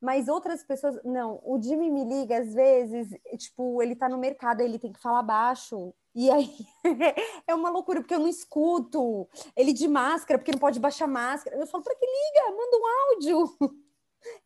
Mas 0.00 0.28
outras 0.28 0.62
pessoas, 0.62 1.00
não, 1.04 1.40
o 1.42 1.60
Jimmy 1.60 1.90
me 1.90 2.04
liga 2.04 2.38
às 2.38 2.54
vezes, 2.54 3.08
tipo, 3.36 3.82
ele 3.82 3.96
tá 3.96 4.08
no 4.08 4.18
mercado, 4.18 4.60
ele 4.60 4.78
tem 4.78 4.92
que 4.92 5.00
falar 5.00 5.22
baixo. 5.22 5.92
E 6.14 6.30
aí 6.30 6.50
é 7.46 7.54
uma 7.54 7.70
loucura, 7.70 8.00
porque 8.00 8.14
eu 8.14 8.20
não 8.20 8.28
escuto. 8.28 9.28
Ele 9.56 9.72
de 9.72 9.88
máscara, 9.88 10.38
porque 10.38 10.52
não 10.52 10.58
pode 10.58 10.78
baixar 10.78 11.08
máscara. 11.08 11.56
Eu 11.56 11.66
falo, 11.66 11.82
para 11.82 11.96
que 11.96 12.06
liga? 12.06 12.56
Manda 12.56 12.76
um 12.76 12.86
áudio. 12.86 13.78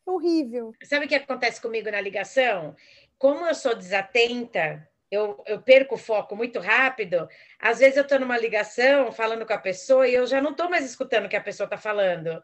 É 0.07 0.11
horrível. 0.11 0.73
Sabe 0.83 1.07
o 1.07 1.09
que 1.09 1.15
acontece 1.15 1.61
comigo 1.61 1.91
na 1.91 2.01
ligação? 2.01 2.77
Como 3.19 3.47
eu 3.47 3.55
sou 3.55 3.75
desatenta, 3.75 4.89
eu, 5.11 5.43
eu 5.47 5.61
perco 5.61 5.95
o 5.95 5.99
foco 5.99 6.35
muito 6.35 6.59
rápido. 6.59 7.29
Às 7.59 7.79
vezes 7.79 7.97
eu 7.97 8.03
estou 8.03 8.19
numa 8.19 8.39
ligação 8.39 9.13
falando 9.13 9.47
com 9.47 9.53
a 9.53 9.59
pessoa 9.59 10.09
e 10.09 10.15
eu 10.15 10.27
já 10.27 10.41
não 10.41 10.51
estou 10.53 10.69
mais 10.69 10.85
escutando 10.85 11.27
o 11.27 11.29
que 11.29 11.37
a 11.37 11.43
pessoa 11.43 11.67
está 11.67 11.77
falando. 11.77 12.43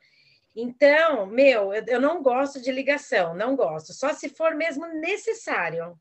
Então, 0.55 1.27
meu, 1.27 1.73
eu, 1.73 1.85
eu 1.87 2.01
não 2.01 2.23
gosto 2.23 2.61
de 2.61 2.71
ligação, 2.71 3.35
não 3.35 3.57
gosto. 3.57 3.93
Só 3.93 4.13
se 4.13 4.29
for 4.29 4.55
mesmo 4.55 4.87
necessário. 4.87 5.99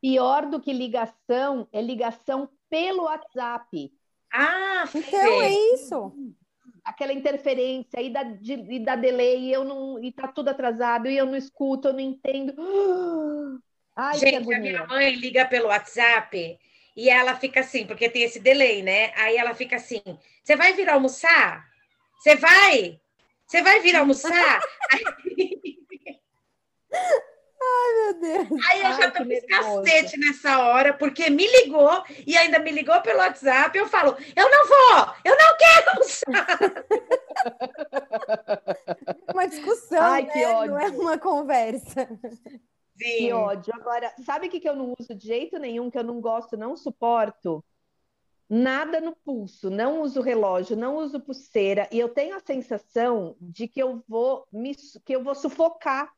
Pior 0.00 0.46
do 0.46 0.60
que 0.60 0.72
ligação 0.72 1.68
é 1.72 1.80
ligação 1.80 2.48
pelo 2.68 3.04
WhatsApp. 3.04 3.92
Ah, 4.32 4.84
então 4.94 5.42
é 5.42 5.50
isso 5.74 6.14
aquela 6.84 7.12
interferência 7.12 8.00
e 8.00 8.10
da, 8.10 8.22
de, 8.22 8.52
e 8.52 8.80
da 8.80 8.96
delay, 8.96 9.38
e 9.38 9.52
eu 9.52 9.64
não, 9.64 10.02
e 10.02 10.12
tá 10.12 10.28
tudo 10.28 10.48
atrasado, 10.48 11.08
e 11.08 11.16
eu 11.16 11.26
não 11.26 11.36
escuto, 11.36 11.88
eu 11.88 11.92
não 11.92 12.00
entendo. 12.00 12.54
Ai, 13.96 14.18
Gente, 14.18 14.54
a 14.54 14.58
minha 14.58 14.86
mãe 14.86 15.14
liga 15.14 15.44
pelo 15.44 15.68
WhatsApp 15.68 16.58
e 16.96 17.10
ela 17.10 17.36
fica 17.36 17.60
assim, 17.60 17.86
porque 17.86 18.08
tem 18.08 18.22
esse 18.22 18.40
delay, 18.40 18.82
né? 18.82 19.12
Aí 19.16 19.36
ela 19.36 19.54
fica 19.54 19.76
assim: 19.76 20.02
você 20.42 20.56
vai 20.56 20.72
vir 20.72 20.88
almoçar? 20.88 21.68
Você 22.18 22.36
vai? 22.36 23.00
Você 23.46 23.62
vai 23.62 23.80
vir 23.80 23.96
almoçar? 23.96 24.60
Ai, 27.70 27.92
meu 27.94 28.14
Deus. 28.20 28.48
Aí 28.68 28.80
eu 28.80 28.86
Ai, 28.86 28.94
já 28.94 29.10
tô 29.10 29.24
com 29.24 29.40
cacete 29.46 30.18
nessa 30.18 30.58
hora, 30.58 30.94
porque 30.94 31.28
me 31.30 31.46
ligou 31.46 32.02
e 32.26 32.36
ainda 32.36 32.58
me 32.58 32.70
ligou 32.70 33.00
pelo 33.00 33.18
WhatsApp. 33.18 33.76
Eu 33.76 33.86
falo, 33.86 34.16
eu 34.34 34.50
não 34.50 34.66
vou, 34.66 35.14
eu 35.24 35.36
não 35.36 35.56
quero 35.56 36.00
uma 39.32 39.46
discussão, 39.46 40.02
Ai, 40.02 40.22
né? 40.22 40.32
que 40.32 40.44
ódio. 40.44 40.72
não 40.72 40.80
é 40.80 40.88
uma 40.88 41.18
conversa. 41.18 42.08
Sim. 42.96 42.96
Que 42.96 43.32
ódio. 43.32 43.72
Agora, 43.74 44.12
sabe 44.24 44.48
o 44.48 44.50
que, 44.50 44.60
que 44.60 44.68
eu 44.68 44.76
não 44.76 44.94
uso 44.98 45.14
de 45.14 45.26
jeito 45.26 45.58
nenhum, 45.58 45.90
que 45.90 45.98
eu 45.98 46.04
não 46.04 46.20
gosto, 46.20 46.56
não 46.56 46.76
suporto? 46.76 47.64
nada 48.50 49.00
no 49.00 49.14
pulso, 49.14 49.70
não 49.70 50.02
uso 50.02 50.20
relógio, 50.20 50.76
não 50.76 50.96
uso 50.96 51.20
pulseira, 51.20 51.88
e 51.92 52.00
eu 52.00 52.08
tenho 52.08 52.34
a 52.34 52.40
sensação 52.40 53.36
de 53.40 53.68
que 53.68 53.80
eu 53.80 54.02
vou 54.08 54.44
me, 54.52 54.74
que 55.04 55.14
eu 55.14 55.22
vou 55.22 55.36
sufocar. 55.36 56.12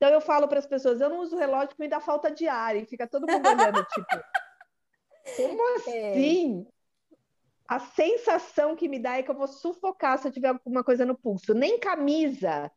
Então 0.00 0.08
eu 0.08 0.20
falo 0.22 0.48
para 0.48 0.58
as 0.58 0.66
pessoas, 0.66 0.98
eu 0.98 1.10
não 1.10 1.20
uso 1.20 1.36
relógio 1.36 1.68
porque 1.68 1.82
me 1.82 1.88
dá 1.88 2.00
falta 2.00 2.30
de 2.30 2.48
ar, 2.48 2.74
e 2.74 2.86
fica 2.86 3.06
todo 3.06 3.30
mundo 3.30 3.46
olhando, 3.46 3.84
tipo, 3.84 4.06
como 5.36 5.68
é. 5.68 5.74
assim? 5.74 6.66
É. 6.66 6.80
A 7.68 7.78
sensação 7.80 8.74
que 8.74 8.88
me 8.88 8.98
dá 8.98 9.18
é 9.18 9.22
que 9.22 9.30
eu 9.30 9.34
vou 9.34 9.46
sufocar 9.46 10.18
se 10.18 10.26
eu 10.26 10.32
tiver 10.32 10.48
alguma 10.48 10.82
coisa 10.82 11.04
no 11.04 11.14
pulso. 11.14 11.52
Nem 11.52 11.78
camisa, 11.78 12.72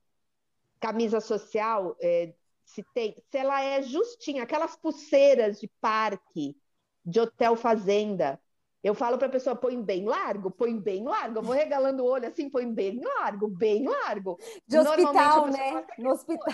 camisa 0.82 1.22
social, 1.22 1.96
é, 2.02 2.34
se 2.66 2.84
tem, 2.94 3.16
se 3.32 3.38
ela 3.38 3.64
é 3.64 3.82
justinha, 3.82 4.44
aquelas 4.44 4.76
pulseiras 4.76 5.62
de 5.62 5.72
parque, 5.80 6.58
de 7.06 7.22
hotel 7.22 7.56
fazenda, 7.56 8.38
eu 8.84 8.94
falo 8.94 9.18
para 9.18 9.28
a 9.28 9.32
pessoa, 9.32 9.56
põe 9.56 9.82
bem 9.82 10.04
largo, 10.04 10.52
põe 10.52 10.78
bem 10.78 11.06
largo. 11.06 11.40
Eu 11.40 11.44
vou 11.44 11.56
regalando 11.56 12.04
o 12.04 12.06
olho 12.06 12.28
assim, 12.28 12.50
põe 12.50 12.70
bem 12.70 13.00
largo, 13.02 13.48
bem 13.48 13.88
largo. 13.88 14.38
De 14.68 14.78
hospital, 14.78 15.48
né? 15.48 15.86
No 15.98 16.12
hospital. 16.12 16.54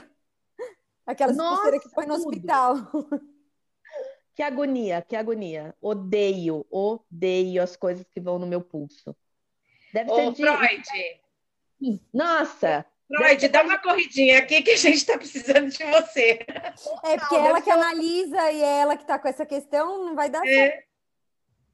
Aquela 1.10 1.34
pulseira 1.34 1.80
que 1.80 1.90
põe 1.90 2.06
no 2.06 2.16
tudo. 2.16 2.30
hospital. 2.30 2.76
Que 4.36 4.44
agonia, 4.44 5.02
que 5.02 5.18
agonia. 5.18 5.76
Odeio, 5.82 6.66
odeio 6.72 7.62
as 7.62 7.76
coisas 7.76 8.08
que 8.10 8.22
vão 8.22 8.40
no 8.40 8.48
meu 8.48 8.62
pulso. 8.62 9.14
Deve 9.94 10.10
Ô, 10.10 10.16
ser 10.16 10.32
de... 10.32 10.44
Freud. 10.44 12.02
Nossa! 12.14 12.86
Freud, 13.14 13.48
dá 13.50 13.64
uma 13.64 13.78
corridinha 13.80 14.40
aqui 14.40 14.62
que 14.62 14.72
a 14.72 14.78
gente 14.78 14.96
está 14.96 15.18
precisando 15.18 15.70
de 15.70 15.84
você. 15.84 16.40
É 17.04 17.18
porque 17.18 17.38
não, 17.38 17.48
ela 17.48 17.62
que 17.62 17.70
analisa 17.70 18.50
e 18.50 18.64
é 18.64 18.80
ela 18.80 18.96
que 18.96 19.04
está 19.04 19.20
com 19.20 19.28
essa 19.28 19.46
questão, 19.46 20.06
não 20.06 20.16
vai 20.16 20.30
dar 20.30 20.48
é. 20.48 20.56
certo. 20.56 20.89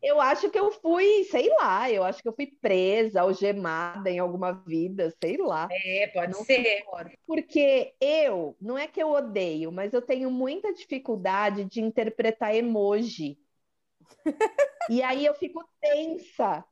Eu 0.02 0.22
acho 0.22 0.50
que 0.50 0.60
eu 0.60 0.72
fui, 0.72 1.24
sei 1.26 1.50
lá, 1.50 1.90
eu 1.92 2.04
acho 2.04 2.22
que 2.22 2.28
eu 2.28 2.34
fui 2.34 2.48
presa, 2.62 3.22
algemada 3.22 4.10
em 4.10 4.20
alguma 4.20 4.52
vida, 4.52 5.12
sei 5.22 5.38
lá. 5.38 5.68
É, 5.72 6.08
pode 6.08 6.32
não 6.32 6.44
ser. 6.44 6.84
Porque 7.26 7.96
eu, 8.00 8.56
não 8.62 8.78
é 8.78 8.88
que 8.88 9.02
eu 9.02 9.12
odeio, 9.12 9.72
mas 9.72 9.94
eu 9.94 10.02
tenho 10.02 10.30
muita 10.30 10.74
dificuldade 10.74 11.66
de 11.66 11.82
interpretar 11.82 12.56
emoji. 12.56 13.40
e 14.90 15.02
aí 15.02 15.26
eu 15.26 15.34
fico 15.34 15.68
tensa. 15.82 16.64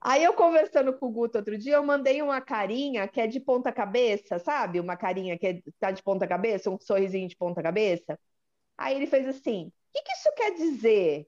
Aí 0.00 0.22
eu 0.22 0.32
conversando 0.32 0.96
com 0.96 1.06
o 1.06 1.10
Guto 1.10 1.38
outro 1.38 1.58
dia, 1.58 1.74
eu 1.74 1.84
mandei 1.84 2.22
uma 2.22 2.40
carinha 2.40 3.08
que 3.08 3.20
é 3.20 3.26
de 3.26 3.40
ponta 3.40 3.72
cabeça, 3.72 4.38
sabe? 4.38 4.78
Uma 4.78 4.96
carinha 4.96 5.36
que 5.36 5.46
é, 5.46 5.62
tá 5.80 5.90
de 5.90 6.02
ponta 6.02 6.26
cabeça, 6.26 6.70
um 6.70 6.78
sorrisinho 6.78 7.28
de 7.28 7.36
ponta 7.36 7.62
cabeça. 7.62 8.18
Aí 8.76 8.94
ele 8.96 9.06
fez 9.06 9.26
assim: 9.26 9.66
o 9.66 9.72
que, 9.92 10.02
que 10.02 10.12
isso 10.12 10.32
quer 10.36 10.54
dizer? 10.54 11.26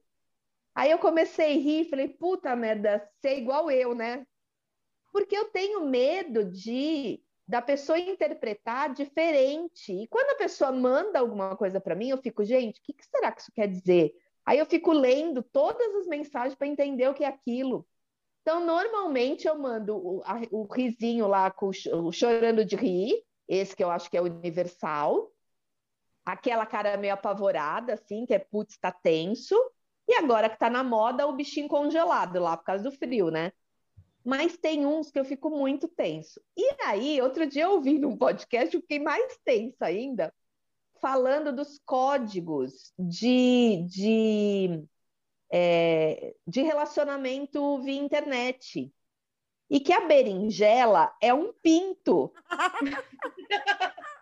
Aí 0.81 0.91
eu 0.93 0.99
comecei 0.99 1.59
a 1.59 1.61
rir, 1.61 1.91
falei, 1.91 2.09
puta 2.09 2.57
merda, 2.57 3.07
ser 3.21 3.37
igual 3.37 3.71
eu, 3.71 3.95
né? 3.95 4.27
Porque 5.13 5.37
eu 5.37 5.45
tenho 5.51 5.85
medo 5.85 6.43
de 6.43 7.23
da 7.47 7.61
pessoa 7.61 7.99
interpretar 7.99 8.95
diferente. 8.95 9.93
E 9.93 10.09
quando 10.09 10.31
a 10.31 10.39
pessoa 10.39 10.73
manda 10.73 11.19
alguma 11.19 11.55
coisa 11.55 11.79
para 11.83 11.95
mim, 11.95 12.09
eu 12.09 12.17
fico, 12.17 12.43
gente, 12.47 12.81
o 12.81 12.83
que, 12.83 12.95
que, 12.95 13.05
será 13.05 13.31
que 13.31 13.43
isso 13.43 13.53
quer 13.55 13.69
dizer? 13.69 14.15
Aí 14.47 14.59
eu 14.59 14.65
fico 14.65 14.91
lendo 14.91 15.43
todas 15.43 15.95
as 15.97 16.07
mensagens 16.07 16.55
para 16.55 16.67
entender 16.67 17.07
o 17.11 17.13
que 17.15 17.25
é 17.25 17.29
aquilo. 17.29 17.87
Então, 18.41 18.65
normalmente 18.65 19.47
eu 19.47 19.59
mando 19.59 19.95
o, 19.99 20.23
a, 20.25 20.41
o 20.51 20.63
risinho 20.63 21.27
lá, 21.27 21.51
com 21.51 21.69
o 21.69 22.11
chorando 22.11 22.65
de 22.65 22.77
rir, 22.77 23.23
esse 23.47 23.77
que 23.77 23.85
eu 23.85 23.91
acho 23.91 24.11
que 24.11 24.17
é 24.17 24.23
universal. 24.23 25.31
Aquela 26.25 26.65
cara 26.65 26.97
meio 26.97 27.13
apavorada, 27.13 27.93
assim, 27.93 28.25
que 28.25 28.33
é 28.33 28.39
putz, 28.39 28.79
tá 28.79 28.91
tenso. 28.91 29.55
E 30.11 30.15
agora 30.15 30.51
que 30.51 30.59
tá 30.59 30.69
na 30.69 30.83
moda, 30.83 31.29
o 31.29 31.33
bichinho 31.33 31.69
congelado 31.69 32.41
lá 32.41 32.57
por 32.57 32.65
causa 32.65 32.83
do 32.83 32.91
frio, 32.91 33.31
né? 33.31 33.53
Mas 34.25 34.57
tem 34.57 34.85
uns 34.85 35.09
que 35.09 35.21
eu 35.21 35.25
fico 35.25 35.49
muito 35.49 35.87
tenso. 35.87 36.43
E 36.57 36.69
aí, 36.85 37.23
outro 37.23 37.47
dia 37.47 37.63
eu 37.63 37.75
ouvi 37.75 37.97
num 37.97 38.17
podcast, 38.17 38.75
eu 38.75 38.81
fiquei 38.81 38.99
mais 38.99 39.39
tensa 39.45 39.87
ainda, 39.87 40.35
falando 41.01 41.55
dos 41.55 41.79
códigos 41.87 42.93
de, 42.99 43.87
de, 43.89 44.85
é, 45.49 46.35
de 46.45 46.61
relacionamento 46.61 47.81
via 47.81 47.95
internet. 47.95 48.93
E 49.71 49.79
que 49.79 49.93
a 49.93 50.01
berinjela 50.09 51.15
é 51.23 51.33
um 51.33 51.53
pinto. 51.53 52.33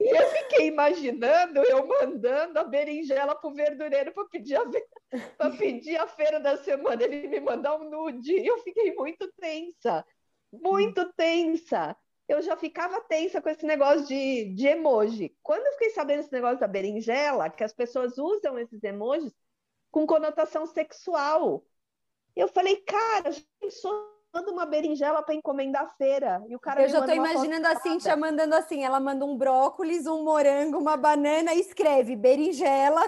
E 0.00 0.16
eu 0.16 0.28
fiquei 0.30 0.68
imaginando 0.68 1.60
eu 1.64 1.86
mandando 1.86 2.58
a 2.58 2.64
berinjela 2.64 3.34
pro 3.34 3.52
verdureiro 3.52 4.12
para 4.12 4.24
pedir, 4.26 4.56
a... 4.56 5.50
pedir 5.50 5.96
a 5.96 6.06
feira 6.06 6.38
da 6.38 6.56
semana, 6.56 7.02
ele 7.02 7.26
me 7.26 7.40
mandar 7.40 7.76
um 7.76 7.90
nude. 7.90 8.32
E 8.32 8.46
eu 8.46 8.58
fiquei 8.58 8.94
muito 8.94 9.30
tensa, 9.32 10.04
muito 10.52 11.12
tensa. 11.14 11.96
Eu 12.28 12.42
já 12.42 12.56
ficava 12.56 13.00
tensa 13.00 13.40
com 13.40 13.48
esse 13.48 13.66
negócio 13.66 14.06
de, 14.06 14.54
de 14.54 14.66
emoji. 14.66 15.34
Quando 15.42 15.66
eu 15.66 15.72
fiquei 15.72 15.90
sabendo 15.90 16.20
esse 16.20 16.32
negócio 16.32 16.60
da 16.60 16.68
berinjela, 16.68 17.50
que 17.50 17.64
as 17.64 17.72
pessoas 17.72 18.18
usam 18.18 18.58
esses 18.58 18.82
emojis 18.84 19.34
com 19.90 20.06
conotação 20.06 20.66
sexual, 20.66 21.64
eu 22.36 22.46
falei, 22.46 22.76
cara, 22.82 23.30
pensou 23.58 24.17
manda 24.32 24.50
uma 24.50 24.66
berinjela 24.66 25.22
para 25.22 25.34
encomendar 25.34 25.84
a 25.84 25.88
feira. 25.88 26.42
E 26.48 26.54
o 26.54 26.60
cara 26.60 26.82
Eu 26.82 26.88
já 26.88 27.00
estou 27.00 27.14
imaginando 27.14 27.66
a 27.66 27.76
Cintia 27.76 28.16
mandando 28.16 28.54
assim: 28.54 28.84
ela 28.84 29.00
manda 29.00 29.24
um 29.24 29.36
brócolis, 29.36 30.06
um 30.06 30.22
morango, 30.22 30.78
uma 30.78 30.96
banana 30.96 31.54
e 31.54 31.60
escreve 31.60 32.16
berinjela, 32.16 33.04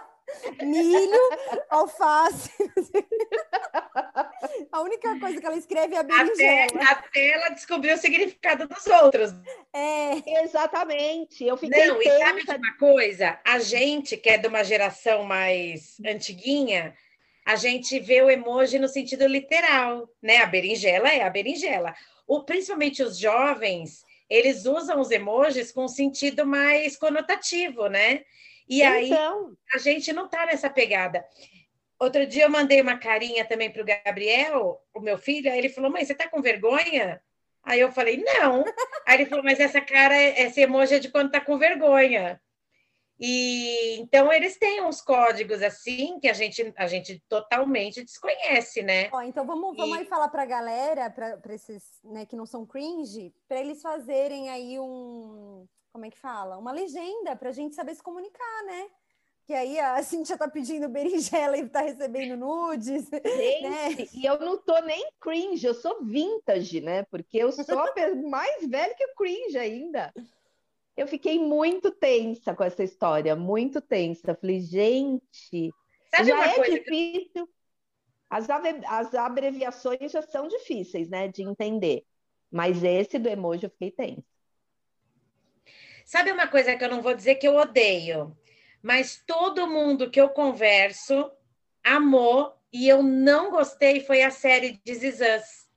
milho, 0.62 1.20
alface. 1.70 2.50
A 4.72 4.82
única 4.82 5.18
coisa 5.18 5.40
que 5.40 5.46
ela 5.46 5.56
escreve 5.56 5.94
é 5.94 5.98
a 5.98 6.02
berinjela. 6.02 6.82
Até, 6.82 6.92
até 6.92 7.30
ela 7.30 7.48
descobriu 7.50 7.94
o 7.94 7.98
significado 7.98 8.68
dos 8.68 8.86
outros. 8.86 9.32
É. 9.72 10.42
Exatamente. 10.44 11.44
Eu 11.44 11.56
fiquei 11.56 11.86
Não, 11.86 11.98
tensa. 11.98 12.16
e 12.16 12.18
sabe 12.18 12.44
de 12.44 12.56
uma 12.56 12.76
coisa? 12.76 13.38
A 13.44 13.58
gente, 13.58 14.16
que 14.16 14.28
é 14.28 14.38
de 14.38 14.46
uma 14.46 14.62
geração 14.62 15.24
mais 15.24 15.96
antiguinha, 16.06 16.94
a 17.44 17.56
gente 17.56 17.98
vê 17.98 18.22
o 18.22 18.30
emoji 18.30 18.78
no 18.78 18.88
sentido 18.88 19.26
literal, 19.26 20.08
né? 20.22 20.38
A 20.38 20.46
berinjela 20.46 21.08
é 21.08 21.22
a 21.22 21.30
berinjela. 21.30 21.94
O, 22.26 22.44
principalmente 22.44 23.02
os 23.02 23.18
jovens, 23.18 24.04
eles 24.28 24.64
usam 24.64 25.00
os 25.00 25.10
emojis 25.10 25.72
com 25.72 25.88
sentido 25.88 26.46
mais 26.46 26.96
conotativo, 26.96 27.88
né? 27.88 28.22
E 28.68 28.82
então... 28.82 29.48
aí 29.48 29.56
a 29.74 29.78
gente 29.78 30.12
não 30.12 30.28
tá 30.28 30.46
nessa 30.46 30.70
pegada. 30.70 31.24
Outro 31.98 32.26
dia 32.26 32.44
eu 32.44 32.50
mandei 32.50 32.80
uma 32.80 32.96
carinha 32.96 33.44
também 33.44 33.70
para 33.70 33.82
o 33.82 33.84
Gabriel, 33.84 34.80
o 34.94 35.00
meu 35.00 35.18
filho, 35.18 35.50
aí 35.50 35.58
ele 35.58 35.68
falou: 35.68 35.90
Mãe, 35.90 36.04
você 36.04 36.14
tá 36.14 36.28
com 36.28 36.40
vergonha? 36.40 37.20
Aí 37.62 37.80
eu 37.80 37.90
falei: 37.92 38.16
Não. 38.16 38.64
Aí 39.06 39.18
ele 39.18 39.26
falou: 39.26 39.44
Mas 39.44 39.60
essa 39.60 39.80
cara, 39.80 40.16
esse 40.16 40.60
emoji 40.60 40.94
é 40.94 40.98
de 40.98 41.10
quando 41.10 41.30
tá 41.30 41.40
com 41.40 41.58
vergonha. 41.58 42.40
E 43.20 44.00
então 44.00 44.32
eles 44.32 44.56
têm 44.56 44.82
uns 44.82 45.02
códigos 45.02 45.62
assim 45.62 46.18
que 46.18 46.26
a 46.26 46.32
gente, 46.32 46.72
a 46.74 46.86
gente 46.86 47.22
totalmente 47.28 48.02
desconhece, 48.02 48.82
né? 48.82 49.10
Ó, 49.12 49.20
então 49.20 49.44
vamos, 49.46 49.76
vamos 49.76 49.94
e... 49.94 50.00
aí 50.00 50.06
falar 50.06 50.28
para 50.28 50.42
a 50.42 50.46
galera, 50.46 51.10
para 51.10 51.54
esses 51.54 51.84
né, 52.02 52.24
que 52.24 52.34
não 52.34 52.46
são 52.46 52.64
cringe, 52.64 53.34
para 53.46 53.60
eles 53.60 53.82
fazerem 53.82 54.48
aí 54.48 54.80
um. 54.80 55.66
Como 55.92 56.06
é 56.06 56.10
que 56.10 56.18
fala? 56.18 56.56
Uma 56.56 56.72
legenda 56.72 57.36
para 57.36 57.50
a 57.50 57.52
gente 57.52 57.74
saber 57.74 57.94
se 57.94 58.02
comunicar, 58.02 58.64
né? 58.64 58.86
Que 59.44 59.52
aí 59.52 59.78
a 59.78 60.00
Cintia 60.02 60.38
tá 60.38 60.48
pedindo 60.48 60.88
berinjela 60.88 61.58
e 61.58 61.68
tá 61.68 61.82
recebendo 61.82 62.38
nudes. 62.38 63.06
Gente, 63.10 63.68
né? 63.68 64.08
e 64.14 64.24
eu 64.24 64.38
não 64.38 64.56
tô 64.56 64.78
nem 64.80 65.10
cringe, 65.20 65.66
eu 65.66 65.74
sou 65.74 66.02
vintage, 66.02 66.80
né? 66.80 67.02
Porque 67.10 67.36
eu 67.36 67.52
sou 67.52 67.66
mais 68.30 68.66
velha 68.66 68.94
que 68.94 69.04
o 69.04 69.14
cringe 69.14 69.58
ainda. 69.58 70.10
Eu 70.96 71.06
fiquei 71.06 71.38
muito 71.38 71.90
tensa 71.90 72.54
com 72.54 72.64
essa 72.64 72.82
história, 72.82 73.34
muito 73.34 73.80
tensa. 73.80 74.34
Falei, 74.34 74.60
gente, 74.60 75.72
Sabe 76.14 76.28
já 76.28 76.46
é 76.46 76.60
difícil. 76.62 77.46
Que... 77.46 77.52
As, 78.28 78.48
as 78.50 79.14
abreviações 79.14 80.12
já 80.12 80.22
são 80.22 80.46
difíceis, 80.46 81.08
né, 81.08 81.26
de 81.26 81.42
entender. 81.42 82.04
Mas 82.50 82.82
esse 82.82 83.18
do 83.18 83.28
emoji 83.28 83.64
eu 83.64 83.70
fiquei 83.70 83.90
tensa. 83.90 84.24
Sabe 86.04 86.32
uma 86.32 86.46
coisa 86.46 86.76
que 86.76 86.84
eu 86.84 86.90
não 86.90 87.02
vou 87.02 87.14
dizer 87.14 87.36
que 87.36 87.46
eu 87.46 87.56
odeio, 87.56 88.36
mas 88.82 89.22
todo 89.24 89.68
mundo 89.68 90.10
que 90.10 90.20
eu 90.20 90.28
converso 90.28 91.30
amou 91.84 92.52
e 92.72 92.88
eu 92.88 93.02
não 93.02 93.50
gostei 93.50 94.00
foi 94.00 94.22
a 94.22 94.30
série 94.30 94.80
de 94.84 94.94
Zizãs. 94.94 95.68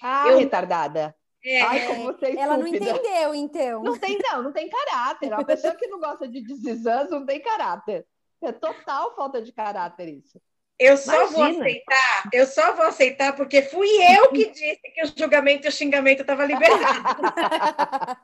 Ah, 0.00 0.28
eu... 0.28 0.38
retardada. 0.38 1.14
É, 1.44 1.60
Ai, 1.62 1.86
como 1.88 2.04
você 2.04 2.26
é 2.26 2.36
ela 2.36 2.56
não 2.56 2.66
entendeu, 2.66 3.34
então. 3.34 3.82
Não 3.82 3.98
tem, 3.98 4.18
não, 4.18 4.42
não 4.44 4.52
tem 4.52 4.68
caráter. 4.68 5.32
A 5.32 5.44
pessoa 5.44 5.74
que 5.74 5.88
não 5.88 5.98
gosta 5.98 6.28
de 6.28 6.40
desizãs 6.40 7.10
não 7.10 7.26
tem 7.26 7.40
caráter. 7.40 8.06
É 8.40 8.52
total 8.52 9.14
falta 9.16 9.42
de 9.42 9.52
caráter 9.52 10.08
isso. 10.08 10.40
Eu 10.78 10.96
só 10.96 11.14
Imagina. 11.14 11.38
vou 11.38 11.60
aceitar, 11.60 12.30
eu 12.32 12.46
só 12.46 12.72
vou 12.72 12.86
aceitar 12.86 13.36
porque 13.36 13.62
fui 13.62 13.88
eu 14.16 14.30
que 14.30 14.50
disse 14.50 14.80
que 14.92 15.04
o 15.04 15.12
julgamento 15.16 15.66
e 15.66 15.68
o 15.68 15.72
xingamento 15.72 16.22
estava 16.22 16.44
liberado. 16.44 16.82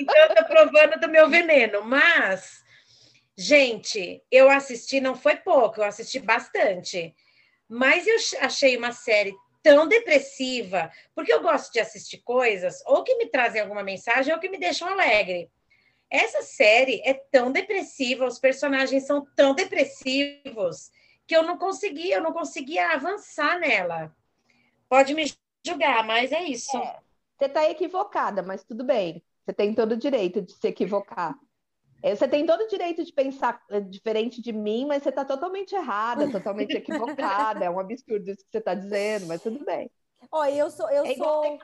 então 0.00 0.16
eu 0.16 0.26
estou 0.28 0.44
provando 0.46 0.98
do 0.98 1.08
meu 1.08 1.28
veneno, 1.28 1.84
mas 1.84 2.64
gente, 3.36 4.20
eu 4.30 4.50
assisti, 4.50 5.00
não 5.00 5.14
foi 5.14 5.36
pouco, 5.36 5.80
eu 5.80 5.84
assisti 5.84 6.18
bastante. 6.18 7.14
Mas 7.68 8.06
eu 8.06 8.16
achei 8.40 8.76
uma 8.76 8.92
série 8.92 9.34
tão 9.62 9.86
depressiva, 9.86 10.90
porque 11.14 11.32
eu 11.32 11.42
gosto 11.42 11.72
de 11.72 11.80
assistir 11.80 12.18
coisas 12.18 12.82
ou 12.86 13.04
que 13.04 13.16
me 13.16 13.26
trazem 13.26 13.60
alguma 13.60 13.82
mensagem 13.82 14.34
ou 14.34 14.40
que 14.40 14.48
me 14.48 14.58
deixam 14.58 14.88
alegre. 14.88 15.50
Essa 16.10 16.42
série 16.42 17.00
é 17.04 17.14
tão 17.14 17.50
depressiva, 17.50 18.26
os 18.26 18.38
personagens 18.38 19.06
são 19.06 19.26
tão 19.34 19.54
depressivos 19.54 20.90
que 21.26 21.34
eu 21.34 21.42
não 21.42 21.56
conseguia, 21.56 22.16
eu 22.16 22.22
não 22.22 22.32
conseguia 22.32 22.90
avançar 22.90 23.58
nela. 23.58 24.14
Pode 24.88 25.14
me 25.14 25.32
julgar, 25.64 26.04
mas 26.04 26.32
é 26.32 26.42
isso. 26.42 26.76
É, 26.76 26.98
você 27.38 27.46
está 27.46 27.70
equivocada, 27.70 28.42
mas 28.42 28.62
tudo 28.62 28.84
bem. 28.84 29.22
Você 29.44 29.52
tem 29.52 29.74
todo 29.74 29.92
o 29.92 29.96
direito 29.96 30.42
de 30.42 30.52
se 30.52 30.68
equivocar. 30.68 31.38
É, 32.02 32.14
você 32.16 32.26
tem 32.26 32.44
todo 32.44 32.62
o 32.62 32.68
direito 32.68 33.04
de 33.04 33.12
pensar 33.12 33.62
é, 33.70 33.78
diferente 33.80 34.42
de 34.42 34.52
mim, 34.52 34.86
mas 34.86 35.02
você 35.02 35.10
está 35.10 35.24
totalmente 35.24 35.74
errada, 35.74 36.30
totalmente 36.30 36.76
equivocada. 36.76 37.64
É 37.64 37.70
um 37.70 37.78
absurdo 37.78 38.28
isso 38.28 38.44
que 38.44 38.50
você 38.50 38.58
está 38.58 38.74
dizendo, 38.74 39.26
mas 39.26 39.42
tudo 39.42 39.64
bem. 39.64 39.88
Oi, 40.30 40.54
eu 40.54 40.70
sou. 40.70 40.90
Eu 40.90 41.04
é 41.04 41.14
sou... 41.14 41.58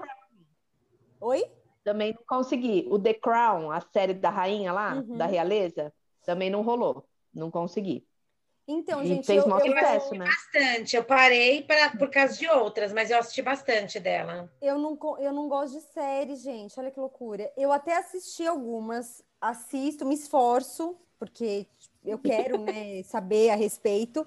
Oi? 1.21 1.45
Também 1.83 2.13
não 2.13 2.23
consegui. 2.27 2.87
O 2.89 2.99
The 2.99 3.15
Crown, 3.15 3.71
a 3.73 3.81
série 3.81 4.15
da 4.15 4.31
rainha 4.31 4.73
lá, 4.73 4.95
uhum. 4.95 5.17
da 5.17 5.27
realeza, 5.27 5.93
também 6.25 6.51
não 6.51 6.63
rolou. 6.63 7.05
Não 7.35 7.51
consegui. 7.51 8.07
Então, 8.71 9.03
e 9.03 9.07
gente, 9.07 9.27
fez 9.27 9.43
eu, 9.43 9.51
eu, 9.51 9.61
sucesso, 9.61 10.15
né? 10.15 10.27
bastante. 10.27 10.95
Eu 10.95 11.03
parei 11.03 11.63
pra, 11.63 11.91
por 11.97 12.11
causa 12.11 12.37
de 12.37 12.47
outras, 12.47 12.93
mas 12.93 13.11
eu 13.11 13.19
assisti 13.19 13.41
bastante 13.41 13.99
dela. 13.99 14.53
Eu 14.61 14.77
não, 14.79 14.99
eu 15.19 15.33
não 15.33 15.49
gosto 15.49 15.73
de 15.73 15.81
série, 15.81 16.37
gente. 16.37 16.79
Olha 16.79 16.91
que 16.91 17.01
loucura. 17.01 17.51
Eu 17.57 17.73
até 17.73 17.97
assisti 17.97 18.47
algumas, 18.47 19.25
assisto, 19.41 20.05
me 20.05 20.15
esforço, 20.15 20.97
porque 21.19 21.67
eu 22.05 22.19
quero 22.19 22.59
né, 22.59 23.03
saber 23.05 23.51
a 23.51 23.57
respeito. 23.57 24.27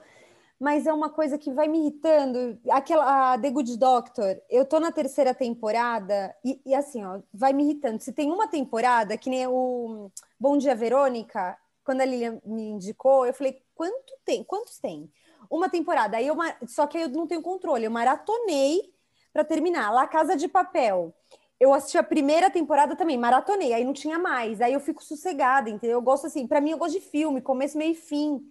Mas 0.60 0.86
é 0.86 0.94
uma 0.94 1.10
coisa 1.10 1.40
que 1.40 1.52
vai 1.52 1.68
me 1.68 1.80
irritando. 1.80 2.60
Aquela 2.70 3.34
a 3.34 3.38
The 3.40 3.50
Good 3.50 3.78
Doctor, 3.78 4.40
eu 4.48 4.64
tô 4.64 4.80
na 4.80 4.92
terceira 4.92 5.34
temporada 5.34 6.36
e, 6.46 6.62
e 6.64 6.76
assim, 6.76 7.04
ó, 7.04 7.20
vai 7.34 7.52
me 7.52 7.64
irritando. 7.64 8.00
Se 8.00 8.14
tem 8.14 8.32
uma 8.32 8.48
temporada, 8.48 9.18
que 9.18 9.30
nem 9.30 9.48
o 9.48 10.12
Bom 10.40 10.58
Dia 10.58 10.76
Verônica, 10.76 11.58
quando 11.84 12.02
a 12.02 12.06
Lilian 12.06 12.40
me 12.46 12.62
indicou, 12.70 13.26
eu 13.26 13.34
falei, 13.34 13.60
quanto 13.74 14.14
tem? 14.24 14.44
Quantos 14.44 14.78
tem? 14.78 15.12
Uma 15.50 15.68
temporada. 15.68 16.18
Aí 16.18 16.28
eu, 16.28 16.38
só 16.68 16.86
que 16.86 16.98
aí 16.98 17.04
eu 17.04 17.10
não 17.10 17.26
tenho 17.26 17.42
controle. 17.42 17.86
Eu 17.86 17.92
maratonei 17.92 18.94
para 19.34 19.44
terminar. 19.44 19.92
La 19.92 20.08
Casa 20.08 20.36
de 20.36 20.48
Papel. 20.48 21.14
Eu 21.62 21.76
assisti 21.76 21.96
a 21.96 22.02
primeira 22.02 22.50
temporada 22.50 22.96
também, 22.96 23.20
maratonei, 23.20 23.72
aí 23.72 23.86
não 23.86 23.94
tinha 23.94 24.18
mais. 24.18 24.60
Aí 24.62 24.74
eu 24.74 24.80
fico 24.80 25.04
sossegada, 25.04 25.70
entendeu? 25.70 25.98
Eu 25.98 26.02
gosto 26.02 26.26
assim, 26.26 26.48
para 26.48 26.60
mim 26.60 26.72
eu 26.72 26.78
gosto 26.80 27.00
de 27.00 27.06
filme, 27.06 27.40
começo, 27.40 27.78
meio 27.78 27.92
e 27.92 27.96
fim. 27.96 28.42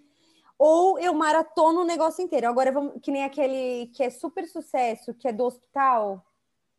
Ou 0.56 0.96
eu 0.96 1.12
maratono 1.12 1.80
o 1.80 1.84
negócio 1.84 2.22
inteiro. 2.22 2.46
Agora, 2.46 2.70
vamos, 2.70 3.00
que 3.02 3.11
nem 3.11 3.24
aquele 3.24 3.88
que 3.88 4.04
é 4.04 4.11
super 4.11 4.46
sucesso, 4.46 5.12
que 5.12 5.26
é 5.26 5.32
do 5.32 5.44
hospital. 5.44 6.24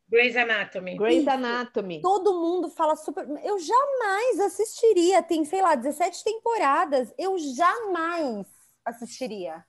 Grey's 0.07 0.37
Anatomy. 0.37 0.95
Grey's 0.95 1.27
Anatomy. 1.27 1.99
Todo 1.99 2.39
mundo 2.39 2.69
fala 2.69 2.95
super. 2.95 3.27
Eu 3.43 3.59
jamais 3.59 4.39
assistiria. 4.39 5.21
Tem, 5.21 5.43
sei 5.43 5.61
lá, 5.61 5.75
17 5.75 6.23
temporadas. 6.23 7.13
Eu 7.17 7.37
jamais 7.37 8.47
assistiria. 8.85 9.65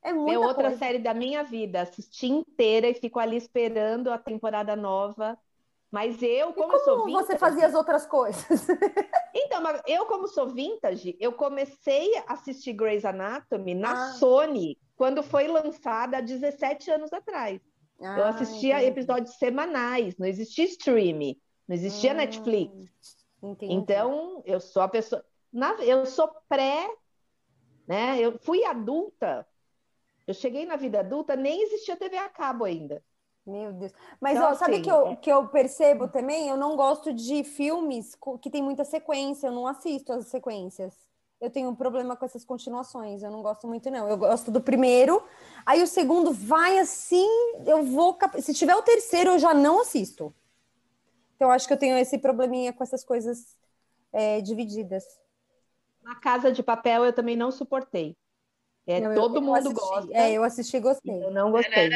É, 0.00 0.10
é 0.10 0.38
outra 0.38 0.68
coisa. 0.68 0.78
série 0.78 1.00
da 1.00 1.12
minha 1.12 1.42
vida. 1.42 1.82
Assisti 1.82 2.28
inteira 2.28 2.86
e 2.86 2.94
fico 2.94 3.18
ali 3.18 3.36
esperando 3.36 4.12
a 4.12 4.18
temporada 4.18 4.76
nova. 4.76 5.36
Mas 5.90 6.22
eu, 6.22 6.52
como, 6.52 6.70
como 6.70 6.84
sou 6.84 7.06
vintage, 7.06 7.26
você 7.26 7.38
fazia 7.38 7.66
as 7.66 7.74
outras 7.74 8.06
coisas? 8.06 8.44
então, 9.34 9.62
eu 9.86 10.04
como 10.04 10.28
sou 10.28 10.48
vintage, 10.48 11.16
eu 11.18 11.32
comecei 11.32 12.14
a 12.26 12.34
assistir 12.34 12.74
Grey's 12.74 13.06
Anatomy 13.06 13.74
na 13.74 13.92
ah. 13.92 14.12
Sony 14.12 14.78
quando 14.96 15.22
foi 15.22 15.48
lançada 15.48 16.18
há 16.18 16.20
17 16.20 16.90
anos 16.90 17.12
atrás. 17.12 17.60
Ah, 18.00 18.18
eu 18.18 18.24
assistia 18.26 18.74
entendi. 18.74 18.90
episódios 18.90 19.34
semanais, 19.36 20.16
não 20.18 20.26
existia 20.26 20.64
stream, 20.66 21.36
não 21.66 21.74
existia 21.74 22.12
hum, 22.12 22.16
Netflix. 22.16 22.72
Entendi. 23.42 23.72
Então, 23.72 24.42
eu 24.44 24.60
sou 24.60 24.82
a 24.82 24.88
pessoa. 24.88 25.24
Na, 25.50 25.72
eu 25.82 26.04
sou 26.04 26.28
pré, 26.48 26.86
né? 27.86 28.20
Eu 28.20 28.38
fui 28.38 28.62
adulta. 28.64 29.46
Eu 30.26 30.34
cheguei 30.34 30.66
na 30.66 30.76
vida 30.76 31.00
adulta, 31.00 31.34
nem 31.34 31.62
existia 31.62 31.96
TV 31.96 32.18
a 32.18 32.28
cabo 32.28 32.64
ainda. 32.64 33.02
Meu 33.48 33.72
Deus. 33.72 33.92
Mas 34.20 34.36
então, 34.36 34.50
ó, 34.50 34.54
sabe 34.54 34.74
assim, 34.74 34.82
que, 34.82 34.90
eu, 34.90 35.06
é... 35.06 35.16
que 35.16 35.32
eu 35.32 35.48
percebo 35.48 36.06
também? 36.06 36.48
Eu 36.48 36.56
não 36.56 36.76
gosto 36.76 37.12
de 37.12 37.42
filmes 37.42 38.16
que 38.42 38.50
tem 38.50 38.62
muita 38.62 38.84
sequência, 38.84 39.46
eu 39.46 39.52
não 39.52 39.66
assisto 39.66 40.12
as 40.12 40.26
sequências 40.26 41.08
eu 41.40 41.50
tenho 41.50 41.68
um 41.70 41.74
problema 41.74 42.16
com 42.16 42.24
essas 42.24 42.44
continuações. 42.44 43.22
Eu 43.22 43.30
não 43.30 43.42
gosto 43.42 43.66
muito, 43.66 43.90
não. 43.90 44.08
Eu 44.08 44.16
gosto 44.16 44.50
do 44.50 44.60
primeiro, 44.60 45.22
aí 45.64 45.82
o 45.82 45.86
segundo 45.86 46.32
vai 46.32 46.78
assim, 46.78 47.28
eu 47.66 47.82
vou. 47.84 48.18
Se 48.40 48.52
tiver 48.52 48.74
o 48.74 48.82
terceiro, 48.82 49.30
eu 49.30 49.38
já 49.38 49.54
não 49.54 49.80
assisto. 49.80 50.34
Então, 51.36 51.50
acho 51.50 51.66
que 51.68 51.72
eu 51.72 51.78
tenho 51.78 51.96
esse 51.96 52.18
probleminha 52.18 52.72
com 52.72 52.82
essas 52.82 53.04
coisas 53.04 53.56
é, 54.12 54.40
divididas. 54.40 55.04
Na 56.02 56.16
Casa 56.16 56.50
de 56.50 56.62
Papel, 56.62 57.04
eu 57.04 57.12
também 57.12 57.36
não 57.36 57.52
suportei. 57.52 58.16
É, 58.88 59.00
não, 59.00 59.14
todo 59.14 59.36
eu, 59.36 59.42
mundo 59.42 59.56
assisti, 59.56 59.74
gosta. 59.74 60.16
É, 60.16 60.32
eu 60.32 60.42
assisti 60.42 60.76
e 60.78 60.80
gostei. 60.80 61.22
Eu 61.22 61.30
não 61.30 61.52
gostei. 61.52 61.90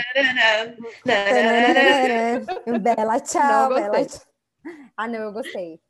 Bela, 2.80 3.18
tchau, 3.24 3.68
Bela. 3.74 4.04
Tchau. 4.04 4.20
Ah, 4.96 5.08
não, 5.08 5.20
eu 5.20 5.32
gostei. 5.32 5.80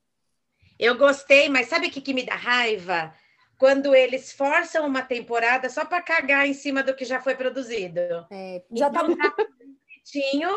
Eu 0.79 0.97
gostei, 0.97 1.49
mas 1.49 1.67
sabe 1.67 1.89
o 1.89 1.91
que, 1.91 2.01
que 2.01 2.15
me 2.15 2.25
dá 2.25 2.37
raiva? 2.37 3.13
quando 3.63 3.95
eles 3.95 4.33
forçam 4.33 4.85
uma 4.85 5.03
temporada 5.03 5.71
só 5.71 5.85
para 5.85 6.03
cagar 6.03 6.49
em 6.49 6.53
cima 6.53 6.83
do 6.83 6.97
que 6.97 7.05
já 7.05 7.21
foi 7.21 7.37
produzido. 7.37 8.01
É, 8.29 8.61
já 8.73 8.91
tá 8.91 9.05
então, 9.05 9.17
tá 9.17 9.37
bonitinho. 9.37 10.51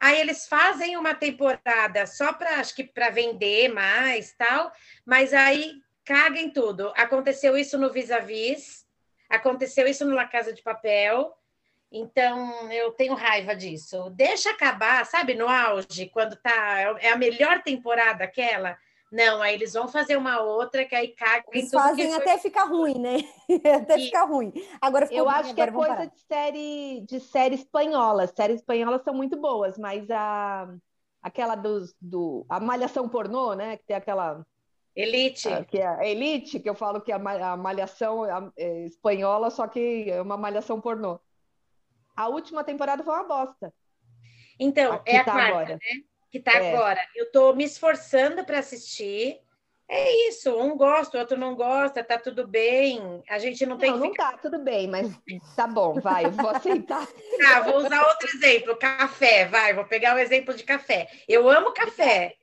Aí 0.00 0.20
eles 0.20 0.46
fazem 0.46 0.96
uma 0.96 1.16
temporada 1.16 2.06
só 2.06 2.32
para 2.32 2.60
acho 2.60 2.76
que 2.76 2.84
para 2.84 3.10
vender 3.10 3.72
mais, 3.72 4.36
tal, 4.36 4.70
mas 5.04 5.34
aí 5.34 5.72
caga 6.04 6.38
em 6.38 6.48
tudo. 6.48 6.92
Aconteceu 6.96 7.56
isso 7.56 7.76
no 7.76 7.90
Vis-a-Vis, 7.90 8.83
aconteceu 9.34 9.86
isso 9.86 10.04
no 10.04 10.14
La 10.14 10.26
Casa 10.26 10.52
de 10.52 10.62
Papel. 10.62 11.32
Então, 11.90 12.72
eu 12.72 12.90
tenho 12.92 13.14
raiva 13.14 13.54
disso. 13.54 14.10
Deixa 14.10 14.50
acabar, 14.50 15.06
sabe, 15.06 15.34
no 15.34 15.48
auge, 15.48 16.10
quando 16.10 16.36
tá 16.36 16.96
é 17.00 17.10
a 17.10 17.16
melhor 17.16 17.62
temporada 17.62 18.24
aquela, 18.24 18.76
não, 19.14 19.40
aí 19.40 19.54
eles 19.54 19.72
vão 19.72 19.86
fazer 19.86 20.16
uma 20.16 20.40
outra 20.40 20.84
que 20.84 20.92
aí 20.92 21.14
caga. 21.14 21.44
Eles 21.52 21.70
fazem 21.70 22.12
até 22.14 22.32
foi... 22.32 22.38
ficar 22.38 22.64
ruim, 22.64 22.98
né? 22.98 23.18
até 23.80 23.96
e... 23.96 24.06
ficar 24.06 24.24
ruim. 24.24 24.52
Agora 24.80 25.06
Eu 25.08 25.28
acho 25.28 25.54
que 25.54 25.60
é 25.60 25.70
coisa 25.70 26.06
de 26.06 26.20
série, 26.20 27.00
de 27.08 27.20
série 27.20 27.54
espanhola. 27.54 28.26
Séries 28.26 28.56
espanholas 28.56 29.04
são 29.04 29.14
muito 29.14 29.40
boas, 29.40 29.78
mas 29.78 30.10
a 30.10 30.68
aquela 31.22 31.54
dos, 31.54 31.94
do 32.00 32.44
a 32.48 32.58
malhação 32.58 33.08
pornô, 33.08 33.54
né? 33.54 33.76
Que 33.76 33.84
tem 33.86 33.96
aquela 33.96 34.44
Elite. 34.94 35.48
A, 35.48 35.64
que 35.64 35.78
é 35.78 35.86
a 35.86 36.06
Elite, 36.06 36.60
que 36.60 36.68
eu 36.68 36.74
falo 36.74 37.00
que 37.00 37.10
é 37.10 37.14
a 37.14 37.56
malhação 37.56 38.24
a, 38.24 38.50
é 38.56 38.84
espanhola, 38.86 39.50
só 39.50 39.66
que 39.66 40.10
é 40.10 40.20
uma 40.22 40.36
malhação 40.36 40.80
pornô. 40.80 41.18
A 42.16 42.28
última 42.28 42.62
temporada 42.62 43.02
foi 43.02 43.12
uma 43.12 43.24
bosta. 43.24 43.72
Então, 44.58 45.02
é 45.04 45.18
a 45.18 45.24
tá 45.24 45.32
quarta, 45.32 45.48
agora. 45.48 45.74
né? 45.74 46.02
que 46.34 46.40
tá 46.40 46.52
é. 46.52 46.74
agora. 46.74 47.00
Eu 47.14 47.30
tô 47.30 47.54
me 47.54 47.62
esforçando 47.64 48.44
para 48.44 48.58
assistir. 48.58 49.40
É 49.88 50.28
isso, 50.28 50.50
um 50.58 50.76
gosta, 50.76 51.16
o 51.16 51.20
outro 51.20 51.36
não 51.36 51.54
gosta, 51.54 52.02
tá 52.02 52.18
tudo 52.18 52.46
bem. 52.46 53.22
A 53.28 53.38
gente 53.38 53.66
não 53.66 53.76
tem 53.76 53.90
não, 53.90 53.98
que. 53.98 54.04
Não, 54.04 54.12
ficar... 54.12 54.32
tá 54.32 54.38
tudo 54.38 54.58
bem, 54.58 54.88
mas 54.88 55.08
tá 55.54 55.66
bom, 55.66 56.00
vai, 56.00 56.24
eu 56.24 56.30
vou 56.32 56.48
aceitar. 56.48 57.06
Tá, 57.38 57.60
vou 57.62 57.76
usar 57.76 58.02
outro 58.08 58.28
exemplo, 58.28 58.76
café, 58.76 59.44
vai, 59.44 59.74
vou 59.74 59.84
pegar 59.84 60.16
o 60.16 60.18
exemplo 60.18 60.54
de 60.54 60.64
café. 60.64 61.08
Eu 61.28 61.48
amo 61.48 61.72
café. 61.72 62.34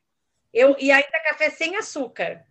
Eu, 0.54 0.76
e 0.80 0.92
ainda 0.92 1.24
café 1.24 1.50
sem 1.50 1.76
açúcar. 1.76 2.46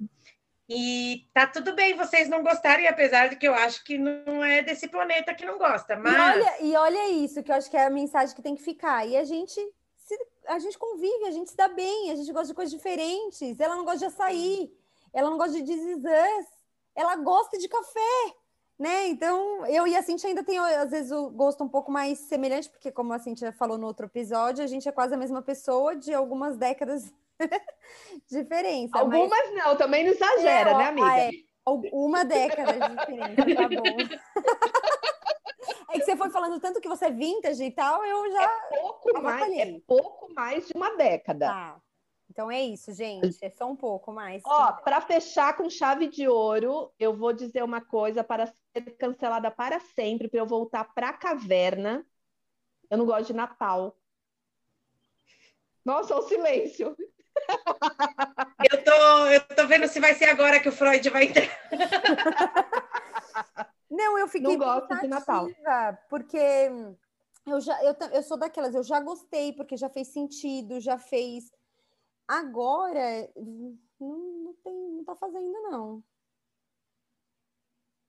E 0.69 1.29
tá 1.35 1.47
tudo 1.47 1.75
bem 1.75 1.97
vocês 1.97 2.29
não 2.29 2.43
gostarem, 2.43 2.87
apesar 2.87 3.29
de 3.29 3.37
que 3.37 3.49
eu 3.49 3.55
acho 3.55 3.83
que 3.85 3.99
não 3.99 4.45
é 4.45 4.63
desse 4.63 4.89
planeta 4.89 5.35
que 5.35 5.45
não 5.45 5.59
gosta. 5.59 5.97
Mas... 5.97 6.15
E, 6.15 6.19
olha, 6.19 6.63
e 6.63 6.77
olha 6.77 7.11
isso, 7.11 7.43
que 7.43 7.51
eu 7.51 7.57
acho 7.57 7.69
que 7.69 7.77
é 7.77 7.87
a 7.87 7.91
mensagem 7.91 8.35
que 8.35 8.43
tem 8.43 8.55
que 8.55 8.63
ficar. 8.63 9.07
E 9.07 9.17
a 9.17 9.25
gente 9.25 9.61
a 10.47 10.59
gente 10.59 10.77
convive, 10.79 11.27
a 11.27 11.31
gente 11.31 11.51
se 11.51 11.57
dá 11.57 11.69
bem, 11.69 12.11
a 12.11 12.17
gente 12.17 12.33
gosta 12.33 12.49
de 12.49 12.55
coisas 12.55 12.73
diferentes. 12.73 13.61
Ela 13.61 13.77
não 13.77 13.85
gosta 13.85 14.01
de 14.01 14.07
açaí, 14.07 14.73
ela 15.13 15.31
não 15.31 15.39
gosta 15.39 15.55
de 15.55 15.63
desizãs, 15.63 16.47
ela 16.95 17.17
gosta 17.17 17.59
de 17.59 17.69
café, 17.69 18.35
né? 18.79 19.07
Então, 19.07 19.65
eu 19.67 19.87
e 19.87 19.97
a 19.97 20.03
Cintia 20.03 20.29
ainda 20.29 20.43
tem, 20.43 20.59
às 20.59 20.91
vezes, 20.91 21.13
o 21.13 21.31
gosto 21.31 21.63
um 21.63 21.69
pouco 21.69 21.93
mais 21.93 22.19
semelhante, 22.19 22.69
porque, 22.69 22.91
como 22.91 23.13
a 23.13 23.19
Cintia 23.19 23.53
falou 23.53 23.79
no 23.79 23.87
outro 23.87 24.07
episódio, 24.07 24.65
a 24.65 24.67
gente 24.67 24.89
é 24.89 24.93
quase 24.93 25.15
a 25.15 25.19
mesma 25.19 25.43
pessoa 25.43 25.95
de 25.95 26.13
algumas 26.13 26.57
décadas 26.57 27.13
diferença. 28.31 28.99
Algumas 28.99 29.29
mas... 29.29 29.55
não, 29.55 29.77
também 29.77 30.05
não 30.05 30.13
exagera, 30.13 30.71
é, 30.71 30.77
né, 30.79 30.85
amiga? 30.87 31.07
Ah, 31.07 31.21
é. 31.21 31.31
Uma 31.93 32.25
década 32.25 32.73
de 32.73 32.97
diferença, 32.97 33.55
tá 33.55 33.69
bom. 33.69 33.97
É 35.93 35.99
que 35.99 36.05
você 36.05 36.17
foi 36.17 36.31
falando 36.31 36.61
tanto 36.61 36.81
que 36.81 36.89
você 36.89 37.07
é 37.07 37.11
vintage 37.11 37.65
e 37.65 37.71
tal, 37.71 38.05
eu 38.05 38.31
já. 38.31 38.45
É 38.45 38.81
pouco, 38.81 39.21
mais, 39.21 39.57
é 39.57 39.81
pouco 39.87 40.33
mais 40.33 40.69
de 40.69 40.73
uma 40.75 40.97
década. 40.97 41.47
Tá. 41.47 41.83
Então 42.31 42.49
é 42.49 42.63
isso, 42.63 42.93
gente. 42.93 43.37
É 43.43 43.51
só 43.51 43.69
um 43.69 43.75
pouco 43.75 44.13
mais. 44.13 44.41
Ó, 44.47 44.73
para 44.73 45.01
fechar 45.01 45.57
com 45.57 45.69
chave 45.69 46.07
de 46.07 46.29
ouro, 46.29 46.93
eu 46.97 47.13
vou 47.17 47.33
dizer 47.33 47.65
uma 47.65 47.81
coisa 47.81 48.23
para 48.23 48.47
ser 48.47 48.97
cancelada 48.99 49.51
para 49.51 49.81
sempre, 49.81 50.29
para 50.29 50.39
eu 50.39 50.47
voltar 50.47 50.85
para 50.95 51.09
a 51.09 51.13
caverna. 51.13 52.07
Eu 52.89 52.99
não 52.99 53.05
gosto 53.05 53.27
de 53.27 53.33
Natal. 53.33 53.97
Nossa, 55.85 56.15
o 56.15 56.23
silêncio. 56.23 56.97
Eu 58.71 58.85
tô, 58.85 59.27
eu 59.27 59.41
tô 59.57 59.67
vendo 59.67 59.89
se 59.89 60.01
vai 60.01 60.15
ser 60.15 60.29
agora 60.29 60.61
que 60.61 60.69
o 60.69 60.73
Freud 60.73 61.09
vai 61.11 61.25
entrar. 61.25 61.49
Não, 63.91 64.19
eu 64.19 64.29
fiquei 64.29 64.57
Não 64.57 64.59
gosto 64.59 65.01
de 65.01 65.09
Natal. 65.09 65.49
porque 66.09 66.39
eu 67.47 67.61
já 67.61 67.83
eu, 67.83 67.97
eu 68.13 68.23
sou 68.23 68.37
daquelas, 68.37 68.75
eu 68.75 68.83
já 68.83 69.01
gostei, 69.01 69.53
porque 69.53 69.77
já 69.77 69.89
fez 69.89 70.09
sentido, 70.09 70.81
já 70.81 70.99
fez. 70.99 71.51
Agora 72.29 73.29
não, 73.37 73.79
não 73.99 74.55
tem, 74.63 74.75
não 74.75 75.05
tá 75.05 75.17
fazendo, 75.17 75.53
não. 75.63 76.05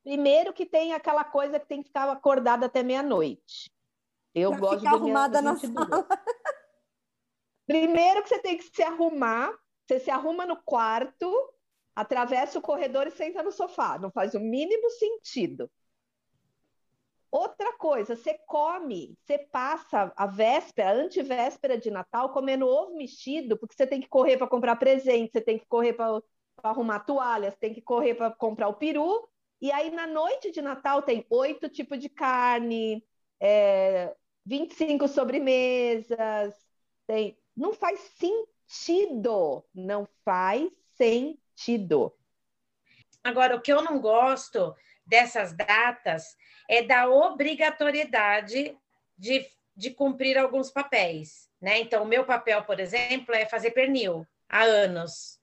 Primeiro 0.03 0.53
que 0.53 0.65
tem 0.65 0.93
aquela 0.93 1.23
coisa 1.23 1.59
que 1.59 1.67
tem 1.67 1.81
que 1.81 1.87
ficar 1.87 2.09
acordada 2.09 2.65
até 2.65 2.83
meia-noite. 2.83 3.71
Eu 4.33 4.51
Pra 4.51 4.59
gosto 4.59 4.73
de 4.73 4.85
ficar 4.85 4.95
às 4.95 5.01
arrumada 5.01 5.41
na 5.41 5.53
22. 5.53 6.05
Primeiro 7.71 8.21
que 8.21 8.27
você 8.27 8.39
tem 8.39 8.57
que 8.57 8.63
se 8.63 8.83
arrumar, 8.83 9.57
você 9.87 9.97
se 9.97 10.11
arruma 10.11 10.45
no 10.45 10.61
quarto, 10.61 11.31
atravessa 11.95 12.59
o 12.59 12.61
corredor 12.61 13.07
e 13.07 13.11
senta 13.11 13.41
no 13.41 13.49
sofá. 13.49 13.97
Não 13.97 14.11
faz 14.11 14.33
o 14.33 14.41
mínimo 14.41 14.89
sentido. 14.89 15.71
Outra 17.31 17.71
coisa, 17.77 18.13
você 18.13 18.37
come, 18.45 19.17
você 19.21 19.37
passa 19.37 20.11
a 20.17 20.27
véspera, 20.27 20.91
antivéspera 20.91 21.77
de 21.77 21.89
Natal, 21.89 22.33
comendo 22.33 22.67
ovo 22.67 22.97
mexido, 22.97 23.57
porque 23.57 23.73
você 23.73 23.87
tem 23.87 24.01
que 24.01 24.09
correr 24.09 24.35
para 24.35 24.49
comprar 24.49 24.75
presente, 24.75 25.31
você 25.31 25.39
tem 25.39 25.57
que 25.57 25.65
correr 25.65 25.93
para 25.93 26.21
arrumar 26.61 26.99
toalhas, 26.99 27.55
tem 27.55 27.73
que 27.73 27.81
correr 27.81 28.15
para 28.15 28.31
comprar 28.31 28.67
o 28.67 28.73
peru. 28.73 29.29
E 29.61 29.71
aí, 29.71 29.91
na 29.91 30.05
noite 30.07 30.51
de 30.51 30.61
Natal, 30.61 31.03
tem 31.03 31.25
oito 31.29 31.69
tipos 31.69 31.99
de 31.99 32.09
carne, 32.09 33.01
é, 33.39 34.13
25 34.45 35.07
sobremesas, 35.07 36.53
tem... 37.07 37.40
não 37.55 37.73
faz 37.73 37.99
sentido, 38.15 39.63
não 39.73 40.07
faz 40.23 40.71
sentido. 40.95 42.13
Agora, 43.23 43.55
o 43.55 43.61
que 43.61 43.71
eu 43.71 43.81
não 43.81 43.99
gosto 43.99 44.75
dessas 45.05 45.53
datas 45.53 46.35
é 46.67 46.81
da 46.81 47.09
obrigatoriedade 47.09 48.77
de, 49.17 49.45
de 49.75 49.91
cumprir 49.91 50.37
alguns 50.37 50.71
papéis, 50.71 51.49
né? 51.61 51.79
Então, 51.79 52.03
o 52.03 52.07
meu 52.07 52.25
papel, 52.25 52.63
por 52.63 52.79
exemplo, 52.79 53.35
é 53.35 53.45
fazer 53.45 53.71
pernil 53.71 54.25
há 54.49 54.63
anos. 54.63 55.39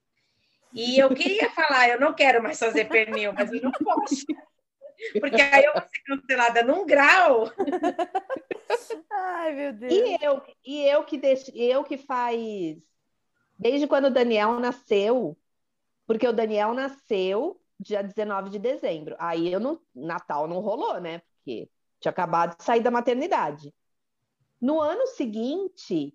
E 0.72 0.98
eu 0.98 1.14
queria 1.14 1.50
falar, 1.54 1.88
eu 1.88 2.00
não 2.00 2.14
quero 2.14 2.42
mais 2.42 2.58
fazer 2.58 2.86
pernil, 2.86 3.32
mas 3.32 3.52
eu 3.52 3.62
não 3.62 3.72
posso. 3.72 4.26
Porque 5.20 5.40
aí 5.40 5.64
eu 5.64 5.72
vou 5.72 5.82
ser 5.82 6.02
cancelada 6.04 6.62
num 6.62 6.84
grau. 6.84 7.52
Ai, 9.10 9.54
meu 9.54 9.72
Deus. 9.72 9.92
E 9.92 10.24
eu, 10.24 10.42
e 10.64 10.84
eu 10.84 11.04
que 11.04 11.18
deixo, 11.18 11.50
eu 11.54 11.84
que 11.84 11.96
faz 11.96 12.76
desde 13.58 13.86
quando 13.86 14.06
o 14.06 14.10
Daniel 14.10 14.58
nasceu, 14.60 15.36
porque 16.06 16.26
o 16.26 16.32
Daniel 16.32 16.72
nasceu 16.74 17.60
dia 17.78 18.02
19 18.02 18.50
de 18.50 18.58
dezembro. 18.58 19.16
Aí 19.18 19.52
eu 19.52 19.60
não, 19.60 19.80
Natal 19.94 20.46
não 20.46 20.60
rolou, 20.60 21.00
né? 21.00 21.18
Porque 21.18 21.68
tinha 22.00 22.10
acabado 22.10 22.56
de 22.56 22.64
sair 22.64 22.80
da 22.80 22.90
maternidade. 22.90 23.74
No 24.60 24.80
ano 24.80 25.06
seguinte, 25.06 26.14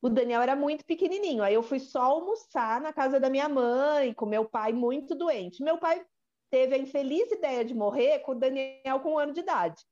o 0.00 0.08
Daniel 0.08 0.42
era 0.42 0.56
muito 0.56 0.84
pequenininho. 0.84 1.42
Aí 1.42 1.54
eu 1.54 1.62
fui 1.62 1.78
só 1.78 2.02
almoçar 2.02 2.80
na 2.80 2.92
casa 2.92 3.20
da 3.20 3.30
minha 3.30 3.48
mãe, 3.48 4.12
com 4.12 4.26
meu 4.26 4.44
pai 4.44 4.72
muito 4.72 5.14
doente. 5.14 5.62
Meu 5.62 5.78
pai 5.78 6.04
teve 6.50 6.74
a 6.74 6.78
infeliz 6.78 7.30
ideia 7.30 7.64
de 7.64 7.74
morrer 7.74 8.20
com 8.20 8.32
o 8.32 8.34
Daniel 8.34 9.00
com 9.02 9.14
um 9.14 9.18
ano 9.18 9.32
de 9.32 9.40
idade. 9.40 9.82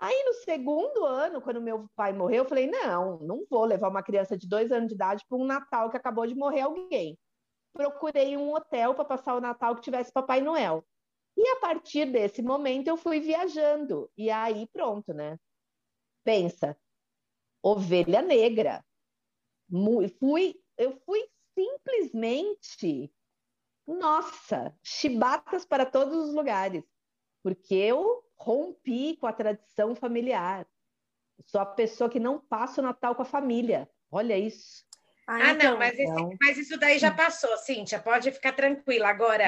Aí 0.00 0.24
no 0.24 0.34
segundo 0.34 1.04
ano, 1.04 1.40
quando 1.42 1.60
meu 1.60 1.86
pai 1.94 2.12
morreu, 2.12 2.44
eu 2.44 2.48
falei: 2.48 2.66
não, 2.66 3.18
não 3.18 3.44
vou 3.48 3.64
levar 3.64 3.88
uma 3.88 4.02
criança 4.02 4.36
de 4.36 4.48
dois 4.48 4.72
anos 4.72 4.88
de 4.88 4.94
idade 4.94 5.24
para 5.28 5.38
um 5.38 5.44
Natal 5.44 5.90
que 5.90 5.96
acabou 5.96 6.26
de 6.26 6.34
morrer 6.34 6.62
alguém. 6.62 7.18
Procurei 7.72 8.36
um 8.36 8.54
hotel 8.54 8.94
para 8.94 9.04
passar 9.04 9.34
o 9.34 9.40
Natal 9.40 9.74
que 9.74 9.82
tivesse 9.82 10.12
Papai 10.12 10.40
Noel. 10.40 10.84
E 11.36 11.48
a 11.48 11.60
partir 11.60 12.10
desse 12.10 12.42
momento 12.42 12.88
eu 12.88 12.96
fui 12.96 13.20
viajando. 13.20 14.10
E 14.16 14.30
aí 14.30 14.66
pronto, 14.72 15.12
né? 15.14 15.38
Pensa, 16.24 16.76
ovelha 17.62 18.20
negra. 18.22 18.84
Fui, 20.18 20.54
eu 20.76 20.92
fui 21.06 21.26
simplesmente, 21.54 23.10
nossa, 23.92 24.74
chibatas 24.82 25.64
para 25.64 25.84
todos 25.86 26.28
os 26.28 26.34
lugares, 26.34 26.82
porque 27.42 27.74
eu 27.74 28.22
rompi 28.36 29.16
com 29.16 29.26
a 29.26 29.32
tradição 29.32 29.94
familiar. 29.94 30.66
Sou 31.46 31.60
a 31.60 31.66
pessoa 31.66 32.10
que 32.10 32.20
não 32.20 32.38
passa 32.38 32.80
o 32.80 32.84
Natal 32.84 33.14
com 33.14 33.22
a 33.22 33.26
família. 33.26 33.88
Olha 34.10 34.38
isso. 34.38 34.84
Ah, 35.26 35.52
então, 35.52 35.72
não, 35.72 35.78
mas, 35.78 35.94
esse- 35.94 36.04
não. 36.04 36.30
mas 36.40 36.58
isso 36.58 36.78
daí 36.78 36.98
já 36.98 37.10
passou, 37.12 37.56
Cíntia, 37.58 37.98
pode 38.00 38.30
ficar 38.32 38.52
tranquila. 38.52 39.08
Agora, 39.08 39.44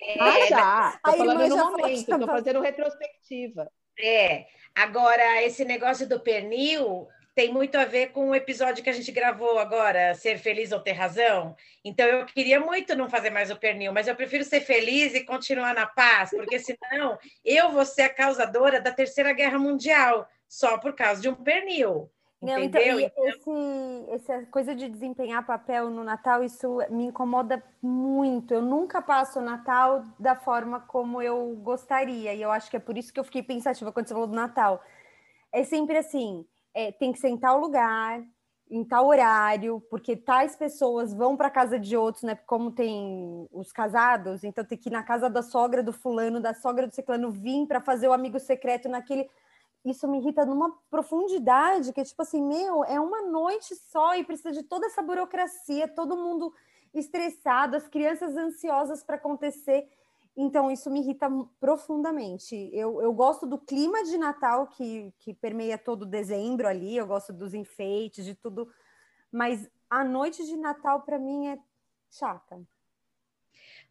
é, 0.00 0.16
Ah, 0.20 0.46
já. 0.46 1.00
Irmã 1.06 1.16
falando 1.16 1.48
no 1.48 1.56
momento, 1.56 2.18
tô 2.18 2.26
fazendo 2.26 2.60
retrospectiva. 2.60 3.70
É, 3.98 4.46
agora 4.74 5.42
esse 5.42 5.64
negócio 5.64 6.08
do 6.08 6.20
pernil 6.20 7.08
tem 7.34 7.52
muito 7.52 7.76
a 7.76 7.84
ver 7.84 8.12
com 8.12 8.30
o 8.30 8.34
episódio 8.34 8.82
que 8.82 8.90
a 8.90 8.92
gente 8.92 9.10
gravou 9.10 9.58
agora, 9.58 10.14
Ser 10.14 10.38
Feliz 10.38 10.70
ou 10.70 10.80
Ter 10.80 10.92
Razão. 10.92 11.56
Então 11.84 12.06
eu 12.06 12.24
queria 12.24 12.60
muito 12.60 12.94
não 12.94 13.08
fazer 13.08 13.30
mais 13.30 13.50
o 13.50 13.56
pernil, 13.56 13.92
mas 13.92 14.06
eu 14.06 14.14
prefiro 14.14 14.44
ser 14.44 14.60
feliz 14.60 15.14
e 15.14 15.24
continuar 15.24 15.74
na 15.74 15.86
paz, 15.86 16.30
porque 16.30 16.58
senão 16.60 17.18
eu 17.44 17.72
vou 17.72 17.84
ser 17.84 18.02
a 18.02 18.14
causadora 18.14 18.80
da 18.80 18.92
Terceira 18.92 19.32
Guerra 19.32 19.58
Mundial, 19.58 20.28
só 20.48 20.78
por 20.78 20.94
causa 20.94 21.20
de 21.20 21.28
um 21.28 21.34
pernil. 21.34 22.08
Não, 22.40 22.58
então, 22.58 22.80
Entendeu? 22.80 23.00
e 23.00 23.28
esse, 23.30 24.10
essa 24.10 24.46
coisa 24.46 24.74
de 24.74 24.86
desempenhar 24.88 25.46
papel 25.46 25.88
no 25.88 26.04
Natal, 26.04 26.44
isso 26.44 26.78
me 26.90 27.06
incomoda 27.06 27.64
muito. 27.80 28.52
Eu 28.52 28.60
nunca 28.60 29.00
passo 29.00 29.38
o 29.38 29.42
Natal 29.42 30.04
da 30.20 30.36
forma 30.36 30.78
como 30.80 31.22
eu 31.22 31.56
gostaria. 31.56 32.34
E 32.34 32.42
eu 32.42 32.50
acho 32.50 32.70
que 32.70 32.76
é 32.76 32.80
por 32.80 32.98
isso 32.98 33.12
que 33.12 33.18
eu 33.18 33.24
fiquei 33.24 33.42
pensativa 33.42 33.90
quando 33.90 34.06
você 34.06 34.12
falou 34.12 34.28
do 34.28 34.36
Natal. 34.36 34.82
É 35.50 35.64
sempre 35.64 35.96
assim: 35.96 36.44
é, 36.74 36.92
tem 36.92 37.12
que 37.12 37.18
ser 37.18 37.28
em 37.28 37.38
tal 37.38 37.58
lugar, 37.58 38.22
em 38.70 38.84
tal 38.84 39.06
horário, 39.06 39.80
porque 39.88 40.16
tais 40.16 40.56
pessoas 40.56 41.14
vão 41.14 41.36
para 41.36 41.50
casa 41.50 41.78
de 41.78 41.96
outros, 41.96 42.24
né? 42.24 42.34
Como 42.34 42.72
tem 42.72 43.48
os 43.52 43.70
casados, 43.72 44.42
então 44.42 44.64
tem 44.64 44.76
que 44.76 44.88
ir 44.88 44.92
na 44.92 45.02
casa 45.02 45.30
da 45.30 45.42
sogra 45.42 45.82
do 45.82 45.92
fulano, 45.92 46.40
da 46.40 46.54
sogra 46.54 46.86
do 46.86 46.94
ciclano, 46.94 47.30
vir 47.30 47.66
para 47.66 47.80
fazer 47.80 48.08
o 48.08 48.12
amigo 48.12 48.40
secreto 48.40 48.88
naquele 48.88 49.28
isso 49.84 50.08
me 50.08 50.18
irrita 50.18 50.46
numa 50.46 50.72
profundidade 50.90 51.92
que, 51.92 52.02
tipo 52.02 52.22
assim, 52.22 52.42
meu, 52.42 52.84
é 52.84 52.98
uma 52.98 53.20
noite 53.22 53.76
só 53.76 54.16
e 54.16 54.24
precisa 54.24 54.50
de 54.50 54.62
toda 54.62 54.86
essa 54.86 55.02
burocracia, 55.02 55.86
todo 55.86 56.16
mundo 56.16 56.54
estressado, 56.94 57.76
as 57.76 57.86
crianças 57.86 58.34
ansiosas 58.36 59.02
para 59.04 59.16
acontecer. 59.16 59.86
Então, 60.36 60.70
isso 60.70 60.90
me 60.90 61.00
irrita 61.00 61.28
profundamente. 61.60 62.68
Eu, 62.72 63.00
eu 63.00 63.12
gosto 63.12 63.46
do 63.46 63.56
clima 63.58 64.02
de 64.02 64.18
Natal 64.18 64.66
que, 64.66 65.12
que 65.20 65.32
permeia 65.32 65.78
todo 65.78 66.04
dezembro 66.04 66.66
ali, 66.66 66.96
eu 66.96 67.06
gosto 67.06 67.32
dos 67.32 67.54
enfeites, 67.54 68.24
de 68.24 68.34
tudo, 68.34 68.68
mas 69.30 69.68
a 69.88 70.04
noite 70.04 70.44
de 70.44 70.56
Natal, 70.56 71.02
para 71.02 71.18
mim, 71.18 71.46
é 71.48 71.58
chata. 72.10 72.60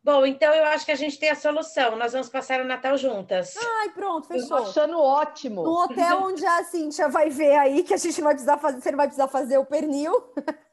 Bom, 0.04 0.26
então 0.26 0.54
eu 0.54 0.66
acho 0.66 0.86
que 0.86 0.92
a 0.92 0.96
gente 0.96 1.18
tem 1.18 1.30
a 1.30 1.36
solução. 1.36 1.96
Nós 1.96 2.12
vamos 2.12 2.28
passar 2.28 2.60
o 2.60 2.66
Natal 2.66 2.98
juntas. 2.98 3.56
Ai, 3.56 3.90
pronto, 3.92 4.26
Eu 4.34 4.36
tô 4.36 4.42
fechou. 4.42 4.58
achando 4.58 5.00
ótimo. 5.00 5.64
No 5.64 5.84
hotel 5.84 6.24
onde 6.24 6.46
a 6.46 6.64
Cintia 6.66 7.08
vai 7.08 7.30
ver 7.30 7.56
aí, 7.56 7.84
que 7.84 7.94
a 7.94 7.98
gente 7.98 8.22
vai 8.22 8.34
precisar 8.34 8.58
fazer, 8.58 8.82
você 8.82 8.92
não 8.92 8.98
vai 8.98 9.08
precisar 9.08 9.30
fazer 9.30 9.58
o 9.58 9.66
pernil. 9.66 10.12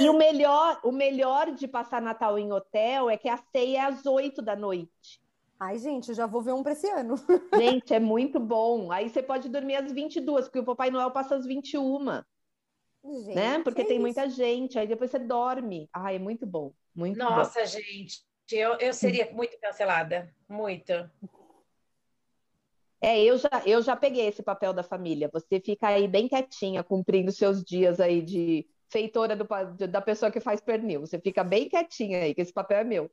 E 0.00 0.08
o 0.08 0.12
melhor, 0.12 0.80
o 0.84 0.92
melhor 0.92 1.52
de 1.52 1.66
passar 1.66 2.00
Natal 2.00 2.38
em 2.38 2.52
hotel 2.52 3.10
é 3.10 3.16
que 3.16 3.28
a 3.28 3.36
ceia 3.36 3.78
é 3.78 3.80
às 3.80 4.06
8 4.06 4.40
da 4.40 4.54
noite. 4.54 5.20
Ai, 5.58 5.76
gente, 5.78 6.10
eu 6.10 6.14
já 6.14 6.24
vou 6.24 6.40
ver 6.40 6.52
um 6.52 6.62
para 6.62 6.72
esse 6.72 6.88
ano. 6.88 7.16
Gente, 7.60 7.92
é 7.92 7.98
muito 7.98 8.38
bom. 8.38 8.92
Aí 8.92 9.08
você 9.10 9.20
pode 9.20 9.48
dormir 9.48 9.74
às 9.74 9.90
22, 9.90 10.44
porque 10.44 10.60
o 10.60 10.64
Papai 10.64 10.88
Noel 10.88 11.10
passa 11.10 11.34
às 11.34 11.44
21, 11.44 12.22
Gente, 13.04 13.34
né? 13.34 13.58
Porque 13.64 13.82
é 13.82 13.84
tem 13.84 13.96
isso. 13.96 14.02
muita 14.02 14.28
gente. 14.28 14.78
Aí 14.78 14.86
depois 14.86 15.10
você 15.10 15.18
dorme. 15.18 15.88
Ai, 15.92 16.14
é 16.14 16.18
muito 16.18 16.46
bom. 16.46 16.72
Muito 16.94 17.18
bom. 17.18 17.24
Nossa, 17.24 17.66
gente, 17.66 18.22
eu, 18.52 18.74
eu 18.74 18.92
seria 18.92 19.32
muito 19.32 19.58
cancelada. 19.58 20.32
Muito. 20.48 20.92
É, 23.00 23.20
eu 23.22 23.38
já, 23.38 23.62
eu 23.64 23.82
já 23.82 23.96
peguei 23.96 24.26
esse 24.26 24.42
papel 24.42 24.72
da 24.72 24.82
família. 24.82 25.30
Você 25.32 25.60
fica 25.60 25.88
aí 25.88 26.06
bem 26.06 26.28
quietinha, 26.28 26.84
cumprindo 26.84 27.30
seus 27.32 27.64
dias 27.64 28.00
aí 28.00 28.22
de 28.22 28.66
feitora 28.90 29.36
do 29.36 29.46
da 29.86 30.00
pessoa 30.00 30.30
que 30.30 30.40
faz 30.40 30.60
pernil. 30.60 31.00
Você 31.00 31.18
fica 31.18 31.44
bem 31.44 31.68
quietinha 31.68 32.22
aí, 32.22 32.34
que 32.34 32.40
esse 32.40 32.52
papel 32.52 32.78
é 32.78 32.84
meu. 32.84 33.10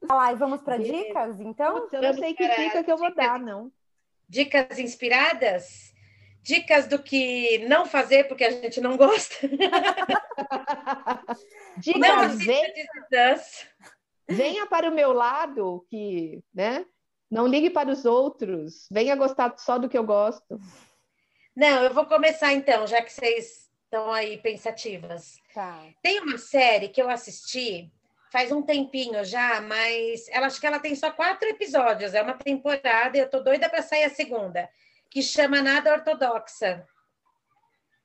Vai 0.00 0.16
lá, 0.16 0.32
e 0.32 0.36
vamos 0.36 0.62
para 0.62 0.78
dicas, 0.78 1.40
então? 1.40 1.80
Putz, 1.80 1.92
eu 1.92 2.02
não 2.02 2.08
vamos 2.08 2.24
sei 2.24 2.34
que 2.34 2.48
dica 2.48 2.82
que 2.82 2.90
eu 2.90 2.96
vou 2.96 3.10
dicas. 3.10 3.24
dar, 3.24 3.38
não. 3.38 3.70
Dicas 4.28 4.78
inspiradas? 4.78 5.92
Dicas 6.42 6.88
do 6.88 7.00
que 7.00 7.58
não 7.68 7.86
fazer 7.86 8.26
porque 8.26 8.44
a 8.44 8.50
gente 8.50 8.80
não 8.80 8.96
gosta. 8.96 9.46
Dicas, 11.78 12.00
Não 12.00 12.26
Us. 12.26 13.66
venha 14.28 14.66
para 14.66 14.90
o 14.90 14.94
meu 14.94 15.12
lado, 15.12 15.86
que, 15.88 16.42
né? 16.52 16.84
Não 17.30 17.46
ligue 17.46 17.70
para 17.70 17.90
os 17.90 18.04
outros. 18.04 18.88
Venha 18.90 19.14
gostar 19.14 19.54
só 19.56 19.78
do 19.78 19.88
que 19.88 19.96
eu 19.96 20.04
gosto. 20.04 20.58
Não, 21.54 21.84
eu 21.84 21.94
vou 21.94 22.06
começar 22.06 22.52
então, 22.52 22.86
já 22.86 23.00
que 23.02 23.12
vocês 23.12 23.61
estão 23.92 24.10
aí 24.10 24.38
pensativas. 24.38 25.38
Tá. 25.52 25.84
Tem 26.02 26.18
uma 26.20 26.38
série 26.38 26.88
que 26.88 27.02
eu 27.02 27.10
assisti 27.10 27.92
faz 28.32 28.50
um 28.50 28.62
tempinho 28.62 29.22
já, 29.26 29.60
mas 29.60 30.26
ela 30.30 30.46
acho 30.46 30.58
que 30.58 30.66
ela 30.66 30.80
tem 30.80 30.94
só 30.94 31.10
quatro 31.10 31.46
episódios, 31.50 32.14
é 32.14 32.22
uma 32.22 32.32
temporada 32.32 33.14
e 33.14 33.20
eu 33.20 33.28
tô 33.28 33.40
doida 33.40 33.68
para 33.68 33.82
sair 33.82 34.04
a 34.04 34.08
segunda, 34.08 34.70
que 35.10 35.22
chama 35.22 35.60
Nada 35.60 35.92
Ortodoxa. 35.92 36.88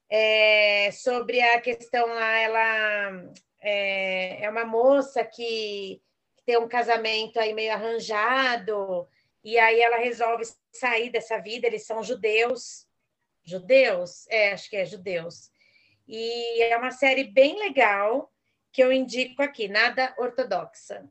É, 0.09 0.89
sobre 0.91 1.39
a 1.41 1.61
questão 1.61 2.05
lá, 2.07 2.39
ela 2.39 3.31
é, 3.61 4.43
é 4.43 4.49
uma 4.49 4.65
moça 4.65 5.23
que 5.23 6.01
tem 6.45 6.57
um 6.57 6.67
casamento 6.67 7.39
aí 7.39 7.53
meio 7.53 7.71
arranjado, 7.71 9.07
e 9.41 9.57
aí 9.57 9.79
ela 9.79 9.95
resolve 9.95 10.43
sair 10.73 11.09
dessa 11.09 11.37
vida, 11.37 11.67
eles 11.67 11.85
são 11.85 12.03
judeus, 12.03 12.85
judeus? 13.45 14.27
É, 14.27 14.51
acho 14.51 14.69
que 14.69 14.75
é 14.75 14.83
judeus. 14.83 15.49
E 16.07 16.61
é 16.63 16.77
uma 16.77 16.91
série 16.91 17.25
bem 17.25 17.59
legal, 17.59 18.31
que 18.71 18.81
eu 18.81 18.91
indico 18.91 19.41
aqui, 19.41 19.67
nada 19.67 20.13
ortodoxa. 20.17 21.03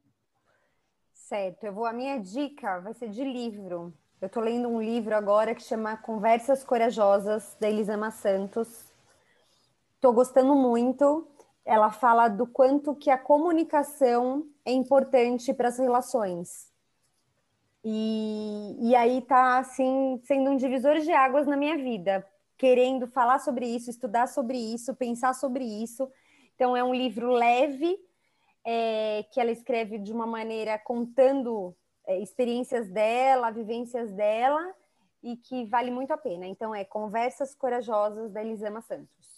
Certo, 1.13 1.65
eu 1.65 1.73
vou. 1.73 1.85
A 1.85 1.93
minha 1.93 2.19
dica 2.19 2.79
vai 2.81 2.95
ser 2.95 3.09
de 3.11 3.25
livro. 3.25 3.93
Eu 4.21 4.27
estou 4.27 4.43
lendo 4.43 4.69
um 4.69 4.81
livro 4.81 5.15
agora 5.15 5.55
que 5.55 5.63
chama 5.63 5.97
Conversas 5.97 6.65
Corajosas, 6.65 7.57
da 7.61 7.69
Elisama 7.69 8.11
Santos. 8.11 8.91
Estou 9.97 10.13
gostando 10.13 10.55
muito. 10.55 11.29
Ela 11.65 11.91
fala 11.91 12.29
do 12.29 12.47
quanto 12.47 12.95
que 12.95 13.11
a 13.11 13.19
comunicação 13.19 14.47
é 14.65 14.73
importante 14.73 15.53
para 15.53 15.69
as 15.69 15.79
relações. 15.79 16.73
E, 17.85 18.77
e 18.81 18.95
aí 18.95 19.21
tá 19.23 19.59
assim 19.59 20.21
sendo 20.25 20.51
um 20.51 20.57
divisor 20.57 20.99
de 21.01 21.13
águas 21.13 21.47
na 21.47 21.57
minha 21.57 21.77
vida, 21.77 22.27
querendo 22.57 23.07
falar 23.07 23.39
sobre 23.39 23.67
isso, 23.67 23.91
estudar 23.91 24.27
sobre 24.27 24.57
isso, 24.57 24.95
pensar 24.95 25.35
sobre 25.35 25.65
isso 25.65 26.11
então, 26.57 26.75
é 26.75 26.83
um 26.83 26.95
livro 26.95 27.31
leve, 27.33 27.99
é, 28.65 29.25
que 29.31 29.39
ela 29.39 29.53
escreve 29.53 29.99
de 29.99 30.11
uma 30.11 30.27
maneira 30.27 30.79
contando 30.79 31.77
é, 32.07 32.19
experiências 32.19 32.89
dela, 32.89 33.51
vivências 33.51 34.11
dela, 34.11 34.75
e 35.23 35.37
que 35.37 35.67
vale 35.67 35.91
muito 35.91 36.13
a 36.13 36.17
pena. 36.17 36.47
Então, 36.47 36.75
é 36.75 36.83
Conversas 36.83 37.55
Corajosas, 37.55 38.33
da 38.33 38.43
Elisama 38.43 38.81
Santos. 38.81 39.37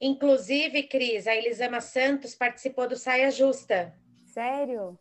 Inclusive, 0.00 0.82
Cris, 0.84 1.28
a 1.28 1.36
Elisama 1.36 1.80
Santos 1.80 2.34
participou 2.34 2.88
do 2.88 2.96
Saia 2.96 3.30
Justa. 3.30 3.94
Sério? 4.26 4.98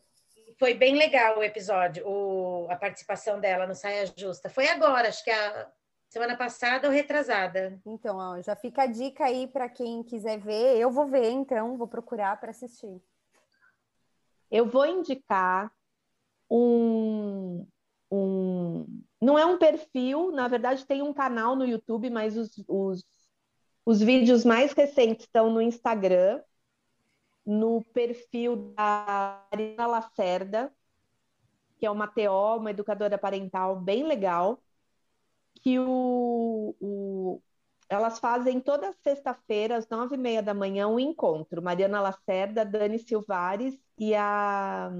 Foi 0.59 0.75
bem 0.75 0.95
legal 0.95 1.39
o 1.39 1.43
episódio, 1.43 2.05
o, 2.07 2.67
a 2.69 2.75
participação 2.75 3.39
dela 3.39 3.65
no 3.65 3.73
Saia 3.73 4.05
Justa. 4.15 4.49
Foi 4.49 4.67
agora, 4.67 5.07
acho 5.07 5.23
que 5.23 5.31
a, 5.31 5.71
Semana 6.09 6.35
passada 6.35 6.87
ou 6.87 6.93
retrasada. 6.93 7.79
Então, 7.85 8.17
ó, 8.17 8.41
já 8.41 8.55
fica 8.55 8.81
a 8.81 8.87
dica 8.87 9.25
aí 9.25 9.47
para 9.47 9.69
quem 9.69 10.03
quiser 10.03 10.39
ver. 10.39 10.77
Eu 10.77 10.89
vou 10.89 11.07
ver, 11.07 11.29
então, 11.29 11.77
vou 11.77 11.87
procurar 11.87 12.39
para 12.39 12.49
assistir. 12.49 12.99
Eu 14.49 14.65
vou 14.65 14.87
indicar 14.87 15.71
um, 16.49 17.63
um. 18.11 19.03
Não 19.21 19.37
é 19.37 19.45
um 19.45 19.59
perfil, 19.59 20.31
na 20.31 20.47
verdade, 20.47 20.83
tem 20.83 21.03
um 21.03 21.13
canal 21.13 21.55
no 21.55 21.63
YouTube, 21.63 22.09
mas 22.09 22.35
os, 22.35 22.49
os, 22.67 23.05
os 23.85 24.01
vídeos 24.01 24.43
mais 24.43 24.73
recentes 24.73 25.27
estão 25.27 25.51
no 25.51 25.61
Instagram, 25.61 26.41
no 27.45 27.83
perfil 27.93 28.73
da 28.75 29.45
Marina 29.51 29.85
Lacerda, 29.85 30.73
que 31.77 31.85
é 31.85 31.91
uma 31.91 32.07
TO, 32.07 32.57
uma 32.57 32.71
educadora 32.71 33.15
parental 33.15 33.75
bem 33.75 34.03
legal 34.03 34.59
que 35.61 35.79
o, 35.79 36.75
o, 36.79 37.41
elas 37.89 38.19
fazem 38.19 38.59
toda 38.59 38.93
sexta-feira, 39.03 39.77
às 39.77 39.87
nove 39.89 40.15
e 40.15 40.17
meia 40.17 40.43
da 40.43 40.53
manhã, 40.53 40.87
um 40.87 40.99
encontro. 40.99 41.61
Mariana 41.61 42.01
Lacerda, 42.01 42.65
Dani 42.65 42.99
Silvares 42.99 43.77
e 43.97 44.13
a, 44.15 44.91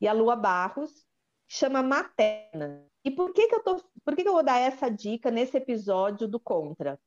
e 0.00 0.08
a 0.08 0.12
Lua 0.12 0.36
Barros, 0.36 1.06
chama 1.46 1.82
Materna. 1.82 2.84
E 3.04 3.10
por 3.10 3.32
que, 3.32 3.46
que, 3.46 3.54
eu, 3.54 3.62
tô, 3.62 3.76
por 4.04 4.16
que, 4.16 4.22
que 4.22 4.28
eu 4.28 4.32
vou 4.32 4.42
dar 4.42 4.58
essa 4.58 4.90
dica 4.90 5.30
nesse 5.30 5.56
episódio 5.56 6.26
do 6.26 6.40
Contra? 6.40 6.98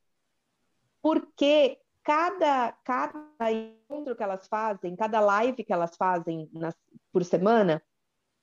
Porque 1.02 1.80
cada, 2.04 2.72
cada 2.84 3.52
encontro 3.52 4.16
que 4.16 4.22
elas 4.22 4.46
fazem, 4.46 4.96
cada 4.96 5.20
live 5.20 5.64
que 5.64 5.72
elas 5.72 5.96
fazem 5.96 6.48
por 7.12 7.24
semana, 7.24 7.82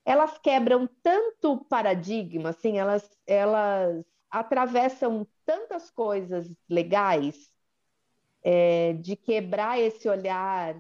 elas 0.06 0.38
quebram 0.38 0.88
tanto 1.02 1.66
paradigma, 1.66 2.50
assim, 2.50 2.78
elas, 2.78 3.10
elas 3.26 4.06
atravessam 4.30 5.28
tantas 5.44 5.90
coisas 5.90 6.56
legais 6.70 7.52
é, 8.44 8.94
de 8.94 9.16
quebrar 9.16 9.80
esse 9.80 10.08
olhar 10.08 10.80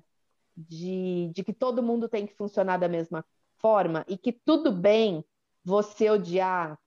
de, 0.55 1.31
de 1.33 1.43
que 1.43 1.51
todo 1.51 1.83
mundo 1.83 2.07
tem 2.07 2.27
que 2.27 2.35
funcionar 2.35 2.77
da 2.77 2.87
mesma 2.87 3.25
forma 3.57 4.05
e 4.07 4.17
que 4.17 4.31
tudo 4.31 4.71
bem 4.71 5.25
você 5.63 6.09
odiar, 6.09 6.79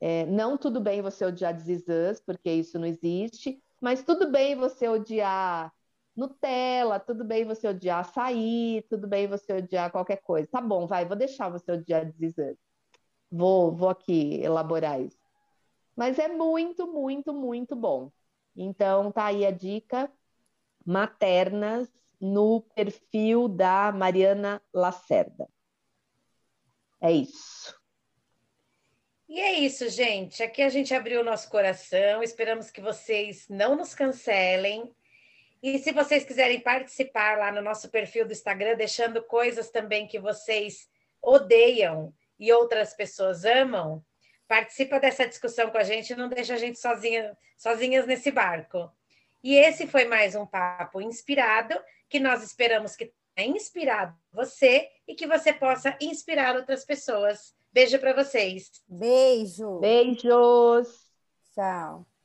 é, 0.00 0.24
não 0.24 0.56
tudo 0.56 0.80
bem 0.80 1.02
você 1.02 1.26
odiar 1.26 1.54
This 1.54 1.84
porque 2.24 2.50
isso 2.50 2.78
não 2.78 2.86
existe, 2.86 3.62
mas 3.80 4.02
tudo 4.02 4.30
bem 4.30 4.56
você 4.56 4.88
odiar 4.88 5.72
Nutella, 6.18 6.98
tudo 6.98 7.24
bem 7.24 7.44
você 7.44 7.68
odiar 7.68 8.00
açaí, 8.00 8.84
tudo 8.90 9.06
bem 9.06 9.28
você 9.28 9.52
odiar 9.52 9.92
qualquer 9.92 10.16
coisa. 10.16 10.48
Tá 10.50 10.60
bom, 10.60 10.84
vai, 10.84 11.06
vou 11.06 11.16
deixar 11.16 11.48
você 11.48 11.70
odiar 11.70 12.04
desexame. 12.04 12.58
Vou, 13.30 13.70
vou 13.70 13.88
aqui 13.88 14.40
elaborar 14.42 15.00
isso. 15.00 15.16
Mas 15.94 16.18
é 16.18 16.26
muito, 16.26 16.88
muito, 16.88 17.32
muito 17.32 17.76
bom. 17.76 18.10
Então, 18.56 19.12
tá 19.12 19.26
aí 19.26 19.46
a 19.46 19.52
dica 19.52 20.10
maternas 20.84 21.88
no 22.20 22.62
perfil 22.74 23.46
da 23.46 23.92
Mariana 23.92 24.60
Lacerda. 24.74 25.48
É 27.00 27.12
isso. 27.12 27.78
E 29.28 29.38
é 29.38 29.52
isso, 29.60 29.88
gente. 29.88 30.42
Aqui 30.42 30.62
a 30.62 30.68
gente 30.68 30.92
abriu 30.92 31.20
o 31.20 31.24
nosso 31.24 31.48
coração. 31.48 32.24
Esperamos 32.24 32.72
que 32.72 32.80
vocês 32.80 33.46
não 33.48 33.76
nos 33.76 33.94
cancelem. 33.94 34.92
E 35.62 35.78
se 35.78 35.92
vocês 35.92 36.24
quiserem 36.24 36.60
participar 36.60 37.36
lá 37.36 37.50
no 37.50 37.60
nosso 37.60 37.88
perfil 37.88 38.26
do 38.26 38.32
Instagram, 38.32 38.76
deixando 38.76 39.22
coisas 39.22 39.70
também 39.70 40.06
que 40.06 40.18
vocês 40.18 40.88
odeiam 41.20 42.12
e 42.38 42.52
outras 42.52 42.94
pessoas 42.94 43.44
amam, 43.44 44.04
participa 44.46 45.00
dessa 45.00 45.26
discussão 45.26 45.70
com 45.70 45.78
a 45.78 45.82
gente, 45.82 46.14
não 46.14 46.28
deixa 46.28 46.54
a 46.54 46.58
gente 46.58 46.78
sozinha, 46.78 47.36
sozinhas 47.56 48.06
nesse 48.06 48.30
barco. 48.30 48.90
E 49.42 49.54
esse 49.54 49.86
foi 49.86 50.04
mais 50.04 50.34
um 50.34 50.46
papo 50.46 51.00
inspirado, 51.00 51.74
que 52.08 52.18
nós 52.18 52.42
esperamos 52.42 52.96
que 52.96 53.12
tenha 53.34 53.56
inspirado 53.56 54.16
você 54.32 54.88
e 55.06 55.14
que 55.14 55.26
você 55.26 55.52
possa 55.52 55.96
inspirar 56.00 56.56
outras 56.56 56.84
pessoas. 56.84 57.54
Beijo 57.72 57.98
para 57.98 58.14
vocês. 58.14 58.70
Beijo. 58.88 59.78
Beijos. 59.78 60.88
Tchau. 61.54 62.17